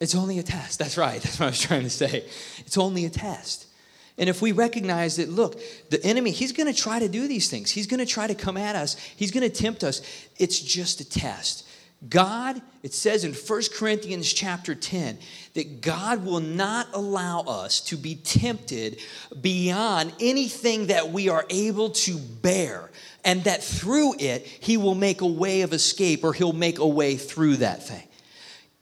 it's 0.00 0.14
only 0.14 0.38
a 0.38 0.42
test. 0.42 0.78
That's 0.78 0.96
right. 0.96 1.20
That's 1.20 1.38
what 1.38 1.46
I 1.46 1.50
was 1.50 1.60
trying 1.60 1.82
to 1.82 1.90
say. 1.90 2.24
It's 2.58 2.78
only 2.78 3.04
a 3.04 3.10
test. 3.10 3.66
And 4.16 4.28
if 4.28 4.40
we 4.40 4.52
recognize 4.52 5.16
that, 5.16 5.28
look, 5.28 5.60
the 5.90 6.04
enemy, 6.04 6.30
he's 6.30 6.52
going 6.52 6.72
to 6.72 6.78
try 6.78 7.00
to 7.00 7.08
do 7.08 7.26
these 7.26 7.48
things. 7.48 7.70
He's 7.70 7.88
going 7.88 7.98
to 7.98 8.06
try 8.06 8.26
to 8.26 8.34
come 8.34 8.56
at 8.56 8.76
us. 8.76 8.96
He's 8.96 9.32
going 9.32 9.48
to 9.48 9.54
tempt 9.54 9.82
us. 9.82 10.02
It's 10.38 10.60
just 10.60 11.00
a 11.00 11.08
test. 11.08 11.66
God, 12.08 12.60
it 12.82 12.92
says 12.92 13.24
in 13.24 13.32
1 13.32 13.62
Corinthians 13.74 14.32
chapter 14.32 14.74
10 14.74 15.18
that 15.54 15.80
God 15.80 16.24
will 16.24 16.40
not 16.40 16.88
allow 16.92 17.40
us 17.40 17.80
to 17.82 17.96
be 17.96 18.16
tempted 18.16 19.00
beyond 19.40 20.12
anything 20.20 20.88
that 20.88 21.10
we 21.10 21.28
are 21.28 21.46
able 21.48 21.90
to 21.90 22.18
bear, 22.18 22.90
and 23.24 23.42
that 23.44 23.64
through 23.64 24.16
it, 24.18 24.46
He 24.46 24.76
will 24.76 24.94
make 24.94 25.22
a 25.22 25.26
way 25.26 25.62
of 25.62 25.72
escape 25.72 26.24
or 26.24 26.34
He'll 26.34 26.52
make 26.52 26.78
a 26.78 26.86
way 26.86 27.16
through 27.16 27.56
that 27.56 27.86
thing. 27.86 28.06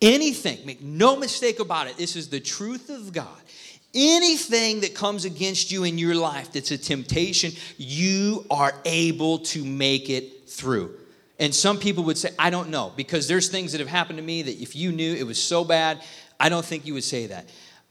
Anything, 0.01 0.67
make 0.67 0.83
no 0.83 1.15
mistake 1.15 1.61
about 1.61 1.87
it, 1.87 1.97
this 1.97 2.17
is 2.17 2.29
the 2.29 2.41
truth 2.41 2.91
of 2.91 3.13
God 3.13 3.42
anything 3.95 4.81
that 4.81 4.95
comes 4.95 5.25
against 5.25 5.71
you 5.71 5.85
in 5.85 5.99
your 5.99 6.15
life 6.15 6.53
that's 6.53 6.71
a 6.71 6.79
temptation, 6.79 7.53
you 7.77 8.47
are 8.51 8.73
able 8.85 9.41
to 9.41 9.65
make 9.65 10.09
it 10.09 10.49
through. 10.49 10.95
And 11.39 11.55
some 11.55 11.79
people 11.79 12.05
would 12.05 12.19
say, 12.19 12.31
I 12.39 12.51
don't 12.51 12.71
know, 12.71 12.93
because 12.97 13.27
there's 13.27 13.49
things 13.49 13.73
that 13.73 13.81
have 13.81 13.89
happened 13.89 14.19
to 14.19 14.25
me 14.25 14.43
that 14.43 14.61
if 14.61 14.77
you 14.77 14.93
knew 14.93 15.15
it 15.15 15.27
was 15.27 15.43
so 15.43 15.65
bad, 15.65 16.03
I 16.39 16.49
don't 16.49 16.65
think 16.65 16.87
you 16.87 16.95
would 16.95 17.05
say 17.05 17.27
that. 17.27 17.49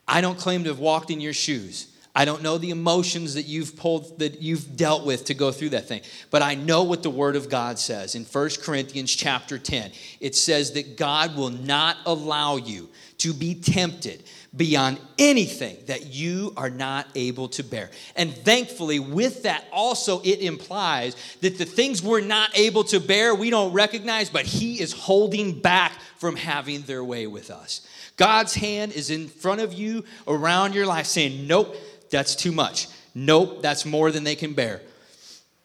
I 0.07 0.21
don't 0.21 0.37
claim 0.37 0.63
to 0.63 0.69
have 0.69 0.79
walked 0.79 1.11
in 1.11 1.21
your 1.21 1.33
shoes. 1.33 1.87
I 2.13 2.25
don't 2.25 2.41
know 2.41 2.57
the 2.57 2.71
emotions 2.71 3.35
that 3.35 3.43
you've 3.43 3.77
pulled 3.77 4.19
that 4.19 4.41
you've 4.41 4.75
dealt 4.75 5.05
with 5.05 5.25
to 5.25 5.33
go 5.33 5.51
through 5.51 5.69
that 5.69 5.87
thing. 5.87 6.01
But 6.29 6.41
I 6.41 6.55
know 6.55 6.83
what 6.83 7.03
the 7.03 7.09
word 7.09 7.37
of 7.37 7.49
God 7.49 7.79
says 7.79 8.15
in 8.15 8.25
1 8.25 8.49
Corinthians 8.61 9.15
chapter 9.15 9.57
10. 9.57 9.91
It 10.19 10.35
says 10.35 10.73
that 10.73 10.97
God 10.97 11.37
will 11.37 11.49
not 11.49 11.97
allow 12.05 12.57
you 12.57 12.89
to 13.19 13.33
be 13.33 13.55
tempted 13.55 14.23
beyond 14.53 14.99
anything 15.17 15.77
that 15.85 16.07
you 16.07 16.53
are 16.57 16.69
not 16.69 17.07
able 17.15 17.47
to 17.47 17.63
bear. 17.63 17.89
And 18.17 18.33
thankfully, 18.35 18.99
with 18.99 19.43
that, 19.43 19.65
also 19.71 20.21
it 20.21 20.39
implies 20.39 21.15
that 21.39 21.57
the 21.57 21.65
things 21.65 22.03
we're 22.03 22.19
not 22.19 22.57
able 22.57 22.83
to 22.85 22.99
bear, 22.99 23.33
we 23.33 23.49
don't 23.49 23.71
recognize, 23.71 24.29
but 24.29 24.45
He 24.45 24.81
is 24.81 24.91
holding 24.91 25.59
back 25.61 25.93
from 26.17 26.35
having 26.35 26.81
their 26.81 27.03
way 27.03 27.27
with 27.27 27.49
us. 27.49 27.87
God's 28.17 28.53
hand 28.53 28.91
is 28.91 29.09
in 29.09 29.29
front 29.29 29.61
of 29.61 29.73
you, 29.73 30.03
around 30.27 30.75
your 30.75 30.85
life, 30.85 31.05
saying, 31.05 31.47
Nope, 31.47 31.75
that's 32.11 32.35
too 32.35 32.51
much. 32.51 32.87
Nope, 33.15 33.61
that's 33.61 33.85
more 33.85 34.11
than 34.11 34.23
they 34.23 34.35
can 34.35 34.53
bear. 34.53 34.81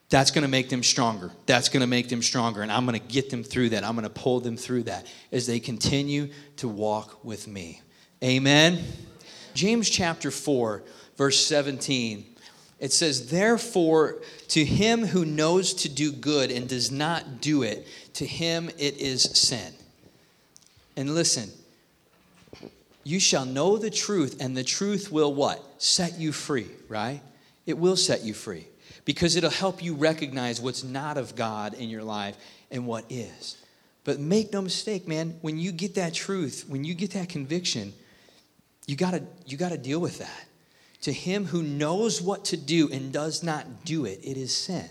That's 0.09 0.31
going 0.31 0.43
to 0.43 0.47
make 0.47 0.69
them 0.69 0.83
stronger. 0.83 1.31
That's 1.45 1.67
going 1.69 1.81
to 1.81 1.87
make 1.87 2.07
them 2.07 2.21
stronger. 2.21 2.61
And 2.61 2.71
I'm 2.71 2.85
going 2.85 2.99
to 2.99 3.05
get 3.05 3.29
them 3.29 3.43
through 3.43 3.69
that. 3.69 3.83
I'm 3.83 3.95
going 3.95 4.03
to 4.03 4.09
pull 4.09 4.39
them 4.39 4.55
through 4.55 4.83
that 4.83 5.05
as 5.31 5.45
they 5.47 5.59
continue 5.59 6.29
to 6.57 6.67
walk 6.67 7.23
with 7.25 7.47
me. 7.47 7.81
Amen. 8.23 8.83
James 9.53 9.89
chapter 9.89 10.31
4, 10.31 10.83
verse 11.17 11.45
17. 11.45 12.25
It 12.79 12.93
says, 12.93 13.29
Therefore, 13.29 14.17
to 14.49 14.63
him 14.63 15.05
who 15.05 15.25
knows 15.25 15.73
to 15.75 15.89
do 15.89 16.11
good 16.11 16.51
and 16.51 16.69
does 16.69 16.91
not 16.91 17.41
do 17.41 17.63
it, 17.63 17.85
to 18.13 18.25
him 18.25 18.69
it 18.77 18.97
is 18.97 19.23
sin. 19.23 19.73
And 20.95 21.13
listen, 21.13 21.49
you 23.07 23.21
shall 23.21 23.45
know 23.45 23.77
the 23.77 23.89
truth, 23.89 24.35
and 24.41 24.55
the 24.55 24.65
truth 24.65 25.13
will 25.13 25.33
what? 25.33 25.63
Set 25.81 26.19
you 26.19 26.33
free, 26.33 26.67
right? 26.89 27.21
It 27.65 27.77
will 27.77 27.95
set 27.95 28.25
you 28.25 28.33
free 28.33 28.67
because 29.05 29.37
it'll 29.37 29.49
help 29.49 29.81
you 29.81 29.93
recognize 29.95 30.59
what's 30.59 30.83
not 30.83 31.17
of 31.17 31.33
God 31.33 31.73
in 31.73 31.87
your 31.87 32.03
life 32.03 32.35
and 32.69 32.85
what 32.85 33.05
is. 33.09 33.63
But 34.03 34.19
make 34.19 34.51
no 34.51 34.61
mistake, 34.61 35.07
man, 35.07 35.37
when 35.41 35.57
you 35.57 35.71
get 35.71 35.95
that 35.95 36.13
truth, 36.13 36.65
when 36.67 36.83
you 36.83 36.93
get 36.93 37.11
that 37.11 37.29
conviction, 37.29 37.93
you 38.87 38.97
gotta, 38.97 39.23
you 39.45 39.55
gotta 39.55 39.77
deal 39.77 39.99
with 39.99 40.19
that. 40.19 40.45
To 41.03 41.13
him 41.13 41.45
who 41.45 41.63
knows 41.63 42.21
what 42.21 42.43
to 42.45 42.57
do 42.57 42.89
and 42.91 43.13
does 43.13 43.41
not 43.41 43.85
do 43.85 44.03
it, 44.03 44.19
it 44.21 44.35
is 44.35 44.53
sin. 44.53 44.89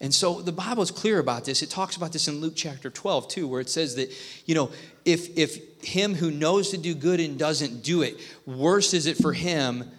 And 0.00 0.14
so 0.14 0.40
the 0.40 0.52
Bible 0.52 0.82
is 0.82 0.90
clear 0.90 1.18
about 1.18 1.44
this. 1.44 1.62
It 1.62 1.68
talks 1.68 1.96
about 1.96 2.12
this 2.12 2.26
in 2.26 2.40
Luke 2.40 2.54
chapter 2.56 2.88
12 2.88 3.28
too, 3.28 3.46
where 3.46 3.60
it 3.60 3.68
says 3.68 3.96
that, 3.96 4.10
you 4.46 4.54
know, 4.54 4.70
if 5.04 5.36
if 5.36 5.82
him 5.82 6.14
who 6.14 6.30
knows 6.30 6.70
to 6.70 6.78
do 6.78 6.94
good 6.94 7.20
and 7.20 7.38
doesn't 7.38 7.82
do 7.82 8.02
it, 8.02 8.18
worse 8.46 8.94
is 8.94 9.06
it 9.06 9.18
for 9.18 9.32
him 9.32 9.90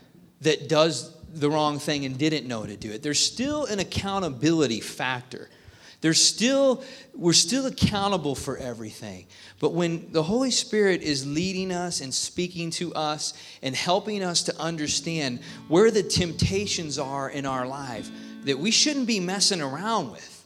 that 0.42 0.68
does 0.68 1.16
the 1.34 1.50
wrong 1.50 1.80
thing 1.80 2.06
and 2.06 2.18
didn't 2.18 2.48
know 2.48 2.66
to 2.66 2.76
do 2.76 2.92
it. 2.92 3.04
There's 3.04 3.20
still 3.20 3.66
an 3.66 3.80
accountability 3.80 4.82
factor. 4.82 5.50
There's 6.02 6.20
still, 6.20 6.84
we're 7.14 7.34
still 7.34 7.68
accountable 7.68 8.34
for 8.34 8.58
everything. 8.58 9.28
But 9.60 9.74
when 9.74 10.12
the 10.12 10.24
Holy 10.24 10.50
Spirit 10.50 11.04
is 11.04 11.28
leading 11.28 11.72
us 11.72 12.02
and 12.02 12.12
speaking 12.12 12.72
to 12.72 12.94
us 12.96 13.36
and 13.62 13.76
helping 13.76 14.24
us 14.24 14.42
to 14.44 14.60
understand 14.60 15.42
where 15.68 15.92
the 15.92 16.02
temptations 16.02 16.98
are 16.98 17.30
in 17.30 17.46
our 17.46 17.68
life 17.68 18.10
that 18.46 18.58
we 18.58 18.72
shouldn't 18.72 19.08
be 19.08 19.20
messing 19.20 19.62
around 19.62 20.12
with, 20.12 20.46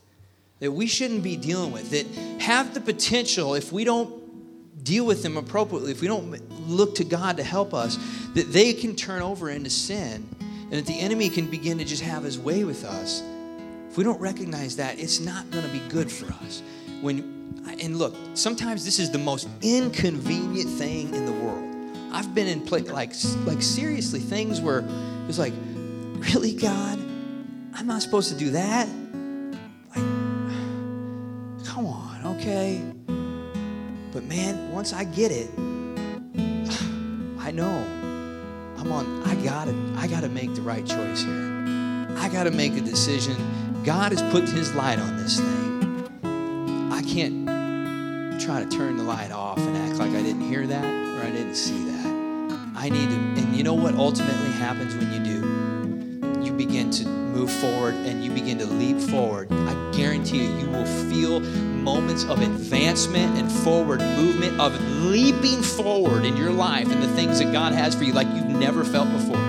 that 0.60 0.72
we 0.72 0.86
shouldn't 0.86 1.22
be 1.22 1.36
dealing 1.36 1.72
with, 1.72 1.90
that 1.90 2.06
have 2.42 2.74
the 2.74 2.80
potential, 2.80 3.54
if 3.54 3.72
we 3.72 3.84
don't 3.84 4.84
deal 4.84 5.04
with 5.04 5.22
them 5.22 5.36
appropriately, 5.36 5.92
if 5.92 6.00
we 6.00 6.08
don't 6.08 6.68
look 6.68 6.94
to 6.96 7.04
God 7.04 7.36
to 7.38 7.42
help 7.42 7.74
us, 7.74 7.98
that 8.34 8.52
they 8.52 8.72
can 8.72 8.94
turn 8.94 9.22
over 9.22 9.50
into 9.50 9.70
sin 9.70 10.26
and 10.40 10.72
that 10.72 10.86
the 10.86 10.98
enemy 10.98 11.28
can 11.28 11.46
begin 11.50 11.78
to 11.78 11.84
just 11.84 12.02
have 12.02 12.22
his 12.22 12.38
way 12.38 12.64
with 12.64 12.84
us 12.84 13.22
if 13.96 13.98
we 13.98 14.04
don't 14.04 14.20
recognize 14.20 14.76
that, 14.76 14.98
it's 14.98 15.20
not 15.20 15.50
going 15.50 15.64
to 15.64 15.70
be 15.70 15.78
good 15.88 16.12
for 16.12 16.26
us. 16.44 16.62
When 17.00 17.34
and 17.80 17.96
look, 17.96 18.14
sometimes 18.34 18.84
this 18.84 18.98
is 18.98 19.10
the 19.10 19.16
most 19.16 19.48
inconvenient 19.62 20.68
thing 20.68 21.14
in 21.14 21.24
the 21.24 21.32
world. 21.32 22.12
I've 22.12 22.34
been 22.34 22.46
in 22.46 22.60
play, 22.60 22.80
like 22.80 23.12
like 23.46 23.62
seriously 23.62 24.20
things 24.20 24.60
where 24.60 24.84
it's 25.30 25.38
like, 25.38 25.54
really, 26.34 26.52
God, 26.52 26.98
I'm 27.78 27.86
not 27.86 28.00
supposed 28.00 28.30
to 28.30 28.38
do 28.38 28.50
that. 28.50 28.88
Like, 29.94 30.04
come 31.66 31.84
on, 31.86 32.36
okay. 32.36 32.80
But 34.12 34.24
man, 34.24 34.72
once 34.72 34.94
I 34.94 35.04
get 35.04 35.30
it, 35.30 35.50
I 37.38 37.50
know 37.50 37.84
I'm 38.78 38.90
on. 38.90 39.22
I 39.24 39.34
gotta 39.44 39.74
I 39.98 40.06
gotta 40.06 40.30
make 40.30 40.54
the 40.54 40.62
right 40.62 40.86
choice 40.86 41.22
here. 41.22 41.66
I 42.16 42.30
gotta 42.32 42.50
make 42.50 42.72
a 42.72 42.80
decision 42.80 43.36
God 43.84 44.12
has 44.12 44.22
put 44.32 44.48
his 44.48 44.74
light 44.74 44.98
on 44.98 45.18
this 45.18 45.38
thing. 45.38 46.08
I 46.90 47.02
can't 47.02 48.40
try 48.40 48.64
to 48.64 48.70
turn 48.70 48.96
the 48.96 49.04
light 49.04 49.32
off 49.32 49.58
and 49.58 49.76
act 49.76 49.96
like 49.96 50.12
I 50.12 50.22
didn't 50.22 50.48
hear 50.48 50.66
that 50.66 50.84
or 50.84 51.22
I 51.22 51.30
didn't 51.30 51.56
see 51.56 51.84
that. 51.84 52.06
I 52.74 52.88
need 52.88 53.10
to, 53.10 53.16
and 53.16 53.54
you 53.54 53.62
know 53.62 53.74
what 53.74 53.94
ultimately 53.96 54.52
happens 54.52 54.94
when 54.96 55.12
you 55.12 55.20
do? 55.22 56.42
You 56.42 56.52
begin 56.52 56.90
to 56.92 57.25
move 57.36 57.50
forward 57.50 57.94
and 57.94 58.24
you 58.24 58.30
begin 58.30 58.58
to 58.58 58.66
leap 58.66 58.98
forward. 58.98 59.52
I 59.52 59.92
guarantee 59.94 60.46
you, 60.46 60.56
you 60.56 60.66
will 60.70 60.86
feel 61.10 61.40
moments 61.40 62.24
of 62.24 62.40
advancement 62.40 63.38
and 63.38 63.52
forward 63.52 64.00
movement, 64.00 64.58
of 64.58 64.72
leaping 65.04 65.60
forward 65.62 66.24
in 66.24 66.36
your 66.36 66.50
life 66.50 66.90
and 66.90 67.02
the 67.02 67.08
things 67.08 67.38
that 67.40 67.52
God 67.52 67.74
has 67.74 67.94
for 67.94 68.04
you 68.04 68.14
like 68.14 68.26
you've 68.28 68.46
never 68.46 68.84
felt 68.84 69.10
before. 69.12 69.40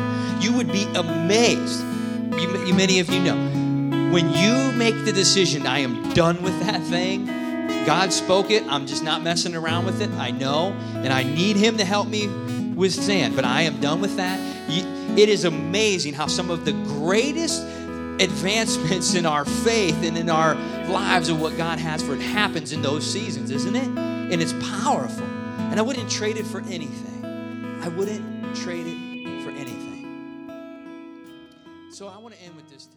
You 0.41 0.51
would 0.57 0.71
be 0.71 0.83
amazed. 0.95 1.81
You, 2.37 2.73
many 2.73 2.99
of 2.99 3.09
you 3.09 3.21
know 3.21 3.67
when 4.11 4.29
you 4.31 4.71
make 4.73 5.05
the 5.05 5.13
decision, 5.13 5.65
I 5.65 5.79
am 5.79 6.13
done 6.13 6.41
with 6.41 6.59
that 6.61 6.81
thing, 6.83 7.25
God 7.85 8.11
spoke 8.13 8.51
it, 8.51 8.63
I'm 8.67 8.85
just 8.85 9.03
not 9.03 9.21
messing 9.21 9.55
around 9.55 9.85
with 9.85 10.01
it, 10.01 10.09
I 10.11 10.31
know, 10.31 10.73
and 10.95 11.11
I 11.11 11.23
need 11.23 11.55
Him 11.55 11.77
to 11.77 11.85
help 11.85 12.07
me 12.07 12.27
with 12.75 12.93
sand, 12.93 13.35
but 13.35 13.45
I 13.45 13.63
am 13.63 13.79
done 13.79 14.01
with 14.01 14.17
that. 14.17 14.39
It 14.69 15.29
is 15.29 15.45
amazing 15.45 16.13
how 16.13 16.27
some 16.27 16.51
of 16.51 16.63
the 16.63 16.73
greatest 16.73 17.63
advancements 18.19 19.13
in 19.15 19.25
our 19.25 19.45
faith 19.45 20.03
and 20.03 20.17
in 20.17 20.29
our 20.29 20.55
lives 20.89 21.29
of 21.29 21.39
what 21.39 21.57
God 21.57 21.79
has 21.79 22.01
for 22.01 22.15
it 22.15 22.21
happens 22.21 22.71
in 22.73 22.81
those 22.81 23.05
seasons, 23.05 23.51
isn't 23.51 23.75
it? 23.75 23.87
And 23.87 24.41
it's 24.41 24.53
powerful. 24.81 25.25
And 25.25 25.79
I 25.79 25.81
wouldn't 25.83 26.09
trade 26.09 26.37
it 26.37 26.45
for 26.45 26.61
anything. 26.61 27.79
I 27.81 27.89
wouldn't 27.89 28.55
trade 28.55 28.87
it 28.87 29.43
for 29.43 29.51
anything. 29.51 29.87
So 31.91 32.07
I 32.07 32.17
want 32.17 32.35
to 32.35 32.41
end 32.41 32.55
with 32.55 32.69
this. 32.69 32.87